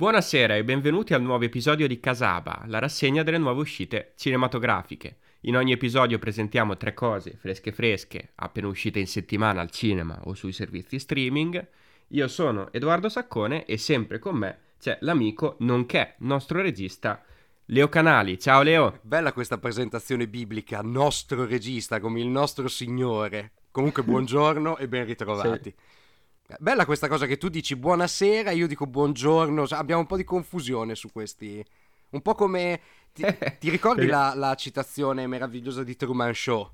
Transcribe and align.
Buonasera 0.00 0.56
e 0.56 0.64
benvenuti 0.64 1.12
al 1.12 1.20
nuovo 1.20 1.44
episodio 1.44 1.86
di 1.86 2.00
Casaba, 2.00 2.62
la 2.68 2.78
rassegna 2.78 3.22
delle 3.22 3.36
nuove 3.36 3.60
uscite 3.60 4.14
cinematografiche. 4.16 5.18
In 5.40 5.58
ogni 5.58 5.72
episodio 5.72 6.18
presentiamo 6.18 6.78
tre 6.78 6.94
cose 6.94 7.36
fresche 7.38 7.70
fresche, 7.70 8.30
appena 8.36 8.68
uscite 8.68 8.98
in 8.98 9.06
settimana 9.06 9.60
al 9.60 9.70
cinema 9.70 10.18
o 10.24 10.32
sui 10.32 10.52
servizi 10.52 10.98
streaming. 10.98 11.68
Io 12.08 12.28
sono 12.28 12.72
Edoardo 12.72 13.10
Saccone 13.10 13.66
e 13.66 13.76
sempre 13.76 14.18
con 14.18 14.36
me 14.36 14.58
c'è 14.80 14.96
l'amico, 15.02 15.56
nonché 15.58 16.14
nostro 16.20 16.62
regista, 16.62 17.22
Leo 17.66 17.90
Canali. 17.90 18.38
Ciao 18.38 18.62
Leo! 18.62 19.00
Bella 19.02 19.34
questa 19.34 19.58
presentazione 19.58 20.26
biblica, 20.28 20.80
nostro 20.80 21.44
regista 21.44 22.00
come 22.00 22.20
il 22.20 22.28
nostro 22.28 22.68
Signore. 22.68 23.52
Comunque 23.70 24.02
buongiorno 24.02 24.78
e 24.78 24.88
ben 24.88 25.04
ritrovati. 25.04 25.68
Sì. 25.76 25.99
Bella 26.58 26.84
questa 26.84 27.08
cosa 27.08 27.26
che 27.26 27.36
tu 27.36 27.48
dici 27.48 27.76
buonasera, 27.76 28.50
io 28.50 28.66
dico 28.66 28.86
buongiorno, 28.86 29.66
abbiamo 29.70 30.00
un 30.00 30.06
po' 30.06 30.16
di 30.16 30.24
confusione 30.24 30.94
su 30.94 31.10
questi. 31.12 31.64
Un 32.10 32.22
po' 32.22 32.34
come. 32.34 32.80
Ti, 33.12 33.24
ti 33.58 33.70
ricordi 33.70 34.06
la, 34.06 34.32
la, 34.34 34.54
citazione 34.54 35.26
meravigliosa 35.26 35.84
di 35.84 35.96
Truman 35.96 36.34
Show? 36.34 36.70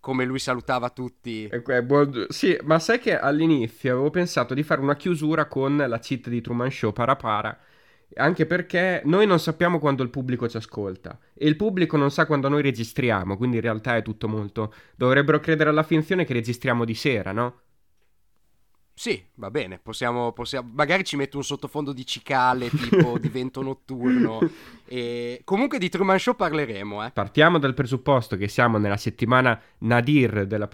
Come 0.00 0.24
lui 0.24 0.38
salutava 0.38 0.90
tutti. 0.90 1.46
Eh, 1.46 1.82
buon... 1.82 2.26
Sì, 2.28 2.56
ma 2.62 2.78
sai 2.78 2.98
che 2.98 3.18
all'inizio 3.18 3.92
avevo 3.92 4.10
pensato 4.10 4.52
di 4.52 4.62
fare 4.62 4.80
una 4.80 4.96
chiusura 4.96 5.46
con 5.46 5.76
la 5.76 5.98
cheat 5.98 6.28
di 6.28 6.40
Truman 6.40 6.70
Show 6.70 6.92
para 6.92 7.16
para. 7.16 7.58
Anche 8.16 8.46
perché 8.46 9.02
noi 9.06 9.26
non 9.26 9.40
sappiamo 9.40 9.78
quando 9.78 10.02
il 10.02 10.10
pubblico 10.10 10.48
ci 10.48 10.56
ascolta 10.56 11.18
e 11.32 11.48
il 11.48 11.56
pubblico 11.56 11.96
non 11.96 12.10
sa 12.10 12.26
quando 12.26 12.48
noi 12.48 12.62
registriamo, 12.62 13.36
quindi 13.36 13.56
in 13.56 13.62
realtà 13.62 13.96
è 13.96 14.02
tutto 14.02 14.28
molto. 14.28 14.74
Dovrebbero 14.94 15.40
credere 15.40 15.70
alla 15.70 15.82
finzione 15.82 16.24
che 16.24 16.34
registriamo 16.34 16.84
di 16.84 16.94
sera, 16.94 17.32
no? 17.32 17.62
Sì, 18.96 19.20
va 19.34 19.50
bene, 19.50 19.80
possiamo, 19.82 20.30
possiamo, 20.30 20.70
magari 20.72 21.02
ci 21.02 21.16
metto 21.16 21.36
un 21.36 21.42
sottofondo 21.42 21.92
di 21.92 22.06
cicale 22.06 22.70
tipo 22.70 23.18
di 23.18 23.28
vento 23.28 23.60
notturno. 23.60 24.38
E... 24.86 25.40
Comunque 25.44 25.78
di 25.78 25.88
Truman 25.88 26.18
Show 26.18 26.36
parleremo. 26.36 27.06
Eh. 27.06 27.10
Partiamo 27.10 27.58
dal 27.58 27.72
presupposto 27.72 28.36
che 28.36 28.48
siamo 28.48 28.76
nella 28.76 28.98
settimana 28.98 29.58
nadir 29.78 30.46
della, 30.46 30.68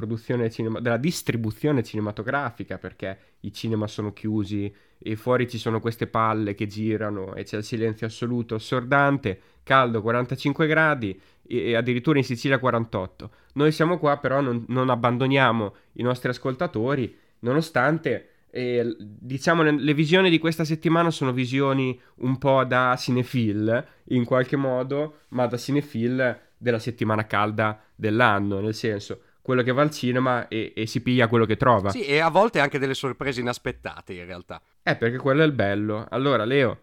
cinema... 0.50 0.80
della 0.80 0.96
distribuzione 0.96 1.84
cinematografica 1.84 2.76
perché 2.76 3.18
i 3.42 3.52
cinema 3.52 3.86
sono 3.86 4.12
chiusi 4.12 4.74
e 4.98 5.14
fuori 5.14 5.48
ci 5.48 5.58
sono 5.58 5.78
queste 5.78 6.08
palle 6.08 6.54
che 6.56 6.66
girano 6.66 7.34
e 7.34 7.44
c'è 7.44 7.58
il 7.58 7.64
silenzio 7.64 8.08
assoluto 8.08 8.56
assordante, 8.56 9.41
caldo 9.62 10.02
45 10.02 10.66
gradi 10.66 11.18
e 11.46 11.76
addirittura 11.76 12.18
in 12.18 12.24
Sicilia 12.24 12.58
48. 12.58 13.30
Noi 13.54 13.70
siamo 13.70 13.96
qua 13.98 14.18
però 14.18 14.41
non, 14.41 14.64
non 14.68 14.91
abbandoniamo 14.91 15.74
i 15.94 16.02
nostri 16.02 16.30
ascoltatori 16.30 17.16
nonostante 17.41 18.30
eh, 18.50 18.96
diciamo 18.98 19.62
le 19.62 19.94
visioni 19.94 20.28
di 20.28 20.38
questa 20.38 20.64
settimana 20.64 21.10
sono 21.10 21.33
visioni 21.33 21.98
un 22.16 22.38
po' 22.38 22.64
da 22.64 22.97
cinefil 22.98 23.86
in 24.06 24.24
qualche 24.24 24.56
modo, 24.56 25.20
ma 25.28 25.47
da 25.47 25.56
cinefil 25.56 26.38
della 26.56 26.78
settimana 26.78 27.27
calda 27.27 27.80
dell'anno, 27.94 28.60
nel 28.60 28.74
senso 28.74 29.22
quello 29.42 29.62
che 29.62 29.72
va 29.72 29.82
al 29.82 29.91
cinema 29.91 30.48
e, 30.48 30.72
e, 30.77 30.86
si 30.86 31.02
piglia 31.02 31.27
quello 31.27 31.47
che 31.47 31.56
trova. 31.56 31.91
Sì, 31.91 32.05
e 32.05 32.19
a 32.19 32.28
volte 32.28 32.60
anche 32.60 32.78
delle 32.78 32.94
sorprese 32.94 33.41
inaspettate 33.41 34.12
in 34.12 34.27
realtà. 34.27 34.60
Eh, 34.82 34.97
perché 34.97 35.16
quello 35.16 35.42
è 35.42 35.47
il 35.47 35.52
bello. 35.52 36.06
Allora, 36.10 36.44
Leo, 36.44 36.80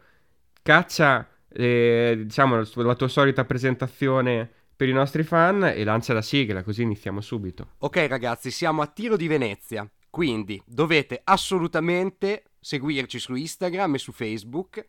caccia 0.64 1.28
eh, 1.50 2.20
diciamo 2.24 2.64
la 2.76 2.96
tua 2.96 3.08
solita 3.08 3.46
presentazione 3.46 4.50
per 4.76 4.90
i 4.90 4.94
nostri 4.94 5.24
fan 5.24 5.64
e 5.64 5.84
lancia 5.84 6.14
la 6.14 6.22
sigla, 6.22 6.64
così 6.64 6.82
iniziamo 6.82 7.22
subito. 7.22 7.70
Ok 7.80 8.06
ragazzi, 8.08 8.52
siamo 8.52 8.82
a 8.82 8.88
Tiro 8.88 9.16
di 9.16 9.28
Venezia. 9.28 9.90
Quindi 10.10 10.62
dovete 10.66 11.22
assolutamente 11.24 12.44
seguirci 12.60 13.20
su 13.20 13.36
Instagram 13.36 13.96
e 13.96 14.00
su 14.00 14.12
Facebook 14.12 14.88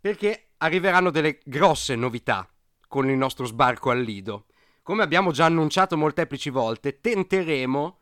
perché 0.00 0.50
arriveranno 0.58 1.10
delle 1.10 1.38
grosse 1.44 1.94
novità 1.96 2.48
con 2.86 3.08
il 3.08 3.16
nostro 3.16 3.44
sbarco 3.44 3.90
al 3.90 4.00
Lido. 4.00 4.46
Come 4.82 5.02
abbiamo 5.02 5.32
già 5.32 5.44
annunciato 5.44 5.96
molteplici 5.96 6.50
volte, 6.50 7.00
tenteremo 7.00 7.98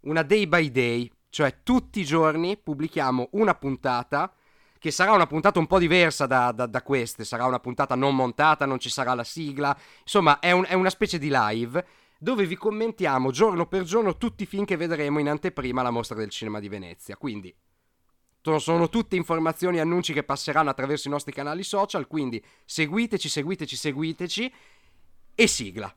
una 0.00 0.22
day 0.22 0.46
by 0.46 0.70
day, 0.70 1.10
cioè 1.30 1.62
tutti 1.62 2.00
i 2.00 2.04
giorni 2.04 2.56
pubblichiamo 2.56 3.28
una 3.32 3.54
puntata 3.54 4.32
che 4.78 4.90
sarà 4.90 5.12
una 5.12 5.26
puntata 5.26 5.58
un 5.58 5.66
po' 5.66 5.78
diversa 5.78 6.26
da, 6.26 6.52
da, 6.52 6.66
da, 6.66 6.82
queste, 6.82 7.24
sarà 7.24 7.46
una 7.46 7.60
puntata 7.60 7.94
non 7.94 8.14
montata, 8.14 8.66
non 8.66 8.78
ci 8.78 8.90
sarà 8.90 9.14
la 9.14 9.24
sigla, 9.24 9.74
insomma 10.02 10.40
è, 10.40 10.50
un, 10.50 10.66
è 10.68 10.74
una 10.74 10.90
specie 10.90 11.18
di 11.18 11.30
live 11.32 11.86
dove 12.24 12.46
vi 12.46 12.56
commentiamo 12.56 13.30
giorno 13.30 13.66
per 13.66 13.82
giorno 13.82 14.16
tutti 14.16 14.44
i 14.44 14.46
film 14.46 14.64
che 14.64 14.78
vedremo 14.78 15.18
in 15.18 15.28
anteprima 15.28 15.82
alla 15.82 15.90
mostra 15.90 16.16
del 16.16 16.30
cinema 16.30 16.58
di 16.58 16.70
Venezia. 16.70 17.18
Quindi 17.18 17.54
sono 18.56 18.88
tutte 18.88 19.14
informazioni 19.14 19.76
e 19.76 19.80
annunci 19.80 20.14
che 20.14 20.22
passeranno 20.22 20.70
attraverso 20.70 21.08
i 21.08 21.10
nostri 21.10 21.34
canali 21.34 21.62
social, 21.62 22.06
quindi 22.06 22.42
seguiteci, 22.64 23.28
seguiteci, 23.28 23.76
seguiteci 23.76 24.52
e 25.34 25.46
sigla. 25.46 25.94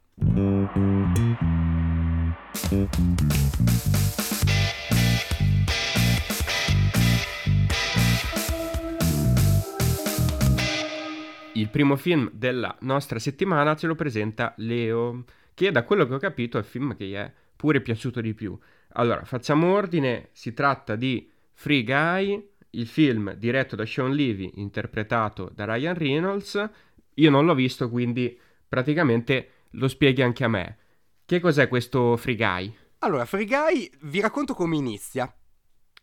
Il 11.53 11.69
primo 11.69 11.95
film 11.95 12.29
della 12.33 12.75
nostra 12.81 13.17
settimana 13.17 13.77
ce 13.77 13.87
lo 13.87 13.95
presenta 13.95 14.53
Leo 14.57 15.23
che 15.57 15.71
da 15.71 15.83
quello 15.83 16.05
che 16.05 16.13
ho 16.13 16.19
capito 16.19 16.57
è 16.57 16.59
il 16.59 16.67
film 16.67 16.95
che 16.95 17.05
gli 17.05 17.15
è 17.15 17.33
pure 17.55 17.81
piaciuto 17.81 18.21
di 18.21 18.35
più. 18.35 18.55
Allora, 18.89 19.23
facciamo 19.23 19.73
ordine, 19.73 20.29
si 20.31 20.53
tratta 20.53 20.95
di 20.95 21.27
Free 21.51 21.83
Guy, 21.83 22.47
il 22.69 22.85
film 22.85 23.33
diretto 23.33 23.75
da 23.75 23.83
Sean 23.83 24.13
Levy, 24.13 24.51
interpretato 24.57 25.49
da 25.51 25.65
Ryan 25.65 25.95
Reynolds. 25.95 26.69
Io 27.15 27.29
non 27.31 27.45
l'ho 27.45 27.55
visto, 27.55 27.89
quindi 27.89 28.39
praticamente 28.69 29.49
lo 29.71 29.87
spieghi 29.87 30.21
anche 30.21 30.43
a 30.43 30.47
me. 30.47 30.77
Che 31.25 31.39
cos'è 31.39 31.67
questo 31.67 32.15
Free 32.17 32.35
Guy? 32.35 32.71
Allora, 32.99 33.25
Free 33.25 33.45
Guy 33.45 33.89
vi 34.01 34.19
racconto 34.19 34.53
come 34.53 34.75
inizia. 34.75 35.35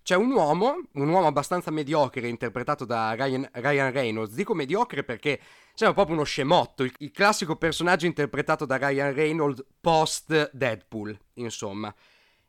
C'è 0.05 0.17
un 0.17 0.33
uomo, 0.33 0.83
un 0.93 1.09
uomo 1.09 1.27
abbastanza 1.27 1.71
mediocre, 1.71 2.29
interpretato 2.29 2.85
da 2.85 3.15
Ryan, 3.15 3.49
Ryan 3.53 3.91
Reynolds. 3.91 4.35
Dico 4.35 4.53
mediocre 4.53 5.03
perché 5.03 5.41
sembra 5.73 5.95
proprio 5.95 6.17
uno 6.17 6.27
scemotto, 6.27 6.83
il, 6.83 6.93
il, 6.99 7.11
classico 7.11 7.57
personaggio 7.57 8.05
interpretato 8.05 8.67
da 8.67 8.77
Ryan 8.77 9.15
Reynolds 9.15 9.65
post 9.81 10.51
Deadpool, 10.53 11.19
insomma. 11.37 11.95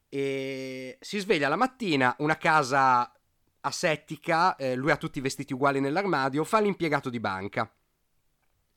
E 0.09 0.97
si 0.99 1.17
sveglia 1.17 1.47
la 1.47 1.55
mattina, 1.55 2.13
una 2.19 2.35
casa 2.35 3.09
asettica, 3.61 4.57
eh, 4.57 4.75
lui 4.75 4.91
ha 4.91 4.97
tutti 4.97 5.19
i 5.19 5.21
vestiti 5.21 5.53
uguali 5.53 5.79
nell'armadio, 5.79 6.43
fa 6.43 6.59
l'impiegato 6.59 7.09
di 7.09 7.21
banca. 7.21 7.73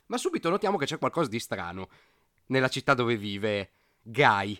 Ma 0.06 0.16
subito 0.19 0.50
notiamo 0.50 0.77
che 0.77 0.87
c'è 0.87 0.99
qualcosa 0.99 1.28
di 1.28 1.41
strano 1.41 1.89
nella 2.47 2.69
città 2.69 2.95
dove 2.95 3.16
vive 3.16 3.72
Guy, 4.03 4.56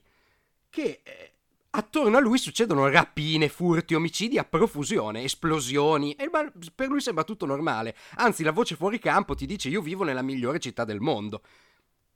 che 0.69 1.03
eh, 1.05 1.33
attorno 1.71 2.17
a 2.17 2.21
lui 2.21 2.39
succedono 2.39 2.89
rapine, 2.89 3.49
furti, 3.49 3.95
omicidi 3.95 4.39
a 4.39 4.45
profusione, 4.45 5.23
esplosioni, 5.23 6.15
e 6.15 6.31
per 6.31 6.89
lui 6.89 7.01
sembra 7.01 7.25
tutto 7.25 7.47
normale. 7.47 7.95
Anzi, 8.17 8.43
la 8.43 8.53
voce 8.53 8.77
fuori 8.77 8.99
campo 8.99 9.34
ti 9.34 9.47
dice 9.47 9.69
io 9.69 9.83
vivo 9.83 10.05
nella 10.05 10.23
migliore 10.23 10.59
città 10.59 10.84
del 10.84 11.01
mondo. 11.01 11.43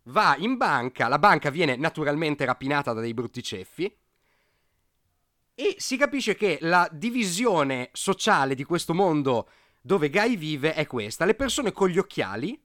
Va 0.04 0.34
in 0.38 0.56
banca, 0.56 1.08
la 1.08 1.18
banca 1.18 1.50
viene 1.50 1.76
naturalmente 1.76 2.44
rapinata 2.44 2.92
da 2.92 3.00
dei 3.00 3.14
brutti 3.14 3.42
ceffi, 3.42 3.96
e 5.54 5.76
si 5.78 5.96
capisce 5.96 6.34
che 6.34 6.58
la 6.62 6.88
divisione 6.90 7.90
sociale 7.92 8.54
di 8.54 8.64
questo 8.64 8.94
mondo 8.94 9.48
dove 9.82 10.08
Guy 10.08 10.36
vive 10.36 10.74
è 10.74 10.86
questa. 10.86 11.26
Le 11.26 11.34
persone 11.34 11.72
con 11.72 11.88
gli 11.88 11.98
occhiali, 11.98 12.60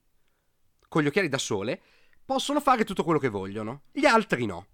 con 0.88 1.02
gli 1.02 1.06
occhiali 1.06 1.28
da 1.28 1.38
sole, 1.38 1.80
possono 2.24 2.60
fare 2.60 2.84
tutto 2.84 3.04
quello 3.04 3.18
che 3.18 3.28
vogliono, 3.28 3.82
gli 3.92 4.06
altri 4.06 4.46
no 4.46 4.66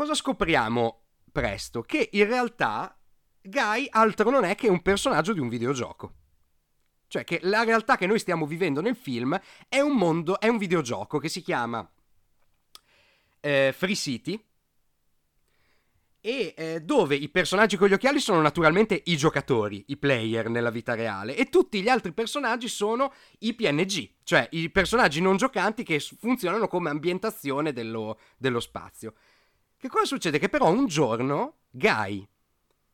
cosa 0.00 0.14
scopriamo 0.14 1.02
presto? 1.30 1.82
Che 1.82 2.08
in 2.12 2.26
realtà 2.26 2.98
Guy 3.42 3.86
altro 3.90 4.30
non 4.30 4.44
è 4.44 4.54
che 4.54 4.66
un 4.66 4.80
personaggio 4.80 5.34
di 5.34 5.40
un 5.40 5.50
videogioco. 5.50 6.14
Cioè 7.06 7.22
che 7.22 7.38
la 7.42 7.64
realtà 7.64 7.98
che 7.98 8.06
noi 8.06 8.18
stiamo 8.18 8.46
vivendo 8.46 8.80
nel 8.80 8.96
film 8.96 9.38
è 9.68 9.80
un 9.80 9.94
mondo, 9.94 10.40
è 10.40 10.48
un 10.48 10.56
videogioco 10.56 11.18
che 11.18 11.28
si 11.28 11.42
chiama 11.42 11.86
eh, 13.40 13.74
Free 13.76 13.94
City 13.94 14.42
e 16.22 16.54
eh, 16.56 16.80
dove 16.80 17.14
i 17.14 17.28
personaggi 17.28 17.76
con 17.76 17.88
gli 17.88 17.92
occhiali 17.92 18.20
sono 18.20 18.40
naturalmente 18.40 19.02
i 19.04 19.18
giocatori, 19.18 19.84
i 19.88 19.98
player 19.98 20.48
nella 20.48 20.70
vita 20.70 20.94
reale 20.94 21.36
e 21.36 21.50
tutti 21.50 21.82
gli 21.82 21.88
altri 21.90 22.12
personaggi 22.12 22.68
sono 22.68 23.12
i 23.40 23.52
PNG, 23.52 24.12
cioè 24.22 24.48
i 24.52 24.70
personaggi 24.70 25.20
non 25.20 25.36
giocanti 25.36 25.82
che 25.82 26.00
funzionano 26.00 26.68
come 26.68 26.88
ambientazione 26.88 27.74
dello, 27.74 28.18
dello 28.38 28.60
spazio. 28.60 29.12
Che 29.80 29.88
cosa 29.88 30.04
succede? 30.04 30.38
Che 30.38 30.50
però 30.50 30.70
un 30.70 30.84
giorno 30.88 31.60
Guy, 31.70 32.28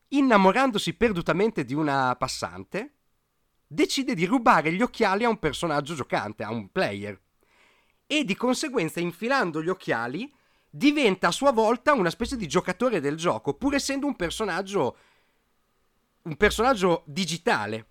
innamorandosi 0.07 0.95
perdutamente 0.95 1.65
di 1.65 1.75
una 1.75 2.15
passante, 2.15 2.93
decide 3.67 4.15
di 4.15 4.25
rubare 4.25 4.71
gli 4.71 4.81
occhiali 4.81 5.25
a 5.25 5.29
un 5.29 5.41
personaggio 5.41 5.97
giocante, 5.97 6.45
a 6.45 6.53
un 6.53 6.71
player. 6.71 7.21
E 8.07 8.23
di 8.23 8.37
conseguenza, 8.37 9.01
infilando 9.01 9.61
gli 9.65 9.69
occhiali, 9.69 10.33
diventa 10.71 11.27
a 11.27 11.33
sua 11.33 11.51
volta 11.51 11.93
una 11.93 12.09
specie 12.09 12.37
di 12.37 12.47
giocatore 12.47 13.01
del 13.01 13.17
gioco, 13.17 13.55
pur 13.55 13.75
essendo 13.75 14.07
un 14.07 14.15
personaggio. 14.15 14.97
un 16.23 16.37
personaggio 16.37 17.03
digitale. 17.05 17.89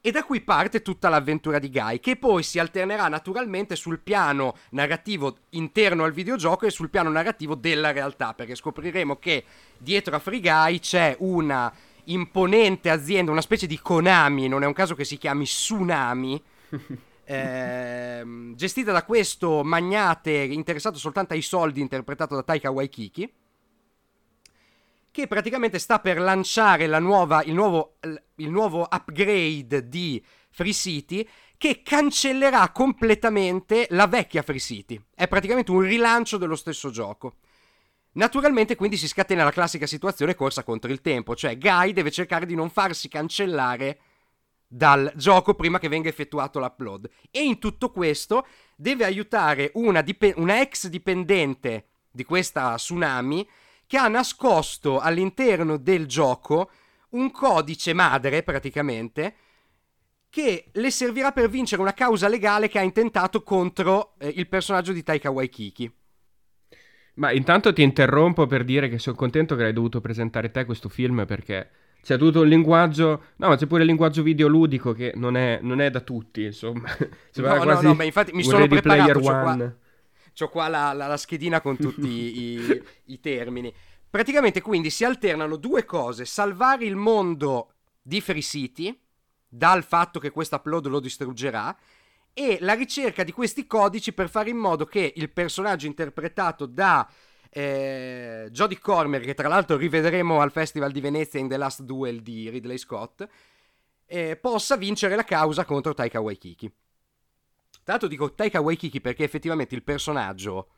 E 0.00 0.12
da 0.12 0.22
qui 0.22 0.40
parte 0.40 0.80
tutta 0.80 1.08
l'avventura 1.08 1.58
di 1.58 1.70
Guy, 1.70 1.98
che 1.98 2.16
poi 2.16 2.44
si 2.44 2.60
alternerà 2.60 3.08
naturalmente 3.08 3.74
sul 3.74 3.98
piano 3.98 4.54
narrativo 4.70 5.38
interno 5.50 6.04
al 6.04 6.12
videogioco 6.12 6.66
e 6.66 6.70
sul 6.70 6.88
piano 6.88 7.10
narrativo 7.10 7.56
della 7.56 7.90
realtà, 7.90 8.32
perché 8.32 8.54
scopriremo 8.54 9.16
che 9.16 9.44
dietro 9.76 10.14
a 10.14 10.20
Free 10.20 10.40
Guy 10.40 10.78
c'è 10.78 11.16
una 11.18 11.72
imponente 12.04 12.90
azienda, 12.90 13.32
una 13.32 13.40
specie 13.40 13.66
di 13.66 13.80
Konami, 13.80 14.46
non 14.46 14.62
è 14.62 14.66
un 14.66 14.72
caso 14.72 14.94
che 14.94 15.04
si 15.04 15.18
chiami 15.18 15.44
Tsunami, 15.44 16.40
ehm, 17.24 18.54
gestita 18.54 18.92
da 18.92 19.02
questo 19.02 19.64
magnate 19.64 20.30
interessato 20.30 20.96
soltanto 20.96 21.34
ai 21.34 21.42
soldi, 21.42 21.80
interpretato 21.80 22.36
da 22.36 22.44
Taika 22.44 22.70
Waikiki 22.70 23.32
che 25.18 25.26
praticamente 25.26 25.80
sta 25.80 25.98
per 25.98 26.20
lanciare 26.20 26.86
nuova, 27.00 27.42
il, 27.42 27.52
nuovo, 27.52 27.96
il 28.36 28.50
nuovo 28.50 28.86
upgrade 28.88 29.88
di 29.88 30.24
Free 30.50 30.72
City 30.72 31.28
che 31.56 31.82
cancellerà 31.82 32.70
completamente 32.70 33.88
la 33.90 34.06
vecchia 34.06 34.42
Free 34.42 34.60
City. 34.60 34.96
È 35.12 35.26
praticamente 35.26 35.72
un 35.72 35.80
rilancio 35.80 36.36
dello 36.36 36.54
stesso 36.54 36.90
gioco. 36.90 37.38
Naturalmente 38.12 38.76
quindi 38.76 38.96
si 38.96 39.08
scatena 39.08 39.42
la 39.42 39.50
classica 39.50 39.88
situazione 39.88 40.36
corsa 40.36 40.62
contro 40.62 40.92
il 40.92 41.00
tempo, 41.00 41.34
cioè 41.34 41.58
Guy 41.58 41.92
deve 41.92 42.12
cercare 42.12 42.46
di 42.46 42.54
non 42.54 42.70
farsi 42.70 43.08
cancellare 43.08 43.98
dal 44.68 45.10
gioco 45.16 45.54
prima 45.54 45.80
che 45.80 45.88
venga 45.88 46.08
effettuato 46.08 46.60
l'upload. 46.60 47.10
E 47.32 47.42
in 47.42 47.58
tutto 47.58 47.90
questo 47.90 48.46
deve 48.76 49.04
aiutare 49.04 49.72
una, 49.74 50.00
dip- 50.00 50.34
una 50.36 50.60
ex 50.60 50.86
dipendente 50.86 51.86
di 52.08 52.22
questa 52.22 52.76
tsunami 52.76 53.44
che 53.88 53.96
ha 53.96 54.06
nascosto 54.06 55.00
all'interno 55.00 55.78
del 55.78 56.06
gioco 56.06 56.70
un 57.10 57.30
codice 57.30 57.94
madre 57.94 58.42
praticamente 58.42 59.34
che 60.28 60.66
le 60.70 60.90
servirà 60.90 61.32
per 61.32 61.48
vincere 61.48 61.80
una 61.80 61.94
causa 61.94 62.28
legale 62.28 62.68
che 62.68 62.78
ha 62.78 62.82
intentato 62.82 63.42
contro 63.42 64.14
eh, 64.18 64.28
il 64.28 64.46
personaggio 64.46 64.92
di 64.92 65.02
Taika 65.02 65.30
Waikiki. 65.30 65.90
Ma 67.14 67.32
intanto 67.32 67.72
ti 67.72 67.82
interrompo 67.82 68.46
per 68.46 68.62
dire 68.62 68.90
che 68.90 68.98
sono 68.98 69.16
contento 69.16 69.56
che 69.56 69.64
hai 69.64 69.72
dovuto 69.72 70.02
presentare 70.02 70.50
te 70.50 70.66
questo 70.66 70.90
film 70.90 71.24
perché 71.24 71.70
c'è 72.02 72.18
tutto 72.18 72.42
un 72.42 72.46
linguaggio, 72.46 73.22
no 73.36 73.48
ma 73.48 73.56
c'è 73.56 73.66
pure 73.66 73.80
il 73.80 73.88
linguaggio 73.88 74.22
videoludico 74.22 74.92
che 74.92 75.12
non 75.16 75.34
è, 75.34 75.60
non 75.62 75.80
è 75.80 75.90
da 75.90 76.00
tutti 76.00 76.44
insomma. 76.44 76.94
no, 77.36 77.64
no, 77.64 77.80
no, 77.80 77.94
ma 77.94 78.04
infatti 78.04 78.32
mi 78.34 78.44
sono 78.44 78.66
preparato, 78.68 79.18
qua, 79.18 79.56
Ho 80.40 80.48
qua 80.48 80.68
la, 80.68 80.92
la, 80.92 81.06
la, 81.06 81.16
schedina 81.16 81.60
con 81.60 81.76
tutti 81.76 82.08
i, 82.08 82.82
i 83.06 83.20
termini. 83.20 83.72
Praticamente 84.10 84.60
quindi 84.62 84.90
si 84.90 85.04
alternano 85.04 85.56
due 85.56 85.84
cose, 85.84 86.24
salvare 86.24 86.84
il 86.84 86.96
mondo 86.96 87.72
di 88.00 88.20
Free 88.20 88.42
City 88.42 88.98
dal 89.48 89.84
fatto 89.84 90.18
che 90.18 90.30
questo 90.30 90.56
upload 90.56 90.86
lo 90.86 91.00
distruggerà 91.00 91.76
e 92.32 92.58
la 92.60 92.74
ricerca 92.74 93.24
di 93.24 93.32
questi 93.32 93.66
codici 93.66 94.12
per 94.12 94.28
fare 94.28 94.50
in 94.50 94.56
modo 94.56 94.84
che 94.84 95.12
il 95.16 95.30
personaggio 95.30 95.86
interpretato 95.86 96.66
da 96.66 97.08
eh, 97.50 98.48
Jodie 98.50 98.78
Cormer, 98.78 99.22
che 99.22 99.34
tra 99.34 99.48
l'altro 99.48 99.76
rivedremo 99.76 100.40
al 100.40 100.52
Festival 100.52 100.92
di 100.92 101.00
Venezia 101.00 101.40
in 101.40 101.48
The 101.48 101.56
Last 101.56 101.82
Duel 101.82 102.22
di 102.22 102.48
Ridley 102.48 102.78
Scott, 102.78 103.26
eh, 104.06 104.36
possa 104.36 104.76
vincere 104.76 105.16
la 105.16 105.24
causa 105.24 105.64
contro 105.64 105.94
Taika 105.94 106.20
Waikiki. 106.20 106.72
Tra 107.88 107.96
l'altro 107.96 108.14
dico 108.14 108.34
Taika 108.34 108.60
Waikiki 108.60 109.00
perché 109.00 109.24
effettivamente 109.24 109.74
il 109.74 109.82
personaggio 109.82 110.68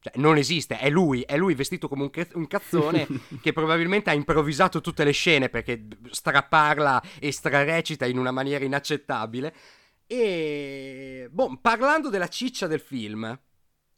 cioè, 0.00 0.12
non 0.16 0.36
esiste, 0.36 0.78
è 0.78 0.90
lui, 0.90 1.22
è 1.22 1.38
lui 1.38 1.54
vestito 1.54 1.88
come 1.88 2.02
un, 2.02 2.10
ca- 2.10 2.28
un 2.34 2.46
cazzone 2.46 3.06
che 3.40 3.54
probabilmente 3.54 4.10
ha 4.10 4.12
improvvisato 4.12 4.82
tutte 4.82 5.02
le 5.02 5.12
scene 5.12 5.48
perché 5.48 5.86
straparla 6.10 7.02
e 7.20 7.32
strarecita 7.32 8.04
in 8.04 8.18
una 8.18 8.32
maniera 8.32 8.66
inaccettabile. 8.66 9.54
E 10.06 11.28
boh, 11.30 11.58
parlando 11.58 12.10
della 12.10 12.28
ciccia 12.28 12.66
del 12.66 12.80
film, 12.80 13.40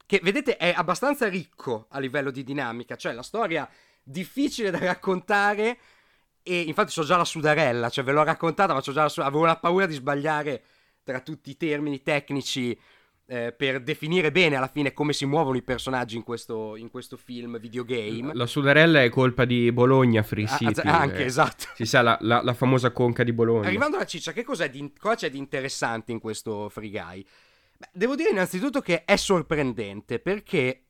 che 0.06 0.20
vedete 0.22 0.56
è 0.56 0.72
abbastanza 0.72 1.28
ricco 1.28 1.88
a 1.90 1.98
livello 1.98 2.30
di 2.30 2.44
dinamica, 2.44 2.94
cioè 2.94 3.12
la 3.12 3.24
storia 3.24 3.68
difficile 4.00 4.70
da 4.70 4.78
raccontare 4.78 5.76
e 6.40 6.60
infatti 6.60 6.92
so 6.92 7.02
già 7.02 7.16
la 7.16 7.24
sudarella, 7.24 7.88
cioè 7.88 8.04
ve 8.04 8.12
l'ho 8.12 8.22
raccontata 8.22 8.72
ma 8.74 8.80
già 8.80 8.92
la 8.92 9.08
su- 9.08 9.22
avevo 9.22 9.44
la 9.44 9.58
paura 9.58 9.86
di 9.86 9.94
sbagliare 9.94 10.62
tra 11.02 11.20
tutti 11.20 11.50
i 11.50 11.56
termini 11.56 12.02
tecnici 12.02 12.78
eh, 13.30 13.52
per 13.52 13.80
definire 13.80 14.32
bene 14.32 14.56
alla 14.56 14.66
fine 14.66 14.92
come 14.92 15.12
si 15.12 15.24
muovono 15.24 15.56
i 15.56 15.62
personaggi 15.62 16.16
in 16.16 16.24
questo, 16.24 16.74
in 16.74 16.90
questo 16.90 17.16
film 17.16 17.60
videogame. 17.60 18.34
La 18.34 18.46
Sudarella 18.46 19.04
è 19.04 19.08
colpa 19.08 19.44
di 19.44 19.70
Bologna 19.70 20.24
Free 20.24 20.46
ah, 20.46 20.56
City. 20.56 20.80
Ah, 20.88 20.98
anche, 20.98 21.22
eh. 21.22 21.26
esatto. 21.26 21.66
Si 21.74 21.86
sa, 21.86 22.02
la, 22.02 22.18
la, 22.22 22.42
la, 22.42 22.54
famosa 22.54 22.90
conca 22.90 23.22
di 23.22 23.32
Bologna. 23.32 23.68
Arrivando 23.68 23.96
alla 23.96 24.04
ciccia, 24.04 24.32
che 24.32 24.42
cosa 24.42 24.68
c'è 24.68 25.30
di 25.30 25.38
interessante 25.38 26.10
in 26.10 26.18
questo 26.18 26.68
Free 26.68 26.90
Guy? 26.90 27.24
Beh, 27.78 27.88
devo 27.92 28.16
dire 28.16 28.30
innanzitutto 28.30 28.80
che 28.80 29.04
è 29.04 29.14
sorprendente 29.14 30.18
perché 30.18 30.86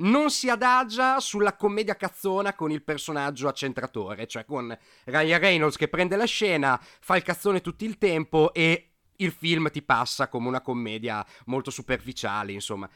non 0.00 0.30
si 0.30 0.50
adagia 0.50 1.18
sulla 1.18 1.56
commedia 1.56 1.96
cazzona 1.96 2.54
con 2.54 2.70
il 2.70 2.82
personaggio 2.82 3.48
accentratore, 3.48 4.26
cioè 4.26 4.44
con 4.44 4.76
Ryan 5.04 5.40
Reynolds 5.40 5.76
che 5.76 5.88
prende 5.88 6.16
la 6.16 6.24
scena, 6.24 6.78
fa 7.00 7.16
il 7.16 7.22
cazzone 7.22 7.60
tutto 7.60 7.84
il 7.84 7.96
tempo 7.96 8.52
e 8.52 8.89
il 9.20 9.32
film 9.32 9.70
ti 9.70 9.82
passa 9.82 10.28
come 10.28 10.48
una 10.48 10.60
commedia 10.60 11.24
molto 11.46 11.70
superficiale, 11.70 12.52
insomma. 12.52 12.88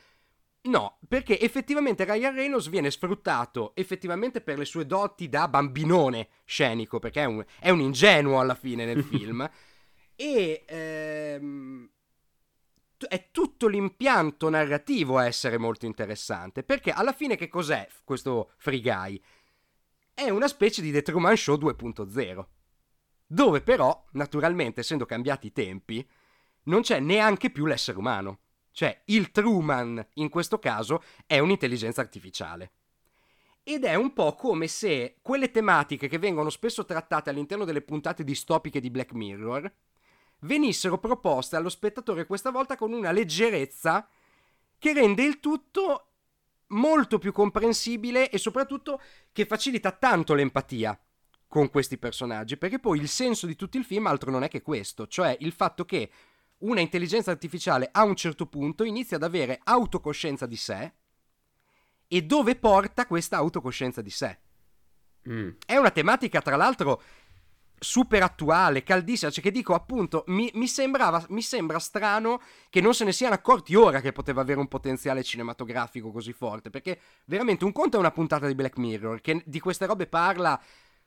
No, 0.62 0.98
perché 1.06 1.38
effettivamente 1.38 2.04
Ryan 2.04 2.34
Reynolds 2.34 2.68
viene 2.68 2.90
sfruttato 2.90 3.72
effettivamente 3.74 4.40
per 4.40 4.56
le 4.56 4.64
sue 4.64 4.86
doti 4.86 5.28
da 5.28 5.46
bambinone 5.46 6.28
scenico, 6.44 6.98
perché 6.98 7.22
è 7.22 7.26
un, 7.26 7.44
è 7.60 7.68
un 7.70 7.80
ingenuo 7.80 8.40
alla 8.40 8.54
fine 8.54 8.86
nel 8.86 9.04
film. 9.04 9.48
e 10.16 10.64
ehm, 10.66 11.88
è 13.08 13.28
tutto 13.30 13.66
l'impianto 13.66 14.48
narrativo 14.48 15.18
a 15.18 15.26
essere 15.26 15.58
molto 15.58 15.84
interessante, 15.84 16.62
perché 16.62 16.90
alla 16.90 17.12
fine 17.12 17.36
che 17.36 17.48
cos'è 17.48 17.86
questo 18.02 18.52
Free 18.56 18.80
Guy? 18.80 19.20
È 20.14 20.30
una 20.30 20.48
specie 20.48 20.80
di 20.80 20.92
The 20.92 21.02
Truman 21.02 21.36
Show 21.36 21.56
2.0 21.56 22.46
dove 23.26 23.62
però, 23.62 24.04
naturalmente, 24.12 24.80
essendo 24.80 25.06
cambiati 25.06 25.48
i 25.48 25.52
tempi, 25.52 26.06
non 26.64 26.82
c'è 26.82 27.00
neanche 27.00 27.50
più 27.50 27.66
l'essere 27.66 27.98
umano. 27.98 28.38
Cioè, 28.70 29.02
il 29.06 29.30
Truman, 29.30 30.04
in 30.14 30.28
questo 30.28 30.58
caso, 30.58 31.02
è 31.26 31.38
un'intelligenza 31.38 32.00
artificiale. 32.00 32.72
Ed 33.62 33.84
è 33.84 33.94
un 33.94 34.12
po' 34.12 34.34
come 34.34 34.66
se 34.66 35.16
quelle 35.22 35.50
tematiche 35.50 36.08
che 36.08 36.18
vengono 36.18 36.50
spesso 36.50 36.84
trattate 36.84 37.30
all'interno 37.30 37.64
delle 37.64 37.82
puntate 37.82 38.24
distopiche 38.24 38.80
di 38.80 38.90
Black 38.90 39.12
Mirror 39.12 39.72
venissero 40.40 40.98
proposte 40.98 41.56
allo 41.56 41.70
spettatore 41.70 42.26
questa 42.26 42.50
volta 42.50 42.76
con 42.76 42.92
una 42.92 43.12
leggerezza 43.12 44.06
che 44.78 44.92
rende 44.92 45.22
il 45.22 45.40
tutto 45.40 46.08
molto 46.68 47.18
più 47.18 47.32
comprensibile 47.32 48.28
e 48.28 48.38
soprattutto 48.38 49.00
che 49.32 49.46
facilita 49.46 49.92
tanto 49.92 50.34
l'empatia 50.34 50.98
con 51.46 51.70
questi 51.70 51.98
personaggi, 51.98 52.56
perché 52.56 52.80
poi 52.80 52.98
il 52.98 53.08
senso 53.08 53.46
di 53.46 53.54
tutto 53.54 53.78
il 53.78 53.84
film 53.84 54.06
altro 54.06 54.30
non 54.30 54.42
è 54.42 54.48
che 54.48 54.60
questo, 54.60 55.06
cioè 55.06 55.36
il 55.40 55.52
fatto 55.52 55.84
che 55.84 56.10
una 56.58 56.80
intelligenza 56.80 57.30
artificiale 57.30 57.88
a 57.92 58.04
un 58.04 58.14
certo 58.16 58.46
punto 58.46 58.84
inizia 58.84 59.16
ad 59.16 59.22
avere 59.22 59.60
autocoscienza 59.62 60.46
di 60.46 60.56
sé 60.56 60.92
e 62.08 62.22
dove 62.22 62.56
porta 62.56 63.06
questa 63.06 63.36
autocoscienza 63.36 64.00
di 64.00 64.10
sé. 64.10 64.38
Mm. 65.28 65.50
È 65.64 65.76
una 65.76 65.90
tematica, 65.90 66.40
tra 66.40 66.56
l'altro, 66.56 67.02
super 67.78 68.22
attuale, 68.22 68.82
caldissima, 68.82 69.30
cioè 69.30 69.42
che 69.42 69.50
dico 69.50 69.74
appunto, 69.74 70.24
mi, 70.28 70.50
mi, 70.54 70.66
sembrava, 70.66 71.24
mi 71.28 71.42
sembra 71.42 71.78
strano 71.78 72.40
che 72.70 72.80
non 72.80 72.94
se 72.94 73.04
ne 73.04 73.12
siano 73.12 73.34
accorti 73.34 73.74
ora 73.74 74.00
che 74.00 74.12
poteva 74.12 74.40
avere 74.40 74.60
un 74.60 74.68
potenziale 74.68 75.22
cinematografico 75.22 76.10
così 76.10 76.32
forte, 76.32 76.70
perché 76.70 76.98
veramente 77.26 77.64
un 77.64 77.72
conto 77.72 77.96
è 77.96 78.00
una 78.00 78.10
puntata 78.10 78.46
di 78.46 78.54
Black 78.54 78.78
Mirror, 78.78 79.20
che 79.20 79.42
di 79.44 79.60
queste 79.60 79.86
robe 79.86 80.06
parla 80.06 80.60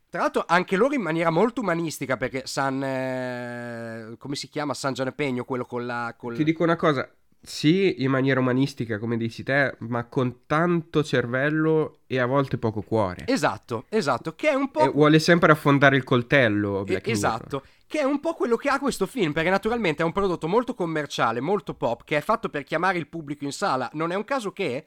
tra 0.09 0.21
l'altro 0.21 0.45
anche 0.47 0.75
loro 0.75 0.93
in 0.93 1.01
maniera 1.01 1.29
molto 1.29 1.61
umanistica 1.61 2.17
perché 2.17 2.43
San... 2.45 2.83
Eh, 2.83 4.15
come 4.17 4.35
si 4.35 4.47
chiama? 4.47 4.73
San 4.73 4.93
Gianepegno, 4.93 5.43
quello 5.43 5.65
con 5.65 5.85
la... 5.85 6.15
Col... 6.17 6.35
Ti 6.35 6.43
dico 6.43 6.63
una 6.63 6.75
cosa, 6.75 7.09
sì, 7.41 8.03
in 8.03 8.11
maniera 8.11 8.39
umanistica, 8.39 8.99
come 8.99 9.15
dici 9.15 9.43
te, 9.43 9.75
ma 9.79 10.05
con 10.05 10.45
tanto 10.45 11.03
cervello 11.03 11.99
e 12.07 12.19
a 12.19 12.25
volte 12.25 12.57
poco 12.57 12.81
cuore. 12.81 13.23
Esatto, 13.25 13.85
esatto, 13.89 14.35
che 14.35 14.49
è 14.49 14.53
un 14.53 14.69
po'... 14.69 14.81
E 14.81 14.89
vuole 14.89 15.19
sempre 15.19 15.51
affondare 15.51 15.95
il 15.95 16.03
coltello, 16.03 16.83
Black 16.83 17.07
Esatto, 17.07 17.63
che 17.85 17.99
è 17.99 18.03
un 18.03 18.19
po' 18.19 18.33
quello 18.33 18.57
che 18.57 18.69
ha 18.69 18.79
questo 18.79 19.05
film, 19.05 19.31
perché 19.31 19.49
naturalmente 19.49 20.03
è 20.03 20.05
un 20.05 20.11
prodotto 20.11 20.47
molto 20.47 20.73
commerciale, 20.73 21.39
molto 21.39 21.73
pop, 21.73 22.03
che 22.03 22.17
è 22.17 22.21
fatto 22.21 22.49
per 22.49 22.63
chiamare 22.63 22.97
il 22.97 23.07
pubblico 23.07 23.45
in 23.45 23.53
sala. 23.53 23.89
Non 23.93 24.11
è 24.11 24.15
un 24.15 24.25
caso 24.25 24.51
che 24.51 24.85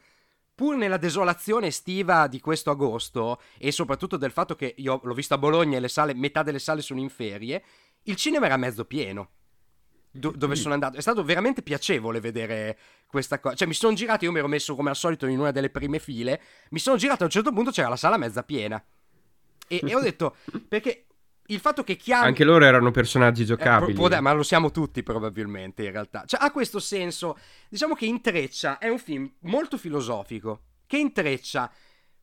pur 0.60 0.76
nella 0.76 0.98
desolazione 0.98 1.68
estiva 1.68 2.26
di 2.26 2.38
questo 2.38 2.70
agosto 2.70 3.40
e 3.56 3.72
soprattutto 3.72 4.18
del 4.18 4.30
fatto 4.30 4.54
che 4.54 4.74
io 4.76 5.00
l'ho 5.02 5.14
visto 5.14 5.32
a 5.32 5.38
Bologna 5.38 5.78
e 5.78 5.80
le 5.80 5.88
sale, 5.88 6.12
metà 6.12 6.42
delle 6.42 6.58
sale 6.58 6.82
sono 6.82 7.00
in 7.00 7.08
ferie, 7.08 7.64
il 8.02 8.14
cinema 8.16 8.44
era 8.44 8.58
mezzo 8.58 8.84
pieno. 8.84 9.30
Do- 10.10 10.34
dove 10.36 10.56
sono 10.56 10.74
andato 10.74 10.98
è 10.98 11.00
stato 11.00 11.24
veramente 11.24 11.62
piacevole 11.62 12.20
vedere 12.20 12.76
questa 13.06 13.40
cosa. 13.40 13.54
Cioè, 13.54 13.66
mi 13.66 13.72
sono 13.72 13.94
girato. 13.94 14.26
Io 14.26 14.32
mi 14.32 14.38
ero 14.38 14.48
messo 14.48 14.74
come 14.76 14.90
al 14.90 14.96
solito 14.96 15.24
in 15.24 15.38
una 15.38 15.50
delle 15.50 15.70
prime 15.70 15.98
file. 15.98 16.38
Mi 16.72 16.78
sono 16.78 16.98
girato 16.98 17.22
a 17.22 17.24
un 17.24 17.32
certo 17.32 17.52
punto 17.52 17.70
c'era 17.70 17.88
la 17.88 17.96
sala 17.96 18.18
mezza 18.18 18.42
piena. 18.42 18.84
E, 19.66 19.80
e 19.82 19.94
ho 19.94 20.00
detto 20.00 20.36
perché 20.68 21.06
il 21.52 21.60
fatto 21.60 21.84
che 21.84 21.96
chiami... 21.96 22.26
Anche 22.26 22.44
loro 22.44 22.64
erano 22.64 22.90
personaggi 22.90 23.42
Eh, 23.42 23.46
giocabili. 23.46 23.92
può- 23.92 24.08
può- 24.08 24.20
ma 24.20 24.32
lo 24.32 24.42
siamo 24.42 24.70
tutti 24.70 25.02
probabilmente 25.02 25.84
in 25.84 25.92
realtà. 25.92 26.24
Cioè, 26.26 26.40
ha 26.42 26.50
questo 26.50 26.78
senso, 26.78 27.38
diciamo 27.68 27.94
che 27.94 28.06
intreccia, 28.06 28.78
è 28.78 28.88
un 28.88 28.98
film 28.98 29.30
molto 29.40 29.76
filosofico, 29.76 30.62
che 30.86 30.98
intreccia 30.98 31.70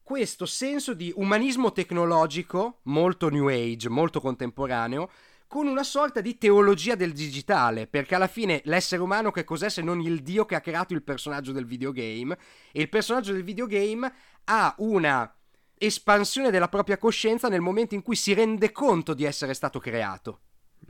questo 0.02 0.46
senso 0.46 0.94
di 0.94 1.12
umanismo 1.16 1.72
tecnologico, 1.72 2.80
molto 2.84 3.30
new 3.30 3.48
age, 3.48 3.90
molto 3.90 4.22
contemporaneo, 4.22 5.10
con 5.48 5.68
una 5.68 5.84
sorta 5.84 6.20
di 6.22 6.38
teologia 6.38 6.96
del 6.96 7.14
digitale, 7.14 7.88
perché 7.88 8.16
alla 8.16 8.28
fine 8.28 8.62
l'essere 8.66 9.02
umano 9.02 9.32
che 9.32 9.44
cos'è 9.46 9.70
se 9.70 9.82
non 9.82 10.02
il 10.02 10.22
dio 10.22 10.46
che 10.46 10.56
ha 10.56 10.62
creato 10.62 10.94
il 10.94 11.04
personaggio 11.04 11.52
del 11.52 11.66
videogame, 11.66 12.38
e 12.72 12.82
il 12.82 12.90
personaggio 12.90 13.32
del 13.34 13.44
videogame 13.44 14.12
ha 14.46 14.74
una 14.80 15.30
espansione 15.78 16.52
della 16.52 16.70
propria 16.70 16.98
coscienza 16.98 17.48
nel 17.48 17.62
momento 17.62 17.96
in 17.96 18.02
cui 18.02 18.16
si 18.16 18.34
rende 18.34 18.72
conto 18.72 19.14
di 19.14 19.24
essere 19.24 19.54
stato 19.54 19.80
creato 19.80 20.42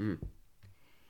Mm. 0.02 0.14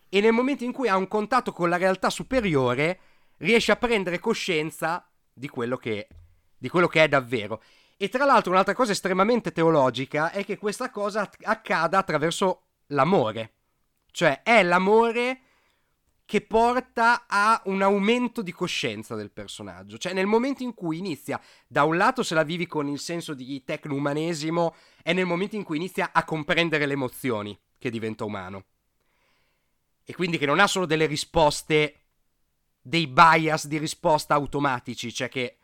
e 0.10 0.22
nel 0.22 0.32
momento 0.32 0.64
in 0.64 0.72
cui 0.72 0.88
ha 0.88 0.96
un 0.96 1.08
contatto 1.08 1.52
con 1.52 1.68
la 1.68 1.78
realtà 1.78 2.10
superiore 2.10 3.00
riesce 3.38 3.72
a 3.72 3.76
prendere 3.76 4.20
coscienza 4.20 5.10
di 5.34 5.50
quello 5.50 5.78
che, 5.78 6.08
di 6.58 6.70
quello 6.70 6.88
che 6.88 7.04
è 7.04 7.08
davvero. 7.10 7.62
E 7.98 8.08
tra 8.08 8.24
l'altro 8.24 8.52
un'altra 8.52 8.76
cosa 8.76 8.92
estremamente 8.92 9.52
teologica 9.52 10.32
è 10.32 10.46
che 10.46 10.58
questa 10.58 10.90
cosa 10.90 11.30
accada 11.42 11.98
attraverso 11.98 12.62
l'amore. 12.88 13.54
Cioè 14.12 14.44
è 14.44 14.64
l'amore 14.64 15.42
che 16.28 16.42
porta 16.42 17.24
a 17.26 17.62
un 17.68 17.82
aumento 17.82 18.42
di 18.42 18.52
coscienza 18.52 19.16
del 19.16 19.32
personaggio. 19.32 19.98
Cioè 19.98 20.12
nel 20.12 20.26
momento 20.26 20.62
in 20.62 20.74
cui 20.74 20.98
inizia, 20.98 21.42
da 21.66 21.86
un 21.86 21.96
lato 21.96 22.22
se 22.22 22.36
la 22.36 22.44
vivi 22.44 22.68
con 22.68 22.90
il 22.90 23.00
senso 23.00 23.34
di 23.34 23.64
tecno-umanesimo, 23.64 24.76
è 25.02 25.14
nel 25.14 25.26
momento 25.26 25.56
in 25.56 25.64
cui 25.64 25.78
inizia 25.78 26.10
a 26.12 26.26
comprendere 26.26 26.86
le 26.86 26.92
emozioni 26.92 27.58
che 27.78 27.90
diventa 27.90 28.26
umano. 28.26 28.66
E 30.04 30.14
quindi 30.16 30.38
che 30.38 30.46
non 30.46 30.60
ha 30.60 30.68
solo 30.68 30.86
delle 30.86 31.06
risposte, 31.06 32.02
dei 32.82 33.08
bias 33.08 33.66
di 33.68 33.78
risposta 33.78 34.34
automatici, 34.34 35.14
cioè 35.14 35.30
che 35.30 35.60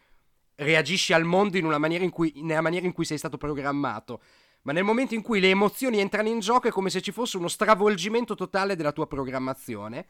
reagisci 0.56 1.12
al 1.12 1.26
mondo 1.26 1.58
maniera 1.78 2.06
cui, 2.10 2.32
nella 2.38 2.62
maniera 2.62 2.86
in 2.86 2.94
cui 2.94 3.04
sei 3.04 3.18
stato 3.18 3.36
programmato. 3.36 4.22
Ma 4.62 4.72
nel 4.72 4.86
momento 4.86 5.14
in 5.14 5.24
cui 5.24 5.42
le 5.42 5.50
emozioni 5.50 6.00
entrano 6.00 6.30
in 6.30 6.40
gioco 6.40 6.70
è 6.70 6.72
come 6.72 6.90
se 6.90 7.02
ci 7.02 7.12
fosse 7.12 7.36
uno 7.36 7.50
stravolgimento 7.50 8.34
totale 8.34 8.78
della 8.78 8.94
tua 8.94 9.08
programmazione. 9.08 10.08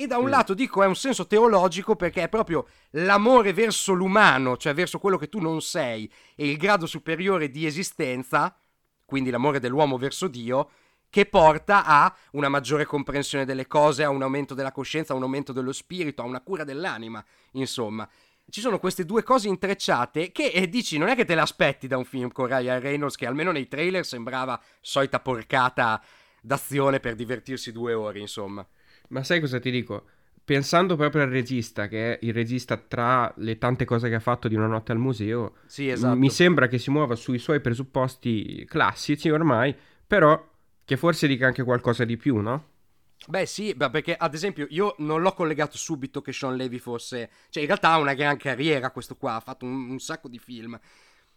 E 0.00 0.06
da 0.06 0.16
un 0.16 0.28
Mm. 0.28 0.30
lato 0.30 0.54
dico 0.54 0.82
è 0.82 0.86
un 0.86 0.96
senso 0.96 1.26
teologico 1.26 1.94
perché 1.94 2.22
è 2.22 2.28
proprio 2.30 2.66
l'amore 2.92 3.52
verso 3.52 3.92
l'umano, 3.92 4.56
cioè 4.56 4.72
verso 4.72 4.98
quello 4.98 5.18
che 5.18 5.28
tu 5.28 5.40
non 5.40 5.60
sei, 5.60 6.10
e 6.34 6.48
il 6.48 6.56
grado 6.56 6.86
superiore 6.86 7.50
di 7.50 7.66
esistenza, 7.66 8.56
quindi 9.04 9.28
l'amore 9.28 9.60
dell'uomo 9.60 9.98
verso 9.98 10.26
Dio, 10.26 10.70
che 11.10 11.26
porta 11.26 11.84
a 11.84 12.16
una 12.32 12.48
maggiore 12.48 12.86
comprensione 12.86 13.44
delle 13.44 13.66
cose, 13.66 14.02
a 14.02 14.08
un 14.08 14.22
aumento 14.22 14.54
della 14.54 14.72
coscienza, 14.72 15.12
a 15.12 15.16
un 15.16 15.22
aumento 15.24 15.52
dello 15.52 15.72
spirito, 15.72 16.22
a 16.22 16.24
una 16.24 16.40
cura 16.40 16.64
dell'anima, 16.64 17.22
insomma. 17.52 18.08
Ci 18.48 18.62
sono 18.62 18.78
queste 18.78 19.04
due 19.04 19.22
cose 19.22 19.48
intrecciate 19.48 20.32
che 20.32 20.46
eh, 20.46 20.66
dici 20.66 20.96
non 20.96 21.08
è 21.08 21.14
che 21.14 21.26
te 21.26 21.34
l'aspetti 21.34 21.86
da 21.86 21.98
un 21.98 22.06
film 22.06 22.32
con 22.32 22.46
Ryan 22.46 22.80
Reynolds 22.80 23.16
che 23.16 23.26
almeno 23.26 23.52
nei 23.52 23.68
trailer 23.68 24.06
sembrava 24.06 24.58
solita 24.80 25.20
porcata 25.20 26.02
d'azione 26.40 27.00
per 27.00 27.16
divertirsi 27.16 27.70
due 27.70 27.92
ore, 27.92 28.18
insomma. 28.18 28.66
Ma 29.10 29.22
sai 29.24 29.40
cosa 29.40 29.58
ti 29.58 29.70
dico? 29.70 30.04
Pensando 30.44 30.96
proprio 30.96 31.22
al 31.22 31.28
regista, 31.28 31.86
che 31.86 32.14
è 32.14 32.18
il 32.24 32.32
regista 32.32 32.76
tra 32.76 33.32
le 33.36 33.58
tante 33.58 33.84
cose 33.84 34.08
che 34.08 34.16
ha 34.16 34.20
fatto 34.20 34.48
di 34.48 34.54
Una 34.56 34.66
notte 34.66 34.92
al 34.92 34.98
museo, 34.98 35.54
Sì, 35.66 35.88
esatto. 35.88 36.16
mi 36.16 36.30
sembra 36.30 36.66
che 36.66 36.78
si 36.78 36.90
muova 36.90 37.14
sui 37.14 37.38
suoi 37.38 37.60
presupposti 37.60 38.64
classici 38.66 39.30
ormai, 39.30 39.74
però 40.06 40.48
che 40.84 40.96
forse 40.96 41.28
dica 41.28 41.46
anche 41.46 41.62
qualcosa 41.62 42.04
di 42.04 42.16
più, 42.16 42.38
no? 42.38 42.68
Beh 43.28 43.44
sì, 43.46 43.74
beh, 43.74 43.90
perché 43.90 44.16
ad 44.16 44.32
esempio 44.34 44.66
io 44.70 44.94
non 44.98 45.20
l'ho 45.20 45.32
collegato 45.34 45.76
subito 45.76 46.22
che 46.22 46.32
Sean 46.32 46.56
Levy 46.56 46.78
fosse... 46.78 47.30
Cioè 47.50 47.62
in 47.62 47.68
realtà 47.68 47.90
ha 47.90 47.98
una 47.98 48.14
gran 48.14 48.36
carriera 48.38 48.90
questo 48.90 49.14
qua, 49.16 49.34
ha 49.36 49.40
fatto 49.40 49.66
un, 49.66 49.90
un 49.90 49.98
sacco 50.00 50.26
di 50.28 50.38
film. 50.38 50.78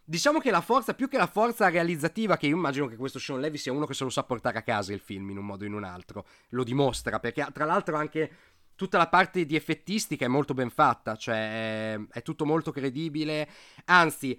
Diciamo 0.06 0.40
che 0.40 0.52
la 0.52 0.60
forza, 0.60 0.94
più 0.94 1.08
che 1.08 1.18
la 1.18 1.28
forza 1.28 1.70
realizzativa, 1.70 2.36
che 2.36 2.48
io 2.48 2.58
immagino 2.58 2.88
che 2.88 2.98
questo 2.98 3.20
Sean 3.20 3.40
Levy 3.40 3.58
sia 3.58 3.72
uno 3.72 3.86
che 3.86 3.94
se 3.94 4.04
lo 4.04 4.10
sa 4.10 4.24
portare 4.24 4.58
a 4.58 4.62
casa 4.62 4.92
il 4.92 5.00
film 5.00 5.30
in 5.30 5.38
un 5.38 5.46
modo 5.46 5.64
o 5.64 5.68
in 5.68 5.74
un 5.74 5.86
altro, 5.86 6.26
lo 6.50 6.66
dimostra, 6.66 7.20
perché 7.20 7.42
ha- 7.42 7.52
tra 7.52 7.64
l'altro 7.64 7.96
anche 7.96 8.32
tutta 8.76 8.98
la 8.98 9.08
parte 9.08 9.46
di 9.46 9.56
effettistica 9.56 10.26
è 10.26 10.28
molto 10.28 10.54
ben 10.54 10.70
fatta, 10.70 11.16
cioè 11.16 11.98
è 12.10 12.22
tutto 12.22 12.46
molto 12.46 12.72
credibile, 12.72 13.48
anzi 13.86 14.38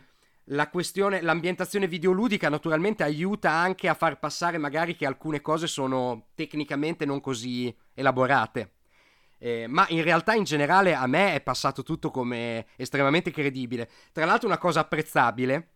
la 0.49 0.69
questione, 0.69 1.23
l'ambientazione 1.23 1.89
videoludica 1.89 2.51
naturalmente 2.51 3.03
aiuta 3.03 3.51
anche 3.51 3.89
a 3.89 3.95
far 3.95 4.19
passare 4.19 4.59
magari 4.59 4.95
che 4.95 5.07
alcune 5.07 5.41
cose 5.41 5.67
sono 5.67 6.27
tecnicamente 6.35 7.07
non 7.07 7.23
così 7.23 7.75
elaborate. 7.95 8.73
Eh, 9.45 9.67
ma 9.69 9.85
in 9.91 10.03
realtà 10.03 10.33
in 10.33 10.45
generale 10.45 10.95
a 10.95 11.07
me 11.07 11.35
è 11.35 11.43
passato 11.43 11.83
tutto 11.83 12.11
come 12.11 12.65
estremamente 12.77 13.31
credibile. 13.31 13.91
Tra 14.11 14.25
l'altro 14.25 14.49
una 14.49 14.57
cosa 14.57 14.81
apprezzabile, 14.81 15.73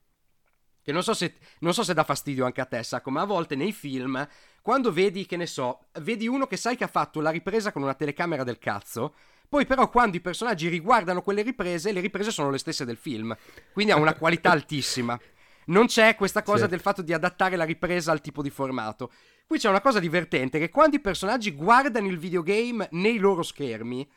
che 0.80 0.90
non 0.90 1.02
so 1.02 1.12
se, 1.12 1.34
non 1.58 1.74
so 1.74 1.82
se 1.82 1.92
dà 1.92 2.02
fastidio 2.02 2.46
anche 2.46 2.62
a 2.62 2.64
te, 2.64 2.82
Sacco, 2.82 3.10
ma 3.10 3.20
a 3.20 3.26
volte 3.26 3.56
nei 3.56 3.72
film, 3.72 4.26
quando 4.62 4.90
vedi, 4.90 5.26
che 5.26 5.36
ne 5.36 5.44
so, 5.44 5.80
vedi 6.00 6.26
uno 6.26 6.46
che 6.46 6.56
sai 6.56 6.76
che 6.76 6.84
ha 6.84 6.88
fatto 6.88 7.20
la 7.20 7.28
ripresa 7.28 7.70
con 7.70 7.82
una 7.82 7.92
telecamera 7.92 8.42
del 8.42 8.56
cazzo, 8.56 9.14
poi 9.46 9.66
però 9.66 9.90
quando 9.90 10.16
i 10.16 10.22
personaggi 10.22 10.68
riguardano 10.68 11.20
quelle 11.20 11.42
riprese, 11.42 11.92
le 11.92 12.00
riprese 12.00 12.30
sono 12.30 12.48
le 12.48 12.56
stesse 12.56 12.86
del 12.86 12.96
film, 12.96 13.36
quindi 13.74 13.92
ha 13.92 13.96
una 13.96 14.14
qualità 14.14 14.50
altissima. 14.50 15.20
Non 15.68 15.86
c'è 15.86 16.14
questa 16.14 16.42
cosa 16.42 16.60
Certo. 16.60 16.72
del 16.72 16.80
fatto 16.80 17.02
di 17.02 17.12
adattare 17.12 17.56
la 17.56 17.64
ripresa 17.64 18.12
al 18.12 18.20
tipo 18.20 18.42
di 18.42 18.50
formato. 18.50 19.10
Qui 19.46 19.58
c'è 19.58 19.68
una 19.68 19.80
cosa 19.80 19.98
divertente 19.98 20.58
che 20.58 20.68
quando 20.70 20.96
i 20.96 21.00
personaggi 21.00 21.52
guardano 21.52 22.06
il 22.06 22.18
videogame 22.18 22.88
nei 22.92 23.18
loro 23.18 23.42
schermi, 23.42 24.08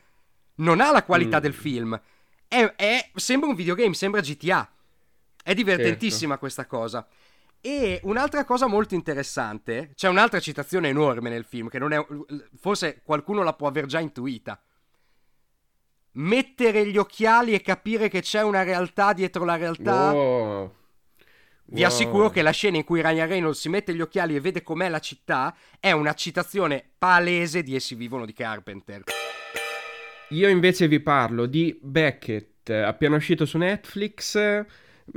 non 0.56 0.80
ha 0.80 0.90
la 0.92 1.04
qualità 1.04 1.38
Mm. 1.38 1.40
del 1.40 1.54
film. 1.54 2.00
È, 2.48 2.74
è- 2.76 3.10
sembra 3.14 3.48
un 3.48 3.54
videogame, 3.54 3.94
sembra 3.94 4.20
GTA. 4.20 4.70
È 5.42 5.54
divertentissima 5.54 6.38
questa 6.38 6.66
cosa. 6.66 7.06
E 7.60 8.00
un'altra 8.04 8.44
cosa 8.44 8.66
molto 8.66 8.94
interessante, 8.94 9.92
c'è 9.94 10.08
un'altra 10.08 10.40
citazione 10.40 10.88
enorme 10.88 11.30
nel 11.30 11.44
film, 11.44 11.68
che 11.68 11.78
non 11.78 11.92
è. 11.92 12.06
Forse 12.58 13.02
qualcuno 13.04 13.42
la 13.42 13.52
può 13.54 13.68
aver 13.68 13.86
già 13.86 14.00
intuita. 14.00 14.60
Mettere 16.14 16.86
gli 16.86 16.98
occhiali 16.98 17.54
e 17.54 17.62
capire 17.62 18.08
che 18.08 18.20
c'è 18.20 18.42
una 18.42 18.62
realtà 18.62 19.12
dietro 19.14 19.44
la 19.44 19.56
realtà. 19.56 20.12
Wow. 20.12 20.74
Vi 21.72 21.80
Wow. 21.80 21.88
assicuro 21.88 22.28
che 22.28 22.42
la 22.42 22.50
scena 22.50 22.76
in 22.76 22.84
cui 22.84 23.00
Ryan 23.00 23.26
Reynolds 23.26 23.60
si 23.60 23.70
mette 23.70 23.94
gli 23.94 24.02
occhiali 24.02 24.36
e 24.36 24.40
vede 24.40 24.62
com'è 24.62 24.90
la 24.90 24.98
città 24.98 25.56
è 25.80 25.90
una 25.92 26.12
citazione 26.12 26.84
palese 26.98 27.62
di 27.62 27.74
Essi 27.74 27.94
vivono 27.94 28.26
di 28.26 28.34
Carpenter. 28.34 29.04
Io 30.28 30.48
invece 30.48 30.86
vi 30.86 31.00
parlo 31.00 31.46
di 31.46 31.78
Beckett, 31.80 32.68
appena 32.68 33.16
uscito 33.16 33.46
su 33.46 33.56
Netflix. 33.56 34.38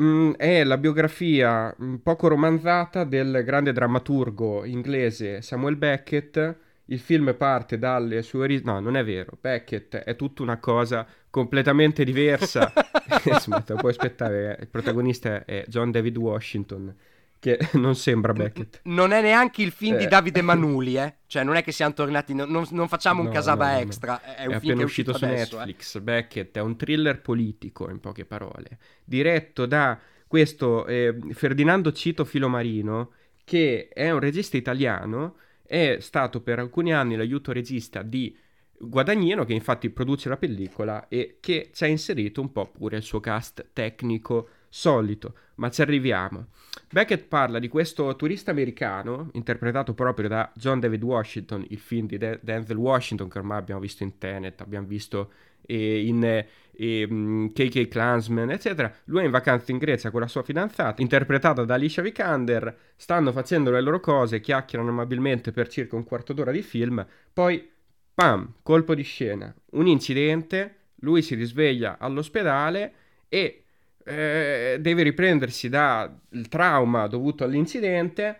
mm, 0.01 0.31
è 0.33 0.63
la 0.63 0.77
biografia 0.77 1.73
un 1.79 2.01
poco 2.01 2.27
romanzata 2.29 3.03
del 3.03 3.43
grande 3.45 3.71
drammaturgo 3.73 4.63
inglese 4.63 5.41
Samuel 5.41 5.75
Beckett. 5.75 6.57
Il 6.85 6.99
film 6.99 7.33
parte 7.35 7.79
dalle 7.79 8.21
sue 8.21 8.41
origini. 8.43 8.71
No, 8.71 8.79
non 8.79 8.95
è 8.95 9.03
vero. 9.03 9.37
Beckett 9.39 9.95
è 9.97 10.15
tutta 10.15 10.43
una 10.43 10.57
cosa 10.59 11.05
completamente 11.29 12.03
diversa. 12.03 12.71
Te 13.23 13.73
lo 13.73 13.75
puoi 13.77 13.91
aspettare. 13.91 14.57
Il 14.61 14.67
protagonista 14.67 15.45
è 15.45 15.65
John 15.67 15.89
David 15.91 16.17
Washington, 16.17 16.95
che 17.39 17.57
non 17.73 17.95
sembra 17.95 18.33
Beckett. 18.33 18.81
Non 18.83 19.11
è 19.11 19.21
neanche 19.21 19.63
il 19.63 19.71
film 19.71 19.97
di 19.97 20.03
Eh. 20.03 20.07
Davide 20.07 20.41
Manuli, 20.41 20.95
eh? 20.97 21.15
Cioè, 21.25 21.43
non 21.43 21.55
è 21.55 21.63
che 21.63 21.71
siamo 21.71 21.93
tornati. 21.93 22.33
non- 22.35 22.49
non, 22.51 22.65
non 22.71 22.87
facciamo 22.87 23.21
un 23.21 23.27
No, 23.27 23.33
casaba 23.33 23.65
no, 23.65 23.71
no, 23.71 23.77
no. 23.77 23.83
extra. 23.85 24.21
È, 24.21 24.35
È 24.35 24.45
un 24.45 24.51
film 24.51 24.55
appena 24.57 24.81
è 24.81 24.83
uscito, 24.83 25.13
su 25.13 25.23
adesso, 25.23 25.55
eh. 25.55 25.65
Netflix. 25.65 25.99
Beckett 25.99 26.55
è 26.57 26.61
un 26.61 26.75
thriller 26.77 27.21
politico, 27.21 27.89
in 27.89 27.99
poche 27.99 28.25
parole, 28.25 28.77
diretto 29.03 29.65
da 29.65 29.99
questo 30.27 30.85
eh, 30.85 31.17
Ferdinando 31.31 31.91
Cito 31.91 32.25
Filomarino, 32.25 33.11
che 33.43 33.89
è 33.93 34.11
un 34.11 34.19
regista 34.19 34.57
italiano, 34.57 35.35
è 35.65 35.97
stato 35.99 36.41
per 36.41 36.59
alcuni 36.59 36.93
anni 36.93 37.15
l'aiuto 37.15 37.51
regista 37.51 38.01
di 38.01 38.35
Guadagnino, 38.77 39.45
che 39.45 39.53
infatti 39.53 39.89
produce 39.89 40.29
la 40.29 40.37
pellicola 40.37 41.07
e 41.07 41.37
che 41.39 41.69
ci 41.73 41.83
ha 41.83 41.87
inserito 41.87 42.41
un 42.41 42.51
po' 42.51 42.69
pure 42.69 42.97
il 42.97 43.03
suo 43.03 43.19
cast 43.19 43.69
tecnico 43.73 44.49
solito, 44.75 45.35
ma 45.55 45.69
ci 45.69 45.81
arriviamo. 45.81 46.47
Beckett 46.91 47.27
parla 47.27 47.59
di 47.59 47.69
questo 47.69 48.13
turista 48.17 48.51
americano, 48.51 49.29
interpretato 49.31 49.93
proprio 49.93 50.27
da 50.27 50.51
John 50.53 50.81
David 50.81 51.01
Washington, 51.01 51.65
il 51.69 51.79
film 51.79 52.07
di 52.07 52.17
De- 52.17 52.39
Denzel 52.41 52.75
Washington 52.75 53.29
che 53.29 53.37
ormai 53.37 53.57
abbiamo 53.57 53.79
visto 53.79 54.03
in 54.03 54.17
Tenet, 54.17 54.59
abbiamo 54.59 54.85
visto 54.85 55.31
eh, 55.61 56.05
in 56.05 56.21
eh, 56.25 56.47
eh, 56.73 57.07
mh, 57.07 57.53
KK 57.53 57.87
Klansman, 57.87 58.51
eccetera. 58.51 58.93
Lui 59.05 59.21
è 59.21 59.25
in 59.25 59.31
vacanza 59.31 59.71
in 59.71 59.77
Grecia 59.77 60.11
con 60.11 60.19
la 60.19 60.27
sua 60.27 60.43
fidanzata, 60.43 61.01
interpretata 61.01 61.63
da 61.63 61.75
Alicia 61.75 62.01
Vikander, 62.01 62.77
stanno 62.97 63.31
facendo 63.31 63.71
le 63.71 63.79
loro 63.79 64.01
cose, 64.01 64.41
chiacchierano 64.41 64.89
amabilmente 64.89 65.53
per 65.53 65.69
circa 65.69 65.95
un 65.95 66.03
quarto 66.03 66.33
d'ora 66.33 66.51
di 66.51 66.61
film, 66.61 67.05
poi, 67.31 67.65
pam, 68.13 68.55
colpo 68.61 68.93
di 68.93 69.03
scena, 69.03 69.55
un 69.71 69.87
incidente, 69.87 70.75
lui 70.95 71.21
si 71.21 71.33
risveglia 71.33 71.97
all'ospedale 71.97 72.93
e 73.29 73.64
eh, 74.05 74.77
deve 74.79 75.03
riprendersi 75.03 75.67
dal 75.67 76.19
trauma 76.47 77.07
dovuto 77.07 77.43
all'incidente 77.43 78.39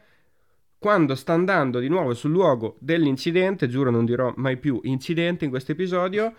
quando 0.77 1.15
sta 1.15 1.33
andando 1.33 1.79
di 1.79 1.87
nuovo 1.87 2.13
sul 2.13 2.29
luogo 2.29 2.77
dell'incidente, 2.79 3.67
giuro 3.67 3.89
non 3.89 4.05
dirò 4.05 4.31
mai 4.37 4.57
più 4.57 4.79
incidente 4.83 5.43
in 5.43 5.49
questo 5.49 5.71
episodio, 5.71 6.31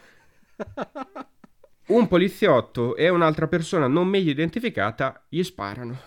un 1.88 2.06
poliziotto 2.06 2.94
e 2.94 3.08
un'altra 3.08 3.48
persona 3.48 3.88
non 3.88 4.06
meglio 4.06 4.30
identificata 4.30 5.24
gli 5.28 5.42
sparano. 5.42 5.98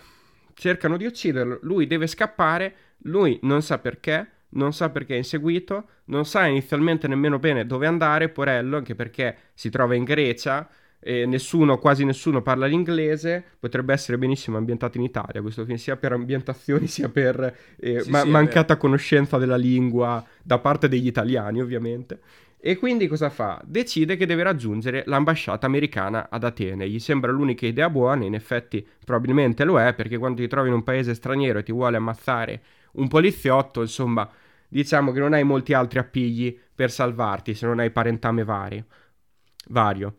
Cercano 0.54 0.96
di 0.96 1.04
ucciderlo, 1.04 1.58
lui 1.62 1.86
deve 1.86 2.06
scappare, 2.06 2.74
lui 3.02 3.38
non 3.42 3.60
sa 3.60 3.78
perché, 3.78 4.26
non 4.50 4.72
sa 4.72 4.88
perché 4.88 5.14
è 5.14 5.18
inseguito, 5.18 5.88
non 6.06 6.24
sa 6.24 6.46
inizialmente 6.46 7.08
nemmeno 7.08 7.38
bene 7.38 7.66
dove 7.66 7.86
andare, 7.86 8.30
Porello, 8.30 8.78
anche 8.78 8.94
perché 8.94 9.36
si 9.52 9.68
trova 9.68 9.94
in 9.94 10.04
Grecia, 10.04 10.66
e 11.00 11.24
nessuno, 11.24 11.78
quasi 11.78 12.04
nessuno 12.04 12.42
parla 12.42 12.66
l'inglese, 12.66 13.42
potrebbe 13.58 13.92
essere 13.94 14.18
benissimo 14.18 14.58
ambientato 14.58 14.98
in 14.98 15.04
Italia 15.04 15.40
questo 15.40 15.64
film, 15.64 15.78
sia 15.78 15.96
per 15.96 16.12
ambientazioni 16.12 16.86
sia 16.88 17.08
per 17.08 17.56
eh, 17.78 18.00
sì, 18.00 18.10
ma- 18.10 18.20
sì, 18.20 18.28
mancata 18.28 18.76
conoscenza 18.76 19.38
della 19.38 19.56
lingua 19.56 20.24
da 20.42 20.58
parte 20.58 20.88
degli 20.88 21.06
italiani 21.06 21.60
ovviamente. 21.60 22.20
E 22.62 22.76
quindi 22.76 23.06
cosa 23.06 23.30
fa? 23.30 23.58
Decide 23.64 24.16
che 24.16 24.26
deve 24.26 24.42
raggiungere 24.42 25.02
l'ambasciata 25.06 25.64
americana 25.64 26.28
ad 26.28 26.44
Atene. 26.44 26.86
Gli 26.90 26.98
sembra 26.98 27.32
l'unica 27.32 27.64
idea 27.64 27.88
buona, 27.88 28.24
in 28.26 28.34
effetti 28.34 28.86
probabilmente 29.02 29.64
lo 29.64 29.80
è, 29.80 29.94
perché 29.94 30.18
quando 30.18 30.42
ti 30.42 30.46
trovi 30.48 30.68
in 30.68 30.74
un 30.74 30.82
paese 30.82 31.14
straniero 31.14 31.60
e 31.60 31.62
ti 31.62 31.72
vuole 31.72 31.96
ammazzare 31.96 32.62
un 32.92 33.08
poliziotto, 33.08 33.80
insomma, 33.80 34.28
diciamo 34.68 35.10
che 35.10 35.20
non 35.20 35.32
hai 35.32 35.42
molti 35.42 35.72
altri 35.72 36.00
appigli 36.00 36.54
per 36.74 36.90
salvarti 36.90 37.54
se 37.54 37.64
non 37.64 37.78
hai 37.78 37.90
parentame 37.90 38.44
vario. 38.44 38.84
vario. 39.68 40.16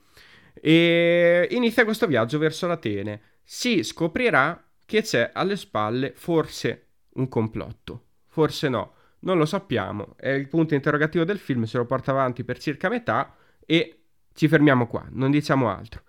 E 0.63 1.48
inizia 1.51 1.86
questo 1.86 2.06
viaggio 2.06 2.38
verso 2.38 2.68
l'Atene. 2.68 3.22
Si 3.44 3.84
scoprirà 3.84 4.63
che 4.86 5.01
c'è 5.01 5.32
alle 5.34 5.56
spalle 5.56 6.13
forse 6.15 6.89
un 7.13 7.27
complotto, 7.27 8.06
forse 8.27 8.70
no 8.70 8.94
non 9.22 9.38
lo 9.38 9.46
sappiamo, 9.46 10.15
è 10.18 10.30
il 10.30 10.48
punto 10.48 10.74
interrogativo 10.74 11.24
del 11.24 11.38
film, 11.38 11.63
se 11.63 11.77
lo 11.77 11.86
porta 11.86 12.12
avanti 12.12 12.44
per 12.44 12.58
circa 12.58 12.89
metà 12.89 13.36
e 13.65 14.03
ci 14.34 14.48
fermiamo 14.48 14.88
qua, 14.88 15.06
non 15.12 15.32
diciamo 15.32 15.70
altro. 15.70 16.03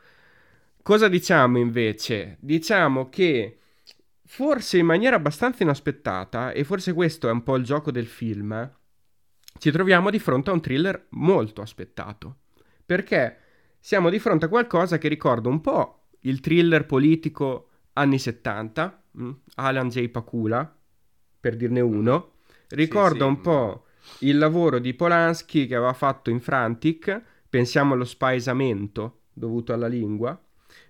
Cosa 0.83 1.09
diciamo 1.09 1.59
invece? 1.59 2.37
Diciamo 2.41 3.09
che 3.09 3.59
forse 4.25 4.79
in 4.79 4.87
maniera 4.87 5.17
abbastanza 5.17 5.63
inaspettata, 5.63 6.53
e 6.53 6.65
forse 6.65 6.95
questo 6.95 7.29
è 7.29 7.31
un 7.31 7.43
po' 7.43 7.57
il 7.57 7.65
gioco 7.65 7.91
del 7.91 8.07
film, 8.07 8.71
ci 9.59 9.71
troviamo 9.71 10.11
di 10.11 10.19
fronte 10.19 10.51
a 10.51 10.55
un 10.55 10.63
thriller 10.63 11.07
molto 11.11 11.61
aspettato. 11.61 12.39
Perché 12.85 13.37
siamo 13.85 14.11
di 14.11 14.21
fronte 14.21 14.45
a 14.45 14.49
qualcosa 14.49 14.97
che 14.97 15.09
ricorda 15.09 15.49
un 15.49 15.61
po' 15.61 16.05
il 16.21 16.39
thriller 16.39 16.87
politico 16.87 17.71
anni 17.95 18.21
70, 18.21 19.03
mm? 19.19 19.31
Alan 19.57 19.89
J. 19.89 20.09
Pakula, 20.09 20.79
per 21.41 21.57
dirne 21.57 21.81
uno, 21.81 22.35
Ricorda 22.73 23.25
sì, 23.25 23.29
un 23.31 23.41
po' 23.41 23.85
il 24.21 24.39
lavoro 24.39 24.79
di 24.79 24.95
Polanski 24.95 25.67
che 25.67 25.75
aveva 25.75 25.93
fatto 25.93 26.31
in 26.31 26.41
Frantic, 26.41 27.21
pensiamo 27.49 27.95
allo 27.95 28.05
spaesamento 28.05 29.25
dovuto 29.33 29.73
alla 29.73 29.89
lingua. 29.89 30.41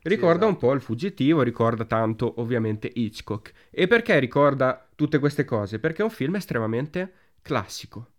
Ricorda 0.02 0.44
sì, 0.44 0.44
esatto. 0.44 0.46
un 0.46 0.56
po' 0.58 0.72
il 0.74 0.80
fuggitivo, 0.80 1.42
ricorda 1.42 1.84
tanto 1.84 2.40
ovviamente 2.40 2.90
Hitchcock. 2.92 3.52
E 3.70 3.88
perché 3.88 4.18
ricorda 4.20 4.88
tutte 4.94 5.18
queste 5.18 5.44
cose? 5.44 5.80
Perché 5.80 6.02
è 6.02 6.04
un 6.04 6.10
film 6.10 6.36
estremamente 6.36 7.12
classico. 7.42 8.10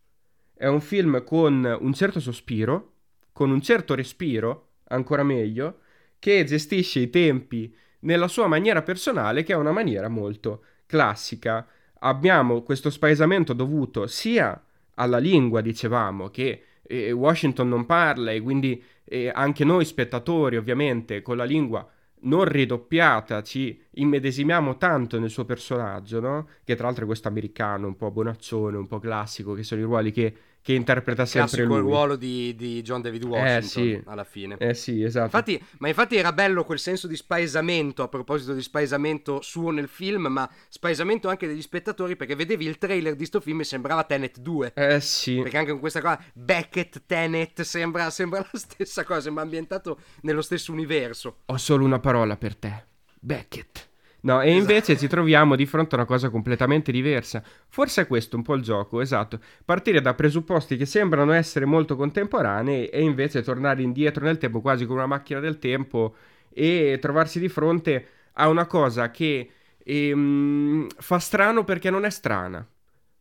È 0.53 0.67
un 0.67 0.81
film 0.81 1.23
con 1.23 1.77
un 1.79 1.93
certo 1.93 2.19
sospiro, 2.19 2.92
con 3.33 3.51
un 3.51 3.61
certo 3.61 3.95
respiro, 3.95 4.69
ancora 4.85 5.23
meglio, 5.23 5.79
che 6.19 6.43
gestisce 6.45 6.99
i 6.99 7.09
tempi 7.09 7.75
nella 7.99 8.27
sua 8.27 8.47
maniera 8.47 8.81
personale, 8.81 9.43
che 9.43 9.53
è 9.53 9.57
una 9.57 9.71
maniera 9.71 10.07
molto 10.07 10.63
classica 10.85 11.67
abbiamo 12.03 12.61
questo 12.61 12.89
spaesamento 12.89 13.53
dovuto 13.53 14.07
sia 14.07 14.61
alla 14.95 15.17
lingua, 15.17 15.61
dicevamo, 15.61 16.29
che 16.29 16.63
eh, 16.83 17.11
Washington 17.11 17.67
non 17.67 17.85
parla 17.85 18.31
e 18.31 18.41
quindi 18.41 18.81
eh, 19.05 19.31
anche 19.33 19.63
noi 19.63 19.85
spettatori, 19.85 20.57
ovviamente, 20.57 21.21
con 21.21 21.37
la 21.37 21.43
lingua 21.45 21.87
non 22.25 22.45
ridoppiata, 22.45 23.41
ci 23.41 23.77
immedesimiamo 23.91 24.77
tanto 24.77 25.19
nel 25.19 25.29
suo 25.29 25.43
personaggio, 25.45 26.19
no? 26.21 26.47
Che 26.63 26.75
tra 26.75 26.85
l'altro 26.85 27.03
è 27.03 27.07
questo 27.07 27.27
americano, 27.27 27.87
un 27.87 27.97
po' 27.97 28.11
bonaccione, 28.11 28.77
un 28.77 28.87
po' 28.87 28.99
classico, 28.99 29.53
che 29.53 29.63
sono 29.63 29.81
i 29.81 29.83
ruoli 29.83 30.11
che 30.11 30.33
che 30.63 30.71
interpreta 30.71 31.25
sempre 31.25 31.57
Classico 31.57 31.77
lui. 31.77 31.77
il 31.77 31.83
ruolo 31.83 32.15
di, 32.15 32.55
di, 32.55 32.81
John 32.81 33.01
David 33.01 33.25
Washington 33.25 33.83
eh, 33.83 33.95
sì. 33.97 34.01
alla 34.05 34.23
fine. 34.23 34.55
Eh 34.57 34.73
sì, 34.73 35.03
esatto. 35.03 35.25
Infatti, 35.25 35.61
ma 35.79 35.89
infatti 35.89 36.15
era 36.15 36.31
bello 36.31 36.63
quel 36.63 36.79
senso 36.79 37.05
di 37.05 37.17
spaesamento, 37.17 38.01
a 38.01 38.07
proposito 38.07 38.53
di 38.53 38.61
spaesamento 38.61 39.41
suo 39.41 39.71
nel 39.71 39.89
film, 39.89 40.27
ma 40.27 40.49
spaesamento 40.69 41.27
anche 41.27 41.47
degli 41.47 41.61
spettatori, 41.61 42.15
perché 42.15 42.35
vedevi 42.35 42.65
il 42.65 42.77
trailer 42.77 43.15
di 43.15 43.25
sto 43.25 43.41
film 43.41 43.59
e 43.59 43.65
sembrava 43.65 44.05
Tenet 44.05 44.39
2. 44.39 44.71
Eh 44.73 45.01
sì. 45.01 45.41
Perché 45.41 45.57
anche 45.57 45.71
con 45.71 45.81
questa 45.81 45.99
cosa, 45.99 46.23
Beckett, 46.31 47.03
Tenet, 47.05 47.61
sembra, 47.63 48.09
sembra 48.09 48.39
la 48.39 48.57
stessa 48.57 49.03
cosa, 49.03 49.19
sembra 49.19 49.43
ambientato 49.43 49.99
nello 50.21 50.41
stesso 50.41 50.71
universo. 50.71 51.39
Ho 51.47 51.57
solo 51.57 51.83
una 51.83 51.99
parola 51.99 52.37
per 52.37 52.55
te. 52.55 52.85
Beckett. 53.19 53.91
No, 54.23 54.41
e 54.41 54.55
invece 54.55 54.97
ci 54.97 55.07
troviamo 55.07 55.55
di 55.57 55.65
fronte 55.65 55.95
a 55.95 55.97
una 55.97 56.07
cosa 56.07 56.29
completamente 56.29 56.93
diversa. 56.93 57.43
Forse 57.67 58.03
è 58.03 58.07
questo 58.07 58.37
un 58.37 58.41
po' 58.41 58.53
il 58.53 58.61
gioco, 58.61 59.01
esatto. 59.01 59.39
Partire 59.65 59.99
da 59.99 60.13
presupposti 60.13 60.77
che 60.77 60.85
sembrano 60.85 61.33
essere 61.33 61.65
molto 61.65 61.97
contemporanei 61.97 62.87
e 62.87 63.01
invece 63.01 63.41
tornare 63.41 63.81
indietro 63.81 64.23
nel 64.23 64.37
tempo 64.37 64.61
quasi 64.61 64.85
come 64.85 64.99
una 64.99 65.07
macchina 65.07 65.41
del 65.41 65.59
tempo 65.59 66.15
e 66.53 66.99
trovarsi 67.01 67.39
di 67.39 67.49
fronte 67.49 68.07
a 68.33 68.47
una 68.47 68.65
cosa 68.65 69.11
che 69.11 69.49
ehm, 69.83 70.87
fa 70.97 71.19
strano 71.19 71.65
perché 71.65 71.89
non 71.89 72.05
è 72.05 72.09
strana. 72.09 72.65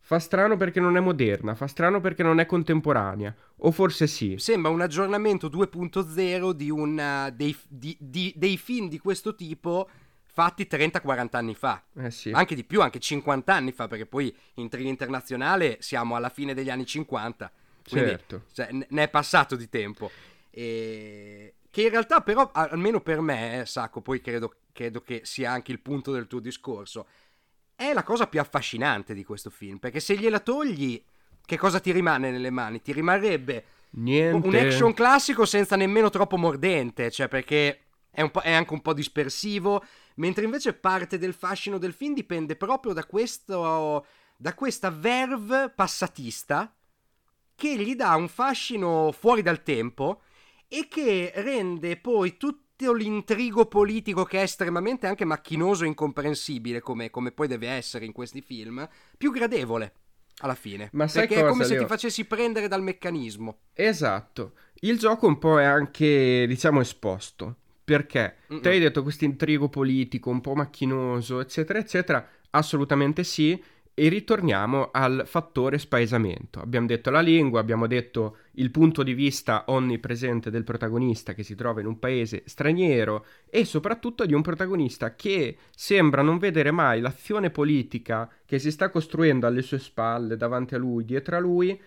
Fa 0.05 0.19
strano 0.19 0.55
perché 0.57 0.79
non 0.79 0.95
è 0.95 0.99
moderna, 1.01 1.55
fa 1.55 1.67
strano 1.67 1.99
perché 2.01 2.23
non 2.23 2.39
è 2.39 2.45
contemporanea, 2.45 3.33
o 3.57 3.71
forse 3.71 4.05
sì. 4.05 4.35
Sembra 4.37 4.69
un 4.69 4.81
aggiornamento 4.81 5.47
2.0 5.47 6.51
di 6.51 6.69
una, 6.69 7.29
dei, 7.29 7.55
di, 7.67 7.95
di, 7.99 8.33
dei 8.35 8.57
film 8.57 8.89
di 8.89 8.99
questo 8.99 9.33
tipo 9.33 9.87
fatti 10.33 10.67
30-40 10.69 11.27
anni 11.33 11.53
fa, 11.53 11.83
eh 11.95 12.09
sì. 12.09 12.31
anche 12.31 12.55
di 12.55 12.63
più, 12.63 12.81
anche 12.81 12.99
50 12.99 13.53
anni 13.53 13.71
fa, 13.71 13.87
perché 13.87 14.07
poi 14.07 14.35
in 14.55 14.67
triga 14.67 14.89
internazionale 14.89 15.77
siamo 15.79 16.15
alla 16.15 16.29
fine 16.29 16.55
degli 16.55 16.71
anni 16.71 16.87
50, 16.87 17.51
quindi 17.87 18.09
certo. 18.09 18.45
cioè, 18.51 18.69
ne 18.71 19.03
è 19.03 19.09
passato 19.09 19.55
di 19.55 19.69
tempo. 19.69 20.09
E... 20.49 21.53
Che 21.69 21.81
in 21.83 21.89
realtà 21.89 22.21
però, 22.21 22.49
almeno 22.51 22.99
per 23.01 23.21
me, 23.21 23.61
eh, 23.61 23.65
Sacco, 23.67 24.01
poi 24.01 24.21
credo, 24.21 24.55
credo 24.71 25.01
che 25.01 25.21
sia 25.23 25.51
anche 25.51 25.71
il 25.71 25.79
punto 25.79 26.11
del 26.11 26.25
tuo 26.25 26.39
discorso, 26.39 27.05
è 27.75 27.93
la 27.93 28.03
cosa 28.03 28.25
più 28.25 28.39
affascinante 28.39 29.13
di 29.13 29.23
questo 29.23 29.51
film, 29.51 29.77
perché 29.77 29.99
se 29.99 30.17
gliela 30.17 30.39
togli, 30.39 31.03
che 31.45 31.57
cosa 31.57 31.79
ti 31.79 31.91
rimane 31.91 32.31
nelle 32.31 32.49
mani? 32.49 32.81
Ti 32.81 32.91
rimarrebbe 32.91 33.65
Niente. 33.91 34.47
un 34.47 34.55
action 34.55 34.93
classico 34.93 35.45
senza 35.45 35.75
nemmeno 35.75 36.09
troppo 36.09 36.37
mordente, 36.37 37.11
cioè 37.11 37.27
perché 37.27 37.81
è, 38.09 38.29
è 38.29 38.51
anche 38.51 38.73
un 38.73 38.81
po' 38.81 38.93
dispersivo, 38.93 39.83
mentre 40.15 40.45
invece 40.45 40.73
parte 40.73 41.17
del 41.17 41.33
fascino 41.33 41.77
del 41.77 41.93
film 41.93 42.13
dipende 42.13 42.55
proprio 42.55 42.93
da, 42.93 43.05
questo, 43.05 44.05
da 44.37 44.53
questa 44.53 44.89
verve 44.89 45.69
passatista 45.69 46.73
che 47.55 47.77
gli 47.77 47.95
dà 47.95 48.15
un 48.15 48.27
fascino 48.27 49.11
fuori 49.11 49.41
dal 49.41 49.63
tempo 49.63 50.21
e 50.67 50.87
che 50.87 51.31
rende 51.35 51.97
poi 51.97 52.37
tutto 52.37 52.93
l'intrigo 52.93 53.67
politico 53.67 54.23
che 54.23 54.39
è 54.39 54.43
estremamente 54.43 55.07
anche 55.07 55.23
macchinoso 55.25 55.83
e 55.83 55.87
incomprensibile 55.87 56.81
come, 56.81 57.09
come 57.09 57.31
poi 57.31 57.47
deve 57.47 57.69
essere 57.69 58.05
in 58.05 58.11
questi 58.11 58.41
film 58.41 58.87
più 59.17 59.31
gradevole 59.31 59.93
alla 60.37 60.55
fine. 60.55 60.89
Ma 60.93 61.07
sai 61.07 61.27
Perché 61.27 61.35
cosa, 61.35 61.45
è 61.45 61.49
come 61.51 61.63
se 61.63 61.73
Leo? 61.73 61.83
ti 61.83 61.87
facessi 61.87 62.25
prendere 62.25 62.67
dal 62.67 62.81
meccanismo. 62.81 63.59
Esatto. 63.73 64.53
Il 64.81 64.97
gioco 64.97 65.27
un 65.27 65.37
po' 65.37 65.59
è 65.59 65.63
anche, 65.63 66.45
diciamo, 66.47 66.81
esposto. 66.81 67.57
Perché? 67.83 68.35
Mm-mm. 68.51 68.61
Te 68.61 68.69
hai 68.69 68.79
detto 68.79 69.03
questo 69.03 69.25
intrigo 69.25 69.69
politico 69.69 70.29
un 70.29 70.41
po' 70.41 70.55
macchinoso, 70.55 71.39
eccetera, 71.39 71.79
eccetera. 71.79 72.27
Assolutamente 72.51 73.23
sì. 73.23 73.61
E 73.95 74.09
ritorniamo 74.09 74.89
al 74.91 75.21
fattore 75.27 75.77
spaesamento. 75.77 76.59
Abbiamo 76.59 76.87
detto 76.87 77.11
la 77.11 77.19
lingua, 77.19 77.59
abbiamo 77.59 77.85
detto 77.85 78.37
il 78.53 78.71
punto 78.71 79.03
di 79.03 79.13
vista 79.13 79.65
onnipresente 79.67 80.49
del 80.49 80.63
protagonista 80.63 81.35
che 81.35 81.43
si 81.43 81.53
trova 81.53 81.79
in 81.79 81.85
un 81.85 81.99
paese 81.99 82.41
straniero 82.47 83.23
e 83.47 83.65
soprattutto 83.65 84.25
di 84.25 84.33
un 84.33 84.41
protagonista 84.41 85.13
che 85.13 85.57
sembra 85.75 86.23
non 86.23 86.39
vedere 86.39 86.71
mai 86.71 87.01
l'azione 87.01 87.51
politica 87.51 88.27
che 88.43 88.57
si 88.57 88.71
sta 88.71 88.89
costruendo 88.89 89.45
alle 89.45 89.61
sue 89.61 89.77
spalle, 89.77 90.37
davanti 90.37 90.73
a 90.73 90.79
lui, 90.79 91.05
dietro 91.05 91.35
a 91.35 91.39
lui, 91.39 91.79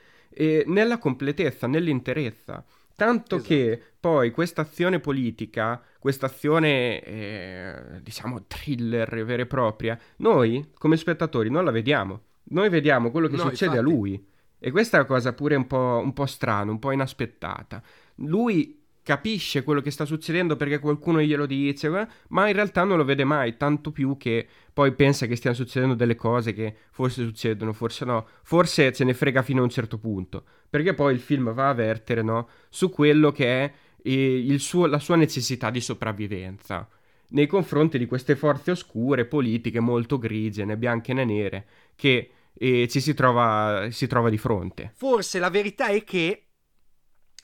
nella 0.67 0.99
completezza, 0.99 1.67
nell'interezza. 1.67 2.65
Tanto 2.97 3.37
esatto. 3.37 3.49
che 3.49 3.83
poi 4.01 4.31
questa 4.31 4.63
azione 4.63 5.01
politica, 5.01 5.83
questa 5.99 6.27
azione, 6.27 7.03
eh, 7.03 8.01
diciamo, 8.03 8.47
thriller 8.47 9.25
vera 9.25 9.43
e 9.43 9.47
propria, 9.47 9.99
noi 10.17 10.73
come 10.79 10.97
spettatori 10.97 11.51
non 11.51 11.65
la 11.65 11.71
vediamo. 11.71 12.23
Noi 12.49 12.71
vediamo 12.71 13.11
quello 13.11 13.29
che 13.29 13.37
no, 13.37 13.43
succede 13.43 13.77
infatti. 13.77 13.79
a 13.79 13.97
lui. 13.97 14.27
E 14.59 14.71
questa 14.71 14.97
è 14.97 15.01
una 15.01 15.09
cosa 15.09 15.35
pure 15.35 15.55
un 15.57 15.67
po', 15.67 16.01
un 16.03 16.15
po' 16.15 16.25
strana, 16.25 16.71
un 16.71 16.79
po' 16.79 16.91
inaspettata. 16.91 17.83
Lui 18.17 18.86
capisce 19.07 19.63
quello 19.63 19.81
che 19.81 19.93
sta 19.93 20.05
succedendo 20.05 20.57
perché 20.57 20.81
qualcuno 20.81 21.21
glielo 21.21 21.47
dice, 21.47 21.87
eh, 21.87 22.09
ma 22.31 22.49
in 22.49 22.55
realtà 22.55 22.83
non 22.83 22.97
lo 22.97 23.05
vede 23.05 23.23
mai, 23.23 23.57
tanto 23.57 23.93
più 23.93 24.17
che 24.17 24.45
poi 24.73 24.91
pensa 24.95 25.27
che 25.27 25.37
stiano 25.37 25.55
succedendo 25.55 25.95
delle 25.95 26.17
cose 26.17 26.53
che 26.53 26.75
forse 26.91 27.23
succedono, 27.23 27.73
forse 27.73 28.05
no, 28.05 28.27
forse 28.43 28.93
se 28.93 29.05
ne 29.05 29.15
frega 29.15 29.43
fino 29.43 29.61
a 29.61 29.63
un 29.63 29.71
certo 29.71 29.99
punto, 29.99 30.43
perché 30.69 30.93
poi 30.93 31.15
il 31.15 31.21
film 31.21 31.53
va 31.55 31.69
a 31.69 31.75
vertere 31.75 32.23
no, 32.23 32.49
su 32.69 32.91
quello 32.91 33.31
che 33.31 33.63
è 33.63 33.73
eh, 34.03 34.57
suo, 34.59 34.87
la 34.87 34.99
sua 34.99 35.15
necessità 35.15 35.71
di 35.71 35.81
sopravvivenza 35.81 36.89
nei 37.29 37.47
confronti 37.47 37.99
di 37.99 38.07
queste 38.07 38.35
forze 38.35 38.73
oscure, 38.73 39.25
politiche 39.25 39.79
molto 39.79 40.19
grigie, 40.19 40.65
né 40.65 40.77
bianche 40.77 41.13
né 41.13 41.25
nere, 41.25 41.67
che 41.95 42.31
eh, 42.53 42.89
ci 42.89 43.01
si 43.01 43.15
trova, 43.15 43.87
si 43.91 44.09
trova 44.09 44.31
di 44.31 44.39
fronte. 44.39 44.91
Forse 44.97 45.39
la 45.39 45.51
verità 45.51 45.87
è 45.87 46.03
che 46.03 46.46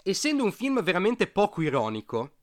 essendo 0.03 0.45
un 0.45 0.53
film 0.53 0.83
veramente 0.83 1.27
poco 1.27 1.63
ironico, 1.63 2.37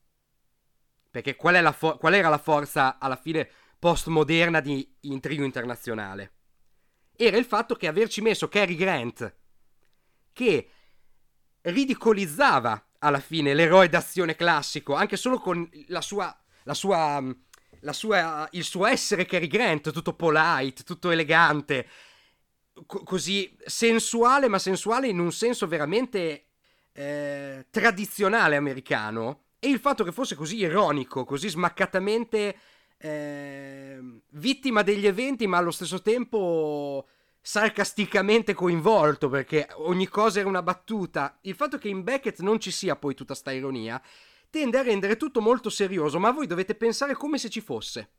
perché 1.10 1.36
qual, 1.36 1.60
la 1.60 1.72
fo- 1.72 1.96
qual 1.96 2.14
era 2.14 2.28
la 2.28 2.38
forza 2.38 2.98
alla 2.98 3.16
fine 3.16 3.48
postmoderna 3.78 4.60
di 4.60 4.96
Intrigo 5.00 5.44
Internazionale? 5.44 6.32
Era 7.16 7.36
il 7.36 7.44
fatto 7.44 7.74
che 7.74 7.86
averci 7.86 8.20
messo 8.20 8.48
Cary 8.48 8.74
Grant, 8.74 9.36
che 10.32 10.70
ridicolizzava 11.62 12.92
alla 13.00 13.20
fine 13.20 13.54
l'eroe 13.54 13.88
d'azione 13.88 14.36
classico, 14.36 14.94
anche 14.94 15.16
solo 15.16 15.38
con 15.38 15.68
la 15.88 16.00
sua, 16.00 16.34
la 16.64 16.74
sua, 16.74 17.22
la 17.80 17.92
sua 17.92 18.48
il 18.52 18.64
suo 18.64 18.86
essere 18.86 19.26
Cary 19.26 19.48
Grant, 19.48 19.90
tutto 19.90 20.14
polite, 20.14 20.82
tutto 20.84 21.10
elegante, 21.10 21.88
co- 22.86 23.02
così 23.02 23.54
sensuale, 23.64 24.48
ma 24.48 24.58
sensuale 24.58 25.08
in 25.08 25.18
un 25.18 25.32
senso 25.32 25.66
veramente 25.66 26.49
eh, 26.92 27.66
tradizionale 27.70 28.56
americano 28.56 29.44
e 29.58 29.68
il 29.68 29.78
fatto 29.78 30.04
che 30.04 30.12
fosse 30.12 30.34
così 30.34 30.56
ironico, 30.56 31.24
così 31.24 31.48
smaccatamente 31.48 32.56
eh, 32.98 33.98
vittima 34.30 34.82
degli 34.82 35.06
eventi, 35.06 35.46
ma 35.46 35.58
allo 35.58 35.70
stesso 35.70 36.02
tempo 36.02 37.06
sarcasticamente 37.42 38.52
coinvolto 38.52 39.28
perché 39.28 39.68
ogni 39.76 40.08
cosa 40.08 40.40
era 40.40 40.48
una 40.48 40.62
battuta. 40.62 41.38
Il 41.42 41.54
fatto 41.54 41.78
che 41.78 41.88
in 41.88 42.02
Beckett 42.02 42.40
non 42.40 42.60
ci 42.60 42.70
sia 42.70 42.96
poi 42.96 43.14
tutta 43.14 43.34
sta 43.34 43.52
ironia 43.52 44.00
tende 44.50 44.78
a 44.78 44.82
rendere 44.82 45.16
tutto 45.16 45.40
molto 45.40 45.70
serioso, 45.70 46.18
ma 46.18 46.32
voi 46.32 46.46
dovete 46.46 46.74
pensare 46.74 47.14
come 47.14 47.38
se 47.38 47.48
ci 47.48 47.60
fosse. 47.60 48.10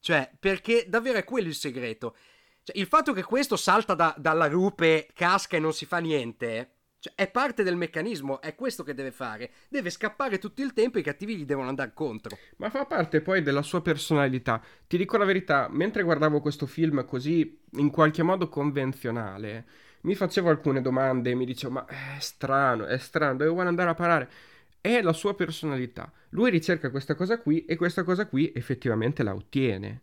Cioè, 0.00 0.30
perché 0.38 0.86
davvero 0.88 1.18
è 1.18 1.24
quello 1.24 1.48
il 1.48 1.54
segreto. 1.54 2.16
Cioè, 2.62 2.78
il 2.78 2.86
fatto 2.86 3.12
che 3.12 3.22
questo 3.22 3.56
salta 3.56 3.94
da, 3.94 4.14
dalla 4.18 4.48
rupe, 4.48 5.08
casca 5.14 5.56
e 5.56 5.60
non 5.60 5.72
si 5.72 5.86
fa 5.86 5.98
niente 5.98 6.73
cioè, 7.04 7.12
è 7.16 7.30
parte 7.30 7.62
del 7.62 7.76
meccanismo, 7.76 8.40
è 8.40 8.54
questo 8.54 8.82
che 8.82 8.94
deve 8.94 9.10
fare. 9.10 9.50
Deve 9.68 9.90
scappare 9.90 10.38
tutto 10.38 10.62
il 10.62 10.72
tempo 10.72 10.96
e 10.96 11.00
i 11.02 11.04
cattivi 11.04 11.36
gli 11.36 11.44
devono 11.44 11.68
andare 11.68 11.92
contro. 11.92 12.38
Ma 12.56 12.70
fa 12.70 12.86
parte 12.86 13.20
poi 13.20 13.42
della 13.42 13.60
sua 13.60 13.82
personalità. 13.82 14.58
Ti 14.86 14.96
dico 14.96 15.18
la 15.18 15.26
verità, 15.26 15.68
mentre 15.70 16.02
guardavo 16.02 16.40
questo 16.40 16.64
film 16.64 17.04
così 17.04 17.60
in 17.72 17.90
qualche 17.90 18.22
modo 18.22 18.48
convenzionale, 18.48 19.66
mi 20.04 20.14
facevo 20.14 20.48
alcune 20.48 20.80
domande 20.80 21.28
e 21.28 21.34
mi 21.34 21.44
dicevo, 21.44 21.74
ma 21.74 21.84
è 21.84 22.18
strano, 22.20 22.86
è 22.86 22.96
strano, 22.96 23.36
dove 23.36 23.50
vuole 23.50 23.68
andare 23.68 23.90
a 23.90 23.94
parare? 23.94 24.30
È 24.80 25.02
la 25.02 25.12
sua 25.12 25.34
personalità. 25.34 26.10
Lui 26.30 26.48
ricerca 26.48 26.88
questa 26.88 27.14
cosa 27.14 27.38
qui 27.38 27.66
e 27.66 27.76
questa 27.76 28.02
cosa 28.02 28.26
qui 28.26 28.50
effettivamente 28.54 29.22
la 29.22 29.34
ottiene. 29.34 30.00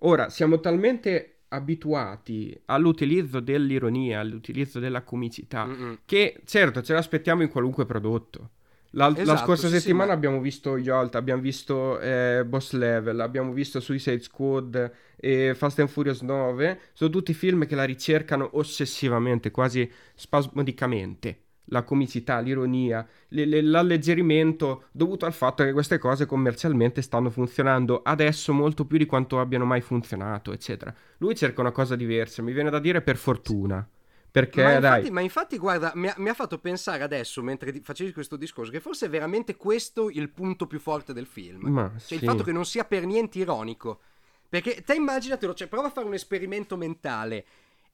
Ora, 0.00 0.28
siamo 0.28 0.60
talmente 0.60 1.41
abituati 1.52 2.58
all'utilizzo 2.66 3.40
dell'ironia, 3.40 4.20
all'utilizzo 4.20 4.80
della 4.80 5.02
comicità, 5.02 5.66
Mm-mm. 5.66 5.98
che 6.04 6.40
certo 6.44 6.82
ce 6.82 6.94
l'aspettiamo 6.94 7.42
in 7.42 7.50
qualunque 7.50 7.84
prodotto. 7.84 8.50
La, 8.94 9.08
esatto, 9.08 9.24
la 9.24 9.36
scorsa 9.36 9.68
sì, 9.68 9.74
settimana 9.74 10.04
sì, 10.04 10.08
ma... 10.08 10.14
abbiamo 10.14 10.40
visto 10.40 10.76
Yolt, 10.76 11.14
abbiamo 11.14 11.40
visto 11.40 11.98
eh, 12.00 12.44
Boss 12.46 12.72
Level, 12.72 13.20
abbiamo 13.20 13.52
visto 13.52 13.80
Suicide 13.80 14.20
Squad 14.20 14.92
e 15.16 15.54
Fast 15.54 15.78
and 15.78 15.88
Furious 15.88 16.20
9. 16.20 16.80
Sono 16.92 17.10
tutti 17.10 17.32
film 17.32 17.66
che 17.66 17.74
la 17.74 17.84
ricercano 17.84 18.50
ossessivamente, 18.52 19.50
quasi 19.50 19.90
spasmodicamente 20.14 21.42
la 21.72 21.82
comicità, 21.82 22.38
l'ironia, 22.38 23.04
le, 23.28 23.46
le, 23.46 23.62
l'alleggerimento 23.62 24.84
dovuto 24.92 25.24
al 25.26 25.32
fatto 25.32 25.64
che 25.64 25.72
queste 25.72 25.98
cose 25.98 26.26
commercialmente 26.26 27.02
stanno 27.02 27.30
funzionando 27.30 28.02
adesso 28.04 28.52
molto 28.52 28.84
più 28.84 28.98
di 28.98 29.06
quanto 29.06 29.40
abbiano 29.40 29.64
mai 29.64 29.80
funzionato, 29.80 30.52
eccetera. 30.52 30.94
Lui 31.18 31.34
cerca 31.34 31.62
una 31.62 31.72
cosa 31.72 31.96
diversa, 31.96 32.42
mi 32.42 32.52
viene 32.52 32.70
da 32.70 32.78
dire 32.78 33.00
per 33.00 33.16
fortuna. 33.16 33.86
Perché, 34.30 34.62
ma, 34.62 34.72
infatti, 34.72 35.02
dai... 35.02 35.10
ma 35.10 35.20
infatti, 35.20 35.58
guarda, 35.58 35.92
mi 35.94 36.08
ha, 36.08 36.14
mi 36.16 36.28
ha, 36.30 36.34
fatto 36.34 36.58
pensare 36.58 37.02
adesso, 37.02 37.42
mentre 37.42 37.80
facevi 37.82 38.12
questo 38.12 38.36
discorso, 38.36 38.70
che 38.70 38.80
forse 38.80 39.06
è 39.06 39.08
veramente 39.10 39.56
questo 39.56 40.08
il 40.08 40.30
punto 40.30 40.66
più 40.66 40.78
forte 40.78 41.12
del 41.12 41.26
film. 41.26 41.68
Ma, 41.68 41.90
cioè, 41.90 41.98
sì. 41.98 42.14
il 42.14 42.20
fatto 42.20 42.42
che 42.42 42.52
non 42.52 42.64
sia 42.64 42.84
per 42.84 43.04
niente 43.04 43.38
ironico. 43.38 44.00
Perché 44.48 44.82
te 44.82 44.94
immaginatelo, 44.94 45.52
cioè, 45.52 45.68
prova 45.68 45.88
a 45.88 45.90
fare 45.90 46.06
un 46.06 46.14
esperimento 46.14 46.78
mentale. 46.78 47.44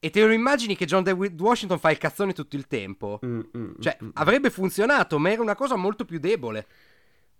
E 0.00 0.10
te 0.10 0.24
lo 0.24 0.32
immagini 0.32 0.76
che 0.76 0.86
John 0.86 1.02
David 1.02 1.40
Washington 1.40 1.78
fa 1.78 1.90
il 1.90 1.98
cazzone 1.98 2.32
tutto 2.32 2.54
il 2.54 2.68
tempo? 2.68 3.18
Mm, 3.26 3.40
mm, 3.56 3.70
cioè, 3.80 3.96
mm, 4.00 4.06
mm, 4.06 4.10
avrebbe 4.14 4.48
funzionato, 4.48 5.18
ma 5.18 5.32
era 5.32 5.42
una 5.42 5.56
cosa 5.56 5.74
molto 5.74 6.04
più 6.04 6.20
debole. 6.20 6.66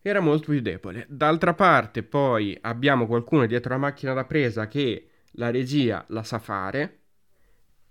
Era 0.03 0.19
molto 0.19 0.51
più 0.51 0.61
debole. 0.61 1.07
D'altra 1.09 1.55
parte, 1.55 2.03
poi 2.03 2.59
abbiamo 2.63 3.07
qualcuno 3.07 3.47
dietro 3.47 3.71
la 3.71 3.79
macchina 3.79 4.13
da 4.13 4.25
presa 4.25 4.67
che 4.67 5.09
la 5.33 5.51
regia 5.51 6.05
la 6.09 6.25
sa 6.25 6.41
fare 6.41 6.99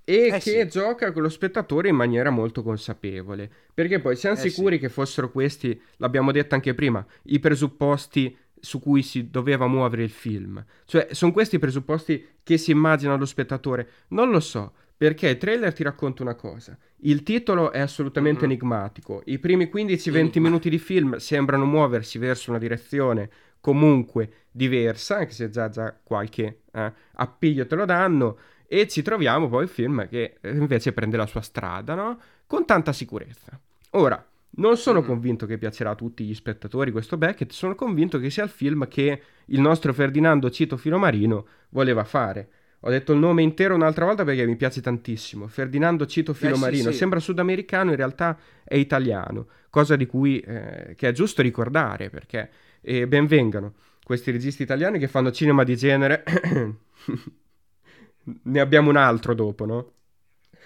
e 0.04 0.28
eh 0.28 0.32
che 0.32 0.40
sì. 0.40 0.68
gioca 0.68 1.12
con 1.12 1.22
lo 1.22 1.30
spettatore 1.30 1.88
in 1.88 1.96
maniera 1.96 2.30
molto 2.30 2.62
consapevole. 2.62 3.50
Perché 3.74 4.00
poi 4.00 4.18
siamo 4.18 4.36
eh 4.36 4.50
sicuri 4.50 4.76
sì. 4.76 4.82
che 4.82 4.90
fossero 4.90 5.32
questi, 5.32 5.80
l'abbiamo 5.98 6.34
detto 6.34 6.56
anche 6.56 6.74
prima, 6.74 7.06
i 7.24 7.40
presupposti 7.40 8.36
su 8.60 8.80
cui 8.80 9.02
si 9.02 9.30
doveva 9.30 9.68
muovere 9.68 10.04
il 10.04 10.10
film. 10.10 10.64
Cioè, 10.86 11.10
sono 11.12 11.32
questi 11.32 11.56
i 11.56 11.60
presupposti 11.60 12.26
che 12.44 12.58
si 12.58 12.72
immagina 12.72 13.16
lo 13.16 13.26
spettatore? 13.26 13.90
Non 14.10 14.30
lo 14.30 14.40
so, 14.40 14.74
perché 14.96 15.30
il 15.30 15.38
trailer 15.38 15.74
ti 15.74 15.84
racconta 15.84 16.24
una 16.24 16.36
cosa. 16.36 16.78
Il 17.02 17.24
titolo 17.24 17.72
è 17.72 17.80
assolutamente 17.80 18.42
mm-hmm. 18.42 18.52
enigmatico. 18.52 19.22
I 19.26 19.40
primi 19.40 19.70
15-20 19.72 20.40
minuti 20.40 20.70
di 20.70 20.80
film 20.80 21.18
sembrano 21.18 21.66
muoversi 21.66 22.18
verso 22.18 22.50
una 22.50 22.60
direzione 22.60 23.30
comunque 23.60 24.46
diversa, 24.52 25.18
anche 25.18 25.34
se 25.34 25.50
già, 25.50 25.70
già 25.70 25.96
qualche 26.02 26.62
eh, 26.72 26.94
appiglio 27.14 27.68
te 27.68 27.76
lo 27.76 27.86
danno, 27.86 28.38
e 28.68 28.88
ci 28.88 29.02
troviamo 29.02 29.48
poi 29.48 29.64
il 29.64 29.70
film 29.70 30.08
che 30.10 30.38
eh, 30.42 30.50
invece 30.50 30.94
prende 30.94 31.16
la 31.16 31.26
sua 31.26 31.42
strada, 31.42 31.96
no? 31.96 32.20
Con 32.46 32.66
tanta 32.66 32.92
sicurezza. 32.92 33.60
Ora, 33.92 34.26
non 34.52 34.78
sono 34.78 35.02
mm. 35.02 35.06
convinto 35.06 35.46
che 35.46 35.58
piacerà 35.58 35.92
a 35.92 35.96
tutti 35.96 36.24
gli 36.24 36.34
spettatori 36.34 36.92
questo 36.92 37.18
Beckett, 37.18 37.52
sono 37.52 37.76
convinto 37.76 38.20
che 38.20 38.30
sia 38.30 38.44
il 38.44 38.50
film 38.50 38.88
che 38.88 39.22
il 39.46 39.60
nostro 39.60 39.94
Ferdinando 39.94 40.50
Cito 40.50 40.78
Filomarino 40.78 41.48
voleva 41.70 42.04
fare. 42.04 42.50
Ho 42.82 42.90
detto 42.90 43.12
il 43.12 43.20
nome 43.20 43.42
intero 43.42 43.76
un'altra 43.76 44.06
volta 44.06 44.24
perché 44.24 44.46
mi 44.46 44.56
piace 44.56 44.82
tantissimo. 44.82 45.48
Ferdinando 45.48 46.06
Cito 46.06 46.34
Filomarino, 46.34 46.84
eh, 46.84 46.88
sì, 46.88 46.92
sì. 46.92 46.98
sembra 46.98 47.20
sudamericano, 47.20 47.90
in 47.90 47.96
realtà 47.96 48.38
è 48.64 48.76
italiano, 48.76 49.48
cosa 49.70 49.96
di 49.96 50.06
cui 50.06 50.40
eh, 50.40 50.94
che 50.96 51.10
è 51.10 51.12
giusto 51.12 51.42
ricordare 51.42 52.10
perché 52.10 52.50
eh, 52.82 53.08
benvengano 53.08 53.74
questi 54.04 54.32
registi 54.32 54.62
italiani 54.62 55.00
che 55.00 55.08
fanno 55.08 55.32
cinema 55.32 55.64
di 55.64 55.76
genere. 55.76 56.24
ne 58.44 58.60
abbiamo 58.60 58.90
un 58.90 58.96
altro 58.96 59.34
dopo, 59.34 59.66
no? 59.66 59.92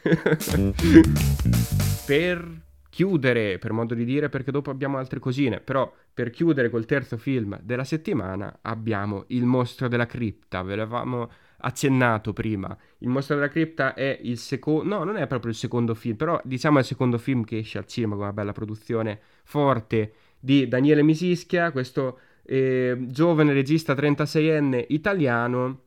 per 2.05 2.61
chiudere, 2.91 3.57
per 3.57 3.71
modo 3.71 3.95
di 3.95 4.03
dire, 4.03 4.27
perché 4.27 4.51
dopo 4.51 4.69
abbiamo 4.69 4.97
altre 4.97 5.19
cosine, 5.19 5.61
però 5.61 5.91
per 6.13 6.29
chiudere 6.29 6.69
col 6.69 6.85
terzo 6.85 7.15
film 7.17 7.57
della 7.63 7.85
settimana 7.85 8.59
abbiamo 8.61 9.23
Il 9.27 9.45
mostro 9.45 9.87
della 9.87 10.05
cripta, 10.05 10.61
ve 10.61 10.75
l'avevamo 10.75 11.31
accennato 11.61 12.33
prima. 12.33 12.77
Il 12.99 13.07
mostro 13.07 13.35
della 13.35 13.47
cripta 13.47 13.93
è 13.93 14.19
il 14.21 14.37
secondo, 14.37 14.95
no, 14.95 15.03
non 15.05 15.15
è 15.15 15.25
proprio 15.25 15.51
il 15.51 15.57
secondo 15.57 15.95
film, 15.95 16.17
però 16.17 16.39
diciamo 16.43 16.77
è 16.77 16.81
il 16.81 16.85
secondo 16.85 17.17
film 17.17 17.45
che 17.45 17.59
esce 17.59 17.77
al 17.77 17.85
cinema 17.85 18.15
con 18.15 18.23
una 18.23 18.33
bella 18.33 18.51
produzione 18.51 19.19
forte 19.43 20.13
di 20.37 20.67
Daniele 20.67 21.01
Misischia, 21.01 21.71
questo 21.71 22.19
eh, 22.43 22.97
giovane 22.99 23.53
regista 23.53 23.93
36enne 23.93 24.85
italiano 24.89 25.83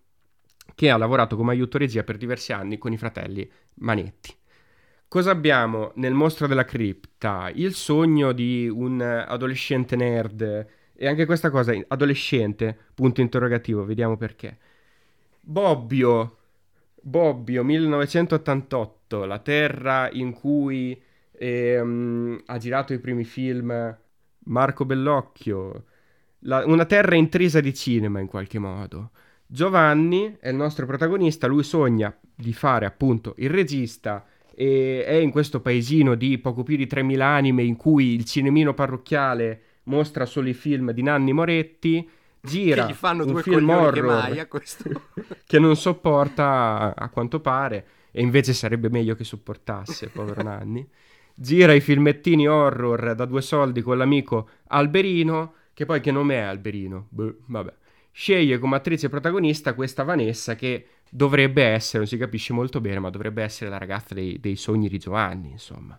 che 0.75 0.89
ha 0.89 0.97
lavorato 0.97 1.37
come 1.37 1.53
aiuto 1.53 1.77
regia 1.77 2.03
per 2.03 2.17
diversi 2.17 2.53
anni 2.55 2.79
con 2.79 2.93
i 2.93 2.97
fratelli 2.97 3.49
Manetti. 3.75 4.35
Cosa 5.15 5.31
abbiamo 5.31 5.93
nel 5.95 6.13
mostro 6.13 6.49
della 6.49 6.65
cripta? 6.65 7.49
Il 7.55 7.75
sogno 7.75 8.33
di 8.33 8.69
un 8.69 9.01
adolescente 9.01 9.95
nerd. 9.95 10.67
E 10.93 11.07
anche 11.07 11.25
questa 11.25 11.51
cosa, 11.51 11.73
adolescente, 11.87 12.77
punto 12.95 13.21
interrogativo, 13.21 13.85
vediamo 13.85 14.17
perché. 14.17 14.59
Bobbio, 15.41 16.39
Bobbio, 17.01 17.63
1988, 17.63 19.25
la 19.25 19.39
terra 19.39 20.11
in 20.11 20.33
cui 20.33 21.01
ehm, 21.31 22.43
ha 22.47 22.59
girato 22.59 22.93
i 22.93 22.99
primi 22.99 23.23
film 23.23 23.97
Marco 24.47 24.85
Bellocchio, 24.85 25.85
la, 26.41 26.67
una 26.67 26.87
terra 26.87 27.15
intrisa 27.15 27.61
di 27.61 27.73
cinema 27.73 28.19
in 28.19 28.27
qualche 28.27 28.59
modo. 28.59 29.13
Giovanni 29.47 30.39
è 30.41 30.49
il 30.49 30.57
nostro 30.57 30.87
protagonista, 30.87 31.47
lui 31.47 31.63
sogna 31.63 32.13
di 32.35 32.53
fare 32.53 32.85
appunto 32.85 33.35
il 33.37 33.51
regista 33.51 34.27
e 34.55 35.05
è 35.05 35.15
in 35.15 35.31
questo 35.31 35.61
paesino 35.61 36.15
di 36.15 36.39
poco 36.39 36.63
più 36.63 36.77
di 36.77 36.87
3.000 36.87 37.21
anime 37.21 37.63
in 37.63 37.77
cui 37.77 38.15
il 38.15 38.25
cinemino 38.25 38.75
parrocchiale 38.75 39.61
mostra 39.85 40.27
solo 40.27 40.49
i 40.49 40.55
film 40.55 40.93
di 40.93 41.03
Nanni 41.03 41.33
Moretti, 41.33 42.09
gira 42.41 42.87
che 42.87 42.93
gli 42.93 42.97
fanno 42.97 43.25
un 43.25 43.37
film 43.43 43.69
horror 43.69 44.31
che 44.31 44.63
che 45.45 45.59
non 45.59 45.77
sopporta 45.77 46.95
a 46.97 47.09
quanto 47.09 47.41
pare 47.41 47.87
e 48.11 48.23
invece 48.23 48.53
sarebbe 48.53 48.89
meglio 48.89 49.15
che 49.15 49.25
sopportasse, 49.25 50.09
povero 50.09 50.43
Nanni. 50.45 50.87
Gira 51.35 51.73
i 51.73 51.81
filmettini 51.81 52.47
horror 52.47 53.15
da 53.17 53.25
due 53.25 53.43
soldi 53.43 53.83
con 53.83 53.99
l'amico 53.99 54.49
Alberino, 54.69 55.55
che 55.75 55.85
poi 55.85 56.01
che 56.01 56.13
nome 56.13 56.37
è 56.37 56.43
Alberino? 56.43 57.09
Beh, 57.09 57.35
vabbè. 57.47 57.73
Sceglie 58.13 58.61
come 58.61 58.77
attrice 58.77 59.09
protagonista 59.09 59.75
questa 59.75 60.05
Vanessa 60.05 60.55
che 60.55 60.87
dovrebbe 61.15 61.63
essere, 61.63 61.99
non 61.99 62.07
si 62.09 62.17
capisce 62.17 62.53
molto 62.53 62.81
bene, 62.81 62.99
ma 62.99 63.09
dovrebbe 63.09 63.45
essere 63.45 63.71
la 63.71 63.79
ragazza 63.79 64.15
dei, 64.15 64.41
dei 64.41 64.57
sogni 64.57 64.89
di 64.89 64.99
Giovanni, 64.99 65.53
insomma. 65.53 65.99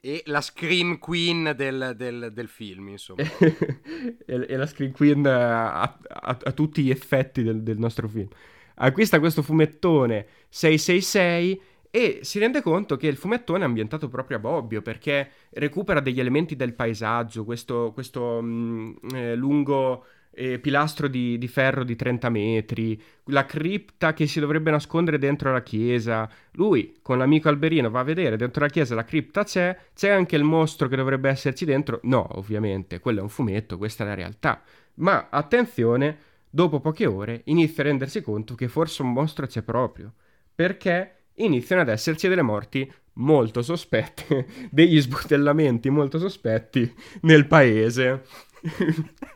E 0.00 0.22
la 0.26 0.40
scream 0.40 0.98
queen 0.98 1.52
del, 1.56 1.94
del, 1.96 2.30
del 2.32 2.46
film, 2.46 2.90
insomma. 2.90 3.24
e, 4.24 4.56
la 4.56 4.66
scream 4.66 4.92
queen 4.92 5.26
a, 5.26 5.80
a, 5.82 5.98
a 6.40 6.52
tutti 6.52 6.84
gli 6.84 6.90
effetti 6.90 7.42
del, 7.42 7.64
del 7.64 7.76
nostro 7.76 8.06
film. 8.06 8.28
Acquista 8.76 9.18
questo 9.18 9.42
fumettone 9.42 10.26
666 10.48 11.60
e 11.90 12.20
si 12.22 12.38
rende 12.38 12.62
conto 12.62 12.96
che 12.96 13.08
il 13.08 13.16
fumettone 13.16 13.64
è 13.64 13.66
ambientato 13.66 14.08
proprio 14.08 14.36
a 14.36 14.40
Bobbio 14.40 14.80
perché 14.80 15.30
recupera 15.50 15.98
degli 15.98 16.20
elementi 16.20 16.54
del 16.54 16.74
paesaggio, 16.74 17.44
questo, 17.44 17.90
questo 17.92 18.40
mh, 18.40 18.46
mm, 18.46 19.14
eh, 19.14 19.34
lungo 19.34 20.04
eh, 20.36 20.58
pilastro 20.58 21.08
di, 21.08 21.38
di, 21.38 21.48
ferro 21.48 21.82
di 21.82 21.96
30 21.96 22.28
metri, 22.28 23.00
la 23.24 23.46
cripta 23.46 24.12
che 24.12 24.26
si 24.26 24.38
dovrebbe 24.38 24.70
nascondere 24.70 25.18
dentro 25.18 25.50
la 25.50 25.62
chiesa. 25.62 26.28
Lui 26.52 26.98
con 27.00 27.16
l'amico 27.16 27.48
Alberino 27.48 27.90
va 27.90 28.00
a 28.00 28.04
vedere 28.04 28.36
dentro 28.36 28.62
la 28.62 28.68
chiesa 28.68 28.94
la 28.94 29.04
cripta 29.04 29.44
c'è, 29.44 29.76
c'è 29.94 30.10
anche 30.10 30.36
il 30.36 30.44
mostro 30.44 30.88
che 30.88 30.96
dovrebbe 30.96 31.30
esserci 31.30 31.64
dentro. 31.64 32.00
No, 32.02 32.26
ovviamente, 32.36 33.00
quello 33.00 33.20
è 33.20 33.22
un 33.22 33.30
fumetto, 33.30 33.78
questa 33.78 34.04
è 34.04 34.06
la 34.06 34.14
realtà. 34.14 34.62
Ma 34.96 35.28
attenzione, 35.30 36.18
dopo 36.50 36.80
poche 36.80 37.06
ore 37.06 37.40
inizia 37.44 37.82
a 37.82 37.86
rendersi 37.86 38.20
conto 38.20 38.54
che 38.54 38.68
forse 38.68 39.00
un 39.02 39.12
mostro 39.12 39.46
c'è 39.46 39.62
proprio. 39.62 40.12
Perché 40.54 41.12
iniziano 41.36 41.82
ad 41.82 41.88
esserci 41.88 42.28
delle 42.28 42.42
morti 42.42 42.90
molto 43.14 43.62
sospette, 43.62 44.46
degli 44.70 45.00
sbutellamenti 45.00 45.88
molto 45.88 46.18
sospetti 46.18 46.92
nel 47.22 47.46
paese. 47.46 48.24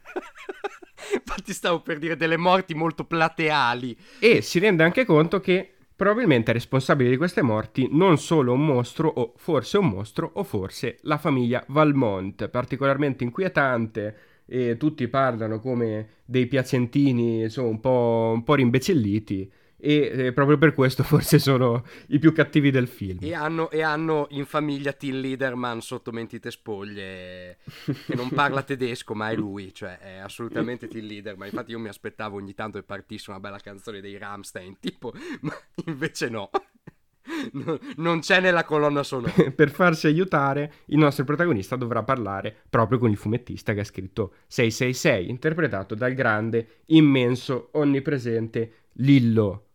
Infatti 1.15 1.53
stavo 1.53 1.81
per 1.81 1.99
dire 1.99 2.17
delle 2.17 2.37
morti 2.37 2.75
molto 2.75 3.05
plateali. 3.05 3.97
E 4.19 4.43
si 4.43 4.59
rende 4.59 4.83
anche 4.83 5.05
conto 5.05 5.41
che 5.41 5.73
probabilmente 5.95 6.51
è 6.51 6.55
responsabile 6.55 7.11
di 7.11 7.17
queste 7.17 7.43
morti 7.43 7.89
non 7.91 8.19
solo 8.19 8.53
un 8.53 8.65
mostro, 8.65 9.09
o 9.09 9.35
forse 9.37 9.79
un 9.79 9.89
mostro, 9.89 10.31
o 10.35 10.45
forse 10.45 10.99
la 11.03 11.19
famiglia 11.19 11.65
Valmont, 11.69 12.49
particolarmente 12.49 13.25
inquietante. 13.25 14.17
E 14.47 14.77
tutti 14.77 15.07
parlano 15.07 15.61
come 15.61 16.09
dei 16.25 16.47
piacentini, 16.47 17.43
insomma, 17.43 17.69
un 17.69 17.81
po', 17.81 18.33
un 18.35 18.43
po 18.43 18.55
rimbecilliti 18.55 19.53
e 19.81 20.27
eh, 20.27 20.33
proprio 20.33 20.59
per 20.59 20.75
questo 20.75 21.03
forse 21.05 21.39
sono 21.39 21.85
i 22.09 22.19
più 22.19 22.33
cattivi 22.33 22.71
del 22.71 22.89
film. 22.89 23.19
E 23.23 23.35
hanno, 23.35 23.71
e 23.71 23.83
hanno 23.83 24.27
in 24.31 24.45
famiglia 24.45 24.93
Till 24.93 25.19
Liederman 25.21 25.81
sotto 25.81 26.13
mentite 26.13 26.51
spoglie 26.51 27.59
che 28.07 28.15
non 28.15 28.29
parla 28.31 28.63
tedesco 28.63 29.15
ma 29.15 29.31
è 29.31 29.35
lui, 29.35 29.73
cioè 29.75 29.99
è 29.99 30.17
assolutamente 30.19 30.89
Till 30.89 31.07
Liederman. 31.07 31.49
Infatti 31.49 31.73
io 31.73 31.79
mi 31.79 31.89
aspettavo 31.89 32.37
ogni 32.37 32.55
tanto 32.55 32.79
che 32.79 32.85
partisse 32.85 33.31
una 33.31 33.41
bella 33.41 33.59
canzone 33.59 34.01
dei 34.01 34.17
Ramstein, 34.19 34.79
tipo, 34.79 35.13
ma 35.41 35.55
invece 35.87 36.29
no. 36.29 36.51
No, 37.53 37.79
non 37.97 38.21
c'è 38.21 38.41
nella 38.41 38.65
colonna 38.65 39.03
sonora. 39.03 39.33
per 39.55 39.71
farsi 39.71 40.07
aiutare, 40.07 40.73
il 40.87 40.99
nostro 40.99 41.25
protagonista 41.25 41.77
dovrà 41.77 42.03
parlare 42.03 42.55
proprio 42.69 42.99
con 42.99 43.11
il 43.11 43.17
fumettista 43.17 43.73
che 43.73 43.81
ha 43.81 43.85
scritto 43.85 44.35
666, 44.49 45.29
interpretato 45.29 45.95
dal 45.95 46.15
grande, 46.15 46.81
immenso, 46.87 47.69
onnipresente 47.73 48.73
Lillo. 48.95 49.67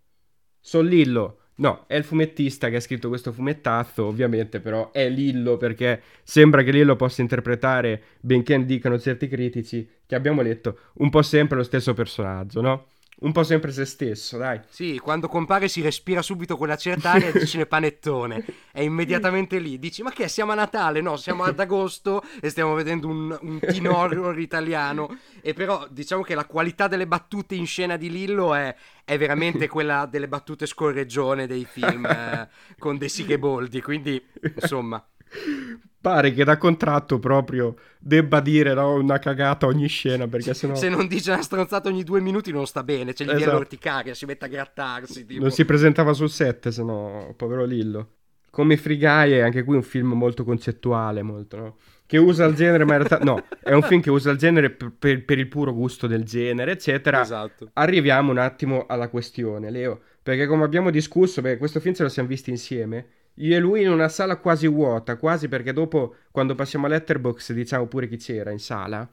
Son 0.65 0.87
Lillo. 0.87 1.41
No, 1.57 1.83
è 1.85 1.95
il 1.95 2.03
fumettista 2.03 2.69
che 2.69 2.77
ha 2.77 2.79
scritto 2.79 3.07
questo 3.07 3.31
fumettazzo, 3.31 4.03
ovviamente, 4.03 4.59
però 4.59 4.91
è 4.91 5.07
Lillo 5.09 5.57
perché 5.57 6.01
sembra 6.23 6.63
che 6.63 6.71
Lillo 6.71 6.95
possa 6.95 7.21
interpretare, 7.21 8.01
benché 8.19 8.65
dicano 8.65 8.97
certi 8.97 9.27
critici 9.27 9.87
che 10.07 10.15
abbiamo 10.15 10.41
letto, 10.41 10.79
un 10.95 11.11
po' 11.11 11.21
sempre 11.21 11.57
lo 11.57 11.63
stesso 11.63 11.93
personaggio, 11.93 12.61
no? 12.61 12.87
Un 13.17 13.31
po' 13.31 13.43
sempre 13.43 13.71
se 13.71 13.85
stesso, 13.85 14.37
dai. 14.37 14.59
Sì, 14.67 14.99
quando 15.01 15.27
compare 15.29 15.69
si 15.69 15.81
respira 15.81 16.21
subito 16.21 16.57
quella 16.57 16.75
certa 16.75 17.11
aria 17.11 17.31
di 17.33 17.45
cinepanettone. 17.45 18.45
È 18.71 18.81
immediatamente 18.81 19.57
lì. 19.59 19.79
Dici, 19.79 20.03
ma 20.03 20.11
che 20.11 20.27
siamo 20.27 20.51
a 20.51 20.55
Natale? 20.55 20.99
No, 20.99 21.15
siamo 21.15 21.43
ad 21.43 21.59
agosto 21.59 22.23
e 22.41 22.49
stiamo 22.49 22.73
vedendo 22.73 23.07
un, 23.07 23.37
un 23.41 23.59
teen 23.59 23.87
horror 23.87 24.37
italiano. 24.39 25.17
E 25.41 25.53
però 25.53 25.87
diciamo 25.89 26.23
che 26.23 26.35
la 26.35 26.45
qualità 26.45 26.87
delle 26.87 27.07
battute 27.07 27.55
in 27.55 27.65
scena 27.65 27.95
di 27.95 28.09
Lillo 28.09 28.53
è, 28.53 28.75
è 29.05 29.17
veramente 29.17 29.69
quella 29.69 30.05
delle 30.05 30.27
battute 30.27 30.65
scorreggione 30.65 31.47
dei 31.47 31.65
film 31.65 32.05
eh, 32.05 32.49
con 32.77 32.97
De 32.97 33.07
Sigheboldi. 33.07 33.81
Quindi, 33.81 34.21
insomma 34.61 35.03
pare 36.05 36.33
che 36.33 36.43
da 36.43 36.55
contratto 36.57 37.17
proprio 37.17 37.73
debba 37.97 38.39
dire 38.39 38.75
no, 38.75 38.93
una 38.93 39.17
cagata 39.17 39.65
ogni 39.65 39.87
scena 39.87 40.27
perché 40.27 40.53
sennò... 40.53 40.75
se 40.75 40.87
non 40.87 41.07
dice 41.07 41.31
una 41.31 41.41
stronzata 41.41 41.89
ogni 41.89 42.03
due 42.03 42.21
minuti 42.21 42.51
non 42.51 42.67
sta 42.67 42.83
bene 42.83 43.15
cioè 43.15 43.25
gli 43.25 43.31
esatto. 43.31 43.37
viene 43.37 43.51
l'orticaria 43.51 44.13
si 44.13 44.25
mette 44.25 44.45
a 44.45 44.47
grattarsi 44.47 45.25
tipo. 45.25 45.41
non 45.41 45.49
si 45.49 45.65
presentava 45.65 46.13
sul 46.13 46.29
set 46.29 46.67
se 46.69 46.83
no 46.83 47.33
povero 47.35 47.65
Lillo 47.65 48.09
come 48.51 48.77
Free 48.77 48.99
Guy 48.99 49.31
è 49.31 49.39
anche 49.39 49.63
qui 49.63 49.73
un 49.75 49.81
film 49.81 50.11
molto 50.11 50.43
concettuale 50.43 51.23
molto 51.23 51.57
no? 51.57 51.77
che 52.05 52.19
usa 52.19 52.45
il 52.45 52.53
genere 52.53 52.85
ma 52.85 52.97
in 52.97 53.07
realtà 53.07 53.25
no 53.25 53.43
è 53.63 53.73
un 53.73 53.81
film 53.81 53.99
che 53.99 54.11
usa 54.11 54.29
il 54.29 54.37
genere 54.37 54.69
per, 54.69 54.91
per, 54.91 55.25
per 55.25 55.39
il 55.39 55.47
puro 55.47 55.73
gusto 55.73 56.05
del 56.05 56.23
genere 56.23 56.73
eccetera 56.73 57.21
esatto. 57.21 57.71
arriviamo 57.73 58.29
un 58.29 58.37
attimo 58.37 58.85
alla 58.87 59.07
questione 59.07 59.71
Leo 59.71 60.01
perché 60.21 60.45
come 60.45 60.65
abbiamo 60.65 60.91
discusso 60.91 61.41
beh, 61.41 61.57
questo 61.57 61.79
film 61.79 61.95
ce 61.95 62.03
lo 62.03 62.09
siamo 62.09 62.29
visti 62.29 62.51
insieme 62.51 63.07
io 63.35 63.55
e 63.55 63.59
lui 63.59 63.81
in 63.81 63.89
una 63.89 64.09
sala 64.09 64.37
quasi 64.37 64.67
vuota, 64.67 65.17
quasi 65.17 65.47
perché 65.47 65.73
dopo 65.73 66.15
quando 66.31 66.55
passiamo 66.55 66.85
a 66.85 66.89
Letterbox 66.89 67.53
diciamo 67.53 67.87
pure 67.87 68.07
chi 68.07 68.17
c'era 68.17 68.51
in 68.51 68.59
sala. 68.59 69.07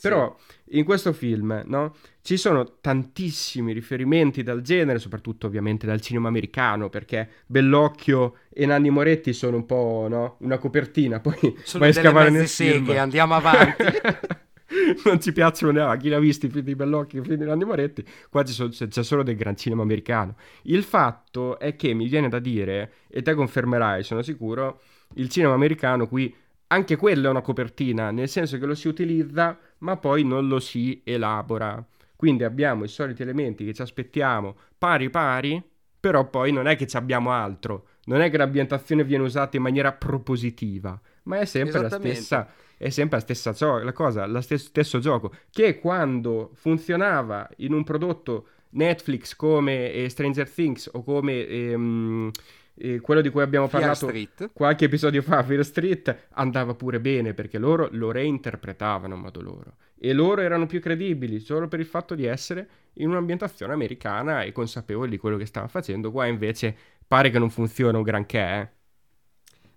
Però 0.00 0.36
sì. 0.38 0.78
in 0.78 0.84
questo 0.84 1.12
film, 1.12 1.62
no, 1.66 1.96
ci 2.22 2.36
sono 2.36 2.78
tantissimi 2.80 3.72
riferimenti 3.72 4.42
dal 4.42 4.60
genere, 4.60 4.98
soprattutto 4.98 5.46
ovviamente 5.46 5.86
dal 5.86 6.00
cinema 6.00 6.28
americano, 6.28 6.88
perché 6.88 7.28
Bellocchio 7.46 8.34
e 8.48 8.66
Nanni 8.66 8.90
Moretti 8.90 9.32
sono 9.32 9.56
un 9.56 9.66
po', 9.66 10.06
no, 10.08 10.36
una 10.40 10.58
copertina, 10.58 11.20
poi 11.20 11.34
sono 11.64 11.84
vai 11.84 11.90
a 11.90 11.94
scavare 11.94 12.30
nel 12.30 12.48
seghe, 12.48 12.98
andiamo 12.98 13.34
avanti. 13.34 13.84
non 15.04 15.20
ci 15.20 15.32
piacciono 15.32 15.72
neanche 15.72 15.98
chi 15.98 16.08
l'ha 16.08 16.18
visto 16.18 16.46
i 16.46 16.50
film 16.50 16.64
di 16.64 16.74
Bellocchio 16.74 17.20
i 17.20 17.24
film 17.24 17.36
di 17.36 17.44
Nanni 17.44 17.64
Moretti 17.64 18.04
qua 18.28 18.42
c'è, 18.42 18.68
c'è, 18.68 19.02
solo 19.02 19.22
del 19.22 19.36
gran 19.36 19.56
cinema 19.56 19.82
americano. 19.82 20.36
Il 20.62 20.82
fatto 20.82 21.58
è 21.58 21.76
che 21.76 21.94
mi 21.94 22.06
viene 22.06 22.28
da 22.28 22.38
dire 22.38 22.92
e 23.08 23.22
te 23.22 23.34
confermerai 23.34 24.02
sono 24.02 24.22
sicuro 24.22 24.80
il 25.14 25.28
cinema 25.28 25.54
americano 25.54 26.06
qui 26.06 26.34
anche 26.68 26.96
quello 26.96 27.28
è 27.28 27.30
una 27.30 27.40
copertina 27.40 28.10
nel 28.10 28.28
senso 28.28 28.58
che 28.58 28.66
lo 28.66 28.74
si 28.74 28.88
utilizza 28.88 29.58
ma 29.78 29.96
poi 29.96 30.24
non 30.24 30.48
lo 30.48 30.60
si 30.60 31.00
elabora. 31.04 31.82
Quindi 32.14 32.44
abbiamo 32.44 32.84
i 32.84 32.88
soliti 32.88 33.22
elementi 33.22 33.64
che 33.64 33.72
ci 33.72 33.82
aspettiamo 33.82 34.56
pari 34.76 35.08
pari 35.08 35.62
però 36.00 36.28
poi 36.28 36.52
non 36.52 36.66
è 36.66 36.76
che 36.76 36.86
ci 36.86 36.96
abbiamo 36.96 37.30
altro. 37.30 37.86
Non 38.04 38.20
è 38.20 38.30
che 38.30 38.36
l'ambientazione 38.36 39.04
viene 39.04 39.24
usata 39.24 39.56
in 39.56 39.62
maniera 39.62 39.92
propositiva 39.92 40.98
ma 41.28 41.38
è 41.38 41.44
sempre 41.44 41.80
la 41.80 41.90
stessa 41.90 42.48
è 42.78 42.90
sempre 42.90 43.18
la 43.18 43.22
stessa 43.22 43.52
gio- 43.52 43.82
la 43.82 43.92
cosa, 43.92 44.24
lo 44.26 44.40
stesso, 44.40 44.66
stesso 44.66 44.98
gioco, 45.00 45.34
che 45.50 45.78
quando 45.80 46.52
funzionava 46.54 47.48
in 47.56 47.72
un 47.72 47.82
prodotto 47.84 48.46
Netflix 48.70 49.34
come 49.34 49.92
eh, 49.92 50.08
Stranger 50.08 50.48
Things 50.48 50.88
o 50.92 51.02
come 51.02 51.46
ehm, 51.46 52.30
eh, 52.74 53.00
quello 53.00 53.20
di 53.20 53.30
cui 53.30 53.42
abbiamo 53.42 53.66
Fear 53.66 53.82
parlato 53.82 54.06
Street. 54.06 54.50
qualche 54.52 54.84
episodio 54.84 55.22
fa, 55.22 55.42
Fear 55.42 55.64
Street, 55.64 56.28
andava 56.34 56.74
pure 56.74 57.00
bene 57.00 57.34
perché 57.34 57.58
loro 57.58 57.88
lo 57.90 58.12
reinterpretavano 58.12 59.14
a 59.14 59.16
modo 59.16 59.40
loro 59.42 59.76
e 59.98 60.12
loro 60.12 60.40
erano 60.40 60.66
più 60.66 60.80
credibili 60.80 61.40
solo 61.40 61.66
per 61.66 61.80
il 61.80 61.86
fatto 61.86 62.14
di 62.14 62.24
essere 62.24 62.68
in 62.94 63.08
un'ambientazione 63.08 63.72
americana 63.72 64.42
e 64.42 64.52
consapevoli 64.52 65.10
di 65.10 65.18
quello 65.18 65.36
che 65.36 65.46
stavano 65.46 65.70
facendo. 65.72 66.12
Qua 66.12 66.26
invece 66.26 66.76
pare 67.06 67.30
che 67.30 67.38
non 67.40 67.50
funziona 67.50 67.98
un 67.98 68.04
granché. 68.04 68.38
Eh. 68.38 68.68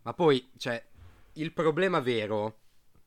Ma 0.04 0.14
poi, 0.14 0.50
cioè, 0.58 0.84
il 1.34 1.54
problema 1.54 2.00
vero 2.00 2.60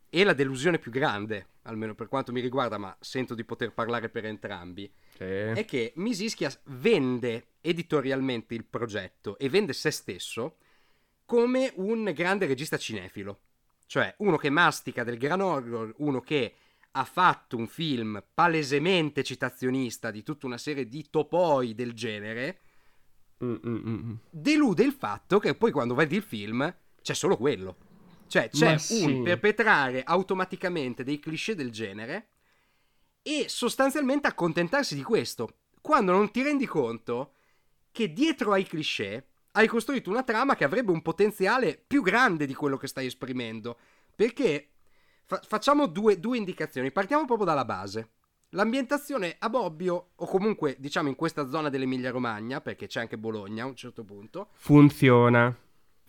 e 0.09 0.23
la 0.23 0.33
delusione 0.33 0.79
più 0.79 0.93
grande, 0.93 1.49
almeno 1.63 1.97
per 1.97 2.07
quanto 2.07 2.31
mi 2.31 2.41
riguarda, 2.41 2.79
ma 2.79 2.97
sento 3.01 3.35
di 3.35 3.43
poter 3.43 3.73
parlare 3.73 4.09
per 4.09 4.25
entrambi, 4.25 4.89
sì. 5.17 5.25
è 5.25 5.65
che 5.67 5.93
Misischia 5.97 6.53
vende 6.67 7.55
editorialmente 7.61 8.55
il 8.55 8.65
progetto 8.65 9.37
e 9.39 9.49
vende 9.49 9.73
se 9.73 9.91
stesso 9.91 10.59
come 11.25 11.73
un 11.77 12.13
grande 12.15 12.47
regista 12.47 12.79
cinefilo. 12.79 13.41
Cioè, 13.87 14.15
uno 14.19 14.37
che 14.37 14.51
mastica 14.51 15.03
del 15.03 15.19
gran 15.19 15.41
horror, 15.41 15.93
uno 15.99 16.21
che 16.21 16.55
ha 16.93 17.05
fatto 17.05 17.57
un 17.57 17.67
film 17.67 18.23
palesemente 18.33 19.25
citazionista 19.25 20.13
di 20.13 20.23
tutta 20.23 20.47
una 20.47 20.59
serie 20.59 20.87
di 20.87 21.11
topoi 21.11 21.75
del 21.75 21.93
genere, 21.93 22.61
mm, 23.45 23.51
mm, 23.53 23.75
mm. 23.75 23.89
mm. 23.89 24.15
delude 24.31 24.85
il 24.85 24.93
fatto 24.93 25.41
che 25.41 25.57
poi 25.57 25.73
quando 25.73 25.97
vedi 25.97 26.15
il 26.15 26.23
film 26.23 26.73
c'è 27.03 27.15
solo 27.15 27.37
quello 27.37 27.77
Cioè 28.35 28.49
c'è 28.49 28.65
Ma 28.65 28.73
un 28.73 28.79
sì. 28.79 29.21
perpetrare 29.23 30.03
automaticamente 30.03 31.05
dei 31.05 31.21
cliché 31.21 31.55
del 31.55 31.71
genere 31.71 32.31
e 33.23 33.45
sostanzialmente 33.47 34.27
accontentarsi 34.27 34.97
di 34.97 35.05
questo, 35.05 35.59
quando 35.81 36.11
non 36.11 36.33
ti 36.33 36.43
rendi 36.43 36.67
conto 36.67 37.35
che 37.93 38.13
dietro 38.13 38.51
ai 38.51 38.65
cliché 38.65 39.29
hai 39.53 39.69
costruito 39.69 40.11
una 40.11 40.25
trama 40.25 40.57
che 40.57 40.65
avrebbe 40.65 40.91
un 40.91 41.01
potenziale 41.01 41.81
più 41.87 42.03
grande 42.03 42.45
di 42.47 42.55
quello 42.55 42.77
che 42.77 42.89
stai 42.89 43.07
esprimendo. 43.07 43.79
Perché 44.17 44.71
fa- 45.23 45.41
facciamo 45.47 45.87
due, 45.87 46.19
due 46.19 46.37
indicazioni, 46.37 46.91
partiamo 46.91 47.27
proprio 47.27 47.47
dalla 47.47 47.65
base. 47.65 48.15
L'ambientazione 48.49 49.37
a 49.39 49.49
Bobbio, 49.49 50.11
o 50.17 50.27
comunque 50.27 50.75
diciamo 50.81 51.09
in 51.09 51.15
questa 51.15 51.49
zona 51.49 51.69
dell'Emilia 51.69 52.11
Romagna, 52.11 52.61
perché 52.61 52.89
c'è 52.89 52.99
anche 52.99 53.17
Bologna 53.17 53.63
a 53.63 53.67
un 53.67 53.77
certo 53.77 54.03
punto, 54.03 54.49
Funziona. 54.55 55.57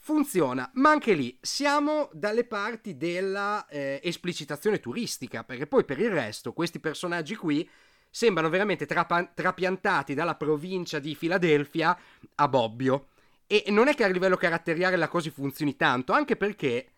Funziona, 0.05 0.69
ma 0.75 0.91
anche 0.91 1.13
lì 1.13 1.35
siamo 1.41 2.11
dalle 2.13 2.43
parti 2.43 2.95
della 2.95 3.65
eh, 3.65 3.99
esplicitazione 4.03 4.79
turistica, 4.79 5.43
perché 5.43 5.65
poi 5.65 5.83
per 5.83 5.99
il 5.99 6.11
resto 6.11 6.53
questi 6.53 6.79
personaggi 6.79 7.35
qui 7.35 7.67
sembrano 8.07 8.49
veramente 8.49 8.85
trapa- 8.85 9.25
trapiantati 9.25 10.13
dalla 10.13 10.35
provincia 10.35 10.99
di 10.99 11.15
Filadelfia 11.15 11.97
a 12.35 12.47
Bobbio. 12.47 13.07
E 13.47 13.63
non 13.69 13.87
è 13.87 13.95
che 13.95 14.03
a 14.03 14.07
livello 14.07 14.37
caratteriale 14.37 14.95
la 14.95 15.07
cosa 15.07 15.31
funzioni 15.31 15.75
tanto, 15.75 16.13
anche 16.13 16.35
perché 16.35 16.91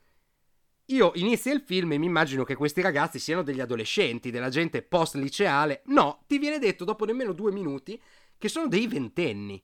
io 0.87 1.13
inizio 1.15 1.53
il 1.53 1.61
film 1.61 1.93
e 1.93 1.97
mi 1.97 2.07
immagino 2.07 2.43
che 2.43 2.55
questi 2.55 2.81
ragazzi 2.81 3.19
siano 3.19 3.41
degli 3.41 3.61
adolescenti, 3.61 4.31
della 4.31 4.49
gente 4.49 4.81
post-liceale. 4.81 5.83
No, 5.85 6.25
ti 6.27 6.37
viene 6.39 6.59
detto 6.59 6.83
dopo 6.83 7.05
nemmeno 7.05 7.31
due 7.31 7.53
minuti 7.53 8.01
che 8.37 8.49
sono 8.49 8.67
dei 8.67 8.85
ventenni. 8.85 9.63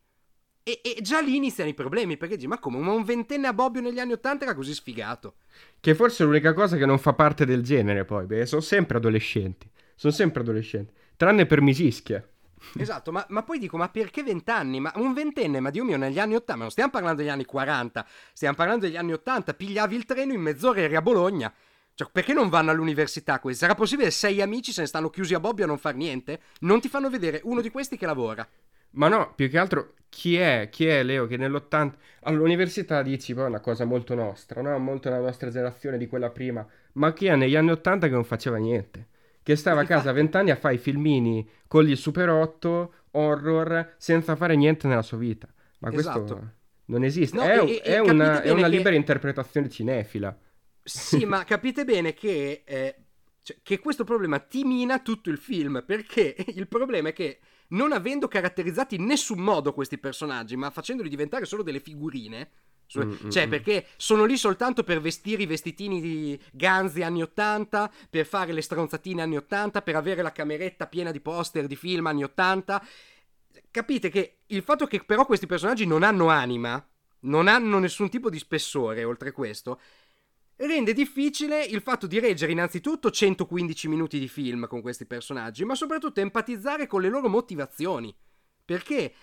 E, 0.63 0.79
e 0.81 1.01
già 1.01 1.19
lì 1.19 1.35
iniziano 1.35 1.69
i 1.69 1.73
problemi, 1.73 2.15
perché 2.15 2.35
dici, 2.35 2.47
ma 2.47 2.57
come, 2.57 2.77
ma 2.77 2.93
un 2.93 3.03
ventenne 3.03 3.47
a 3.47 3.53
Bobbio 3.53 3.81
negli 3.81 3.99
anni 3.99 4.13
Ottanta 4.13 4.45
era 4.45 4.55
così 4.55 4.73
sfigato? 4.73 5.35
Che 5.79 5.93
forse 5.93 6.23
è 6.23 6.25
l'unica 6.25 6.53
cosa 6.53 6.77
che 6.77 6.85
non 6.85 6.97
fa 6.97 7.13
parte 7.13 7.45
del 7.45 7.61
genere 7.61 8.05
poi, 8.05 8.25
perché 8.25 8.45
sono 8.45 8.61
sempre 8.61 8.97
adolescenti. 8.97 9.69
Sono 9.95 10.13
sempre 10.13 10.41
adolescenti. 10.41 10.93
Tranne 11.17 11.45
per 11.45 11.61
Misischia. 11.61 12.25
Esatto, 12.77 13.11
ma, 13.11 13.25
ma 13.29 13.43
poi 13.43 13.59
dico, 13.59 13.75
ma 13.75 13.89
perché 13.89 14.23
vent'anni? 14.23 14.79
Ma 14.79 14.93
un 14.95 15.13
ventenne, 15.13 15.59
ma 15.59 15.69
Dio 15.69 15.83
mio, 15.83 15.97
negli 15.97 16.17
anni 16.17 16.35
Ottanta, 16.35 16.55
ma 16.55 16.61
non 16.61 16.71
stiamo 16.71 16.91
parlando 16.91 17.21
degli 17.21 17.29
anni 17.29 17.43
40, 17.43 18.05
stiamo 18.31 18.55
parlando 18.55 18.85
degli 18.85 18.95
anni 18.95 19.11
Ottanta, 19.11 19.53
pigliavi 19.53 19.95
il 19.95 20.05
treno 20.05 20.31
in 20.31 20.41
mezz'ora 20.41 20.79
e 20.79 20.83
eri 20.83 20.95
a 20.95 21.01
Bologna. 21.01 21.53
Cioè, 21.95 22.09
perché 22.11 22.33
non 22.33 22.49
vanno 22.49 22.71
all'università 22.71 23.39
questi? 23.39 23.61
Sarà 23.61 23.75
possibile 23.75 24.09
sei 24.09 24.41
amici 24.41 24.71
se 24.71 24.81
ne 24.81 24.87
stanno 24.87 25.09
chiusi 25.09 25.35
a 25.35 25.39
Bobbio 25.39 25.65
a 25.65 25.67
non 25.67 25.77
far 25.77 25.95
niente? 25.95 26.39
Non 26.61 26.79
ti 26.79 26.89
fanno 26.89 27.09
vedere 27.09 27.41
uno 27.43 27.61
di 27.61 27.69
questi 27.69 27.97
che 27.97 28.05
lavora. 28.05 28.47
Ma 28.93 29.07
no, 29.07 29.33
più 29.35 29.49
che 29.49 29.57
altro, 29.57 29.93
chi 30.09 30.37
è? 30.37 30.69
Chi 30.71 30.85
è 30.87 31.03
Leo 31.03 31.25
che 31.27 31.37
nell'80... 31.37 31.93
All'università 32.21 33.01
dici, 33.01 33.33
poi 33.33 33.45
è 33.45 33.47
una 33.47 33.59
cosa 33.59 33.85
molto 33.85 34.13
nostra, 34.15 34.61
no? 34.61 34.77
Molto 34.79 35.09
la 35.09 35.19
nostra 35.19 35.49
generazione 35.49 35.97
di 35.97 36.07
quella 36.07 36.29
prima. 36.29 36.65
Ma 36.93 37.11
chi 37.13 37.25
è 37.25 37.35
negli 37.35 37.55
anni 37.55 37.71
80 37.71 38.07
che 38.07 38.13
non 38.13 38.23
faceva 38.23 38.57
niente? 38.57 39.07
Che 39.41 39.55
stava 39.55 39.81
a 39.81 39.85
casa 39.85 40.11
a 40.11 40.13
20 40.13 40.37
anni 40.37 40.51
a 40.51 40.55
fare 40.55 40.75
i 40.75 40.77
filmini 40.77 41.47
con 41.67 41.83
gli 41.83 41.95
Super 41.95 42.29
8, 42.29 42.93
horror, 43.11 43.95
senza 43.97 44.35
fare 44.35 44.55
niente 44.55 44.87
nella 44.87 45.01
sua 45.01 45.17
vita. 45.17 45.47
Ma 45.79 45.91
questo 45.91 46.23
Esatto. 46.23 46.51
non 46.85 47.03
esiste. 47.03 47.35
No, 47.37 47.43
è, 47.43 47.57
e- 47.59 47.81
è 47.81 47.95
e 47.95 47.99
una, 47.99 48.41
è 48.41 48.51
una 48.51 48.67
bene 48.67 48.69
che- 48.69 48.69
libera 48.69 48.95
interpretazione 48.95 49.69
cinefila. 49.69 50.37
Sì, 50.85 51.25
ma 51.25 51.43
capite 51.45 51.85
bene 51.85 52.13
che, 52.13 52.63
eh, 52.65 52.95
cioè, 53.43 53.57
che 53.61 53.79
questo 53.79 54.03
problema 54.03 54.39
ti 54.39 54.63
mina 54.63 54.99
tutto 54.99 55.29
il 55.29 55.37
film, 55.37 55.83
perché 55.85 56.35
il 56.55 56.67
problema 56.67 57.09
è 57.09 57.13
che 57.13 57.39
non 57.69 57.91
avendo 57.91 58.27
caratterizzati 58.27 58.95
in 58.95 59.05
nessun 59.05 59.39
modo 59.39 59.73
questi 59.73 59.97
personaggi, 59.97 60.55
ma 60.55 60.69
facendoli 60.69 61.09
diventare 61.09 61.45
solo 61.45 61.63
delle 61.63 61.79
figurine, 61.79 62.49
Mm, 62.99 63.13
mm, 63.25 63.29
cioè 63.29 63.47
mm. 63.47 63.49
perché 63.49 63.87
sono 63.97 64.25
lì 64.25 64.37
soltanto 64.37 64.83
per 64.83 65.01
vestire 65.01 65.43
i 65.43 65.47
vestitini 65.47 65.99
di 65.99 66.39
Ganzi 66.51 67.01
anni 67.01 67.21
80, 67.21 67.91
per 68.09 68.25
fare 68.25 68.53
le 68.53 68.61
stronzatine 68.61 69.21
anni 69.21 69.37
80, 69.37 69.81
per 69.81 69.95
avere 69.95 70.21
la 70.21 70.31
cameretta 70.31 70.87
piena 70.87 71.11
di 71.11 71.19
poster 71.19 71.65
di 71.65 71.75
film 71.75 72.05
anni 72.07 72.23
80. 72.23 72.85
Capite 73.71 74.09
che 74.09 74.39
il 74.47 74.61
fatto 74.61 74.85
che 74.85 75.03
però 75.03 75.25
questi 75.25 75.47
personaggi 75.47 75.85
non 75.85 76.03
hanno 76.03 76.27
anima, 76.27 76.85
non 77.21 77.47
hanno 77.47 77.79
nessun 77.79 78.09
tipo 78.09 78.29
di 78.29 78.37
spessore 78.37 79.03
oltre 79.03 79.31
questo, 79.31 79.79
rende 80.57 80.93
difficile 80.93 81.63
il 81.63 81.81
fatto 81.81 82.07
di 82.07 82.19
reggere 82.19 82.51
innanzitutto 82.51 83.09
115 83.09 83.87
minuti 83.87 84.19
di 84.19 84.27
film 84.27 84.67
con 84.67 84.81
questi 84.81 85.05
personaggi, 85.05 85.65
ma 85.65 85.75
soprattutto 85.75 86.19
empatizzare 86.19 86.87
con 86.87 87.01
le 87.01 87.09
loro 87.09 87.29
motivazioni. 87.29 88.15
Perché 88.65 89.13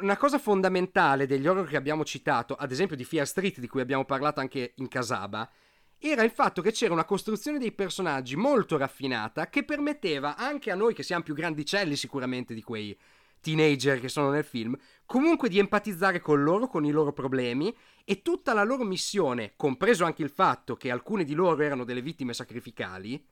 una 0.00 0.16
cosa 0.16 0.38
fondamentale 0.38 1.26
degli 1.26 1.46
horror 1.46 1.66
che 1.66 1.76
abbiamo 1.76 2.04
citato, 2.04 2.54
ad 2.54 2.70
esempio 2.70 2.96
di 2.96 3.04
Fear 3.04 3.26
Street, 3.26 3.58
di 3.58 3.68
cui 3.68 3.80
abbiamo 3.80 4.04
parlato 4.04 4.40
anche 4.40 4.74
in 4.76 4.88
Casaba, 4.88 5.50
era 5.98 6.22
il 6.22 6.30
fatto 6.30 6.60
che 6.60 6.72
c'era 6.72 6.92
una 6.92 7.04
costruzione 7.04 7.58
dei 7.58 7.72
personaggi 7.72 8.36
molto 8.36 8.76
raffinata 8.76 9.48
che 9.48 9.64
permetteva 9.64 10.36
anche 10.36 10.70
a 10.70 10.74
noi 10.74 10.92
che 10.92 11.02
siamo 11.02 11.22
più 11.22 11.34
grandicelli 11.34 11.96
sicuramente 11.96 12.52
di 12.52 12.62
quei 12.62 12.96
teenager 13.44 14.00
che 14.00 14.08
sono 14.08 14.30
nel 14.30 14.44
film, 14.44 14.74
comunque 15.04 15.50
di 15.50 15.58
empatizzare 15.58 16.20
con 16.20 16.42
loro, 16.42 16.66
con 16.66 16.84
i 16.86 16.90
loro 16.90 17.12
problemi 17.12 17.74
e 18.04 18.22
tutta 18.22 18.54
la 18.54 18.64
loro 18.64 18.84
missione, 18.84 19.52
compreso 19.54 20.04
anche 20.04 20.22
il 20.22 20.30
fatto 20.30 20.76
che 20.76 20.90
alcune 20.90 21.24
di 21.24 21.34
loro 21.34 21.62
erano 21.62 21.84
delle 21.84 22.00
vittime 22.00 22.32
sacrificali, 22.32 23.22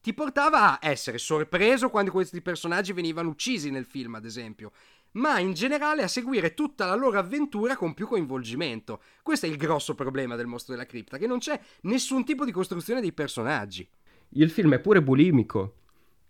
ti 0.00 0.12
portava 0.12 0.78
a 0.80 0.88
essere 0.88 1.18
sorpreso 1.18 1.88
quando 1.88 2.10
questi 2.10 2.42
personaggi 2.42 2.92
venivano 2.92 3.28
uccisi 3.28 3.70
nel 3.70 3.84
film, 3.84 4.16
ad 4.16 4.24
esempio, 4.24 4.72
ma 5.12 5.38
in 5.38 5.52
generale 5.52 6.02
a 6.02 6.08
seguire 6.08 6.54
tutta 6.54 6.86
la 6.86 6.94
loro 6.94 7.18
avventura 7.18 7.76
con 7.76 7.94
più 7.94 8.06
coinvolgimento. 8.06 9.00
Questo 9.22 9.46
è 9.46 9.48
il 9.48 9.56
grosso 9.56 9.94
problema 9.94 10.36
del 10.36 10.46
mostro 10.46 10.74
della 10.74 10.86
cripta, 10.86 11.16
che 11.16 11.26
non 11.26 11.38
c'è 11.38 11.58
nessun 11.82 12.24
tipo 12.24 12.44
di 12.44 12.52
costruzione 12.52 13.00
dei 13.00 13.12
personaggi. 13.12 13.88
Il 14.30 14.50
film 14.50 14.74
è 14.74 14.78
pure 14.78 15.02
bulimico. 15.02 15.76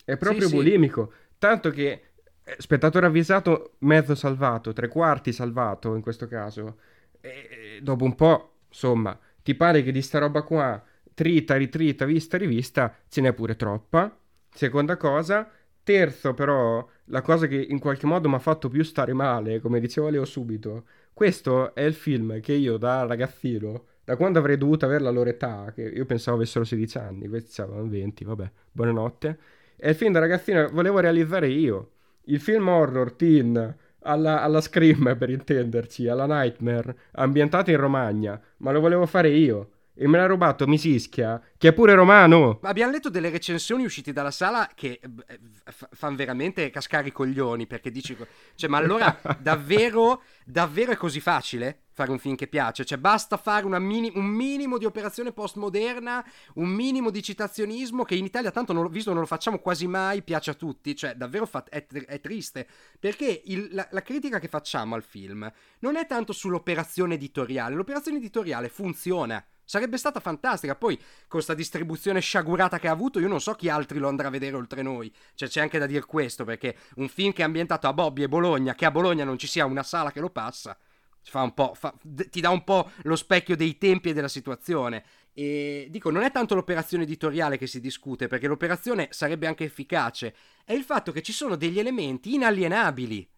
È 0.04 0.16
proprio 0.16 0.42
Sì, 0.42 0.48
sì. 0.48 0.54
bulimico. 0.54 1.12
Tanto 1.38 1.70
che 1.70 2.12
spettatore 2.58 3.06
avvisato, 3.06 3.74
mezzo 3.78 4.14
salvato, 4.14 4.72
tre 4.72 4.88
quarti 4.88 5.32
salvato 5.32 5.94
in 5.94 6.02
questo 6.02 6.26
caso. 6.26 6.78
E, 7.20 7.80
dopo 7.82 8.04
un 8.04 8.14
po', 8.14 8.58
insomma, 8.68 9.18
ti 9.42 9.54
pare 9.54 9.82
che 9.82 9.92
di 9.92 10.02
sta 10.02 10.18
roba 10.18 10.42
qua, 10.42 10.82
trita, 11.14 11.56
ritrita, 11.56 12.04
vista, 12.04 12.36
rivista, 12.36 12.94
ce 13.08 13.20
n'è 13.20 13.32
pure 13.32 13.56
troppa. 13.56 14.16
Seconda 14.50 14.96
cosa. 14.96 15.50
Terzo, 15.82 16.34
però, 16.34 16.86
la 17.06 17.22
cosa 17.22 17.46
che 17.46 17.56
in 17.56 17.78
qualche 17.78 18.06
modo 18.06 18.28
mi 18.28 18.34
ha 18.34 18.40
fatto 18.40 18.68
più 18.68 18.82
stare 18.82 19.12
male, 19.12 19.60
come 19.60 19.78
diceva 19.78 20.10
Leo 20.10 20.24
subito, 20.24 20.84
questo 21.12 21.74
è 21.74 21.82
il 21.82 21.94
film 21.94 22.40
che 22.40 22.52
io 22.52 22.76
da 22.76 23.04
ragazzino, 23.06 23.84
da 24.04 24.16
quando 24.16 24.38
avrei 24.38 24.58
dovuto 24.58 24.84
avere 24.84 25.04
la 25.04 25.10
loro 25.10 25.30
età, 25.30 25.72
che 25.74 25.82
io 25.82 26.04
pensavo 26.04 26.36
avessero 26.36 26.64
16 26.64 26.98
anni, 26.98 27.28
questi 27.28 27.60
avevano 27.60 27.88
20, 27.88 28.24
vabbè, 28.24 28.50
buonanotte, 28.72 29.38
è 29.76 29.88
il 29.90 29.94
film 29.94 30.12
da 30.12 30.18
ragazzino 30.18 30.66
che 30.66 30.72
volevo 30.72 30.98
realizzare 30.98 31.48
io. 31.48 31.90
Il 32.28 32.40
film 32.40 32.68
horror 32.68 33.12
teen 33.12 33.76
alla, 34.00 34.42
alla 34.42 34.60
Scream, 34.60 35.14
per 35.18 35.30
intenderci, 35.30 36.08
alla 36.08 36.26
Nightmare, 36.26 36.96
ambientato 37.12 37.70
in 37.70 37.76
Romagna, 37.76 38.40
ma 38.58 38.70
lo 38.72 38.80
volevo 38.80 39.06
fare 39.06 39.30
io. 39.30 39.70
E 39.98 40.06
me 40.06 40.18
l'ha 40.18 40.26
rubato 40.26 40.66
Misischia, 40.66 41.40
che 41.56 41.68
è 41.68 41.72
pure 41.72 41.94
romano. 41.94 42.58
Ma 42.60 42.68
abbiamo 42.68 42.92
letto 42.92 43.08
delle 43.08 43.30
recensioni 43.30 43.82
uscite 43.82 44.12
dalla 44.12 44.30
sala 44.30 44.68
che 44.74 45.00
eh, 45.02 45.40
f- 45.64 45.88
fanno 45.90 46.16
veramente 46.16 46.68
cascare 46.68 47.08
i 47.08 47.12
coglioni 47.12 47.66
perché 47.66 47.90
dici 47.90 48.14
cioè 48.56 48.68
ma 48.68 48.76
allora 48.76 49.18
davvero 49.40 50.22
davvero 50.44 50.92
è 50.92 50.96
così 50.96 51.18
facile 51.20 51.80
fare 51.92 52.10
un 52.10 52.18
film 52.18 52.34
che 52.34 52.46
piace? 52.46 52.84
Cioè 52.84 52.98
basta 52.98 53.38
fare 53.38 53.64
una 53.64 53.78
mini- 53.78 54.12
un 54.14 54.26
minimo 54.26 54.76
di 54.76 54.84
operazione 54.84 55.32
postmoderna 55.32 56.22
un 56.56 56.68
minimo 56.68 57.08
di 57.08 57.22
citazionismo 57.22 58.04
che 58.04 58.16
in 58.16 58.26
Italia 58.26 58.50
tanto 58.50 58.74
non 58.74 58.82
lo, 58.82 58.90
visto 58.90 59.12
non 59.12 59.20
lo 59.20 59.26
facciamo 59.26 59.60
quasi 59.60 59.86
mai 59.86 60.20
piace 60.22 60.50
a 60.50 60.54
tutti. 60.54 60.94
Cioè 60.94 61.14
davvero 61.14 61.46
fa- 61.46 61.64
è, 61.64 61.86
è 61.86 62.20
triste. 62.20 62.66
Perché 63.00 63.40
il- 63.46 63.70
la, 63.72 63.88
la 63.92 64.02
critica 64.02 64.38
che 64.38 64.48
facciamo 64.48 64.94
al 64.94 65.02
film 65.02 65.50
non 65.78 65.96
è 65.96 66.06
tanto 66.06 66.34
sull'operazione 66.34 67.14
editoriale. 67.14 67.74
L'operazione 67.74 68.18
editoriale 68.18 68.68
funziona 68.68 69.42
Sarebbe 69.66 69.98
stata 69.98 70.20
fantastica. 70.20 70.76
Poi, 70.76 70.98
con 71.26 71.42
sta 71.42 71.52
distribuzione 71.52 72.20
sciagurata 72.20 72.78
che 72.78 72.86
ha 72.86 72.92
avuto, 72.92 73.18
io 73.18 73.26
non 73.26 73.40
so 73.40 73.54
chi 73.54 73.68
altri 73.68 73.98
lo 73.98 74.08
andrà 74.08 74.28
a 74.28 74.30
vedere 74.30 74.54
oltre 74.54 74.80
noi. 74.80 75.12
Cioè, 75.34 75.48
c'è 75.48 75.60
anche 75.60 75.78
da 75.78 75.86
dire 75.86 76.06
questo, 76.06 76.44
perché 76.44 76.76
un 76.96 77.08
film 77.08 77.32
che 77.32 77.42
è 77.42 77.44
ambientato 77.44 77.88
a 77.88 77.92
Bobby 77.92 78.22
e 78.22 78.28
Bologna, 78.28 78.76
che 78.76 78.84
a 78.84 78.92
Bologna 78.92 79.24
non 79.24 79.38
ci 79.38 79.48
sia 79.48 79.64
una 79.64 79.82
sala 79.82 80.12
che 80.12 80.20
lo 80.20 80.30
passa, 80.30 80.78
fa 81.20 81.52
fa- 81.74 81.94
ti 82.30 82.40
dà 82.40 82.50
un 82.50 82.62
po' 82.62 82.90
lo 83.02 83.16
specchio 83.16 83.56
dei 83.56 83.76
tempi 83.76 84.10
e 84.10 84.12
della 84.12 84.28
situazione. 84.28 85.04
E 85.32 85.88
dico, 85.90 86.10
non 86.10 86.22
è 86.22 86.30
tanto 86.30 86.54
l'operazione 86.54 87.02
editoriale 87.02 87.58
che 87.58 87.66
si 87.66 87.80
discute, 87.80 88.28
perché 88.28 88.46
l'operazione 88.46 89.08
sarebbe 89.10 89.48
anche 89.48 89.64
efficace, 89.64 90.34
è 90.64 90.72
il 90.74 90.84
fatto 90.84 91.10
che 91.10 91.22
ci 91.22 91.32
sono 91.32 91.56
degli 91.56 91.80
elementi 91.80 92.34
inalienabili 92.34 93.28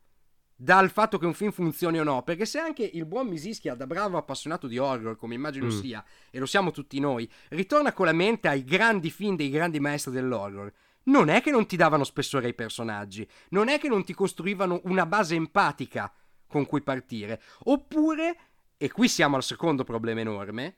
dal 0.61 0.91
fatto 0.91 1.19
che 1.19 1.27
un 1.27 1.35
film 1.35 1.53
funzioni 1.53 2.01
o 2.01 2.03
no, 2.03 2.25
perché 2.25 2.45
se 2.45 2.59
anche 2.59 2.83
il 2.83 3.07
buon 3.07 3.29
Misischia, 3.29 3.77
da 3.77 3.87
bravo 3.87 4.17
appassionato 4.17 4.67
di 4.67 4.77
horror, 4.77 5.17
come 5.17 5.37
immagino 5.37 5.67
Mm. 5.67 5.71
sia, 5.71 6.05
e 6.31 6.39
lo 6.41 6.47
siamo 6.47 6.73
tutti 6.73 6.99
noi, 6.99 7.31
ritorna 7.51 7.93
con 7.93 8.07
la 8.07 8.13
mente 8.13 8.49
ai 8.49 8.65
grandi 8.65 9.09
film 9.11 9.37
dei 9.37 9.51
grandi 9.51 9.79
maestri 9.79 10.11
dell'horror, 10.11 10.73
non 11.05 11.29
è 11.29 11.41
che 11.43 11.53
non 11.53 11.67
ti 11.67 11.77
davano 11.77 12.03
spessore 12.03 12.47
ai 12.47 12.55
personaggi, 12.55 13.27
non 13.51 13.69
è 13.69 13.79
che 13.79 13.89
non 13.89 14.03
ti 14.03 14.15
costruivano 14.15 14.81
una 14.85 15.07
base 15.07 15.37
empatica 15.37 16.13
con 16.49 16.67
cui 16.67 16.83
partire, 16.83 17.41
oppure, 17.65 18.37
e 18.77 18.91
qui 18.91 19.07
siamo 19.09 19.37
al 19.37 19.45
secondo 19.45 19.85
problema 19.85 20.21
enorme, 20.21 20.77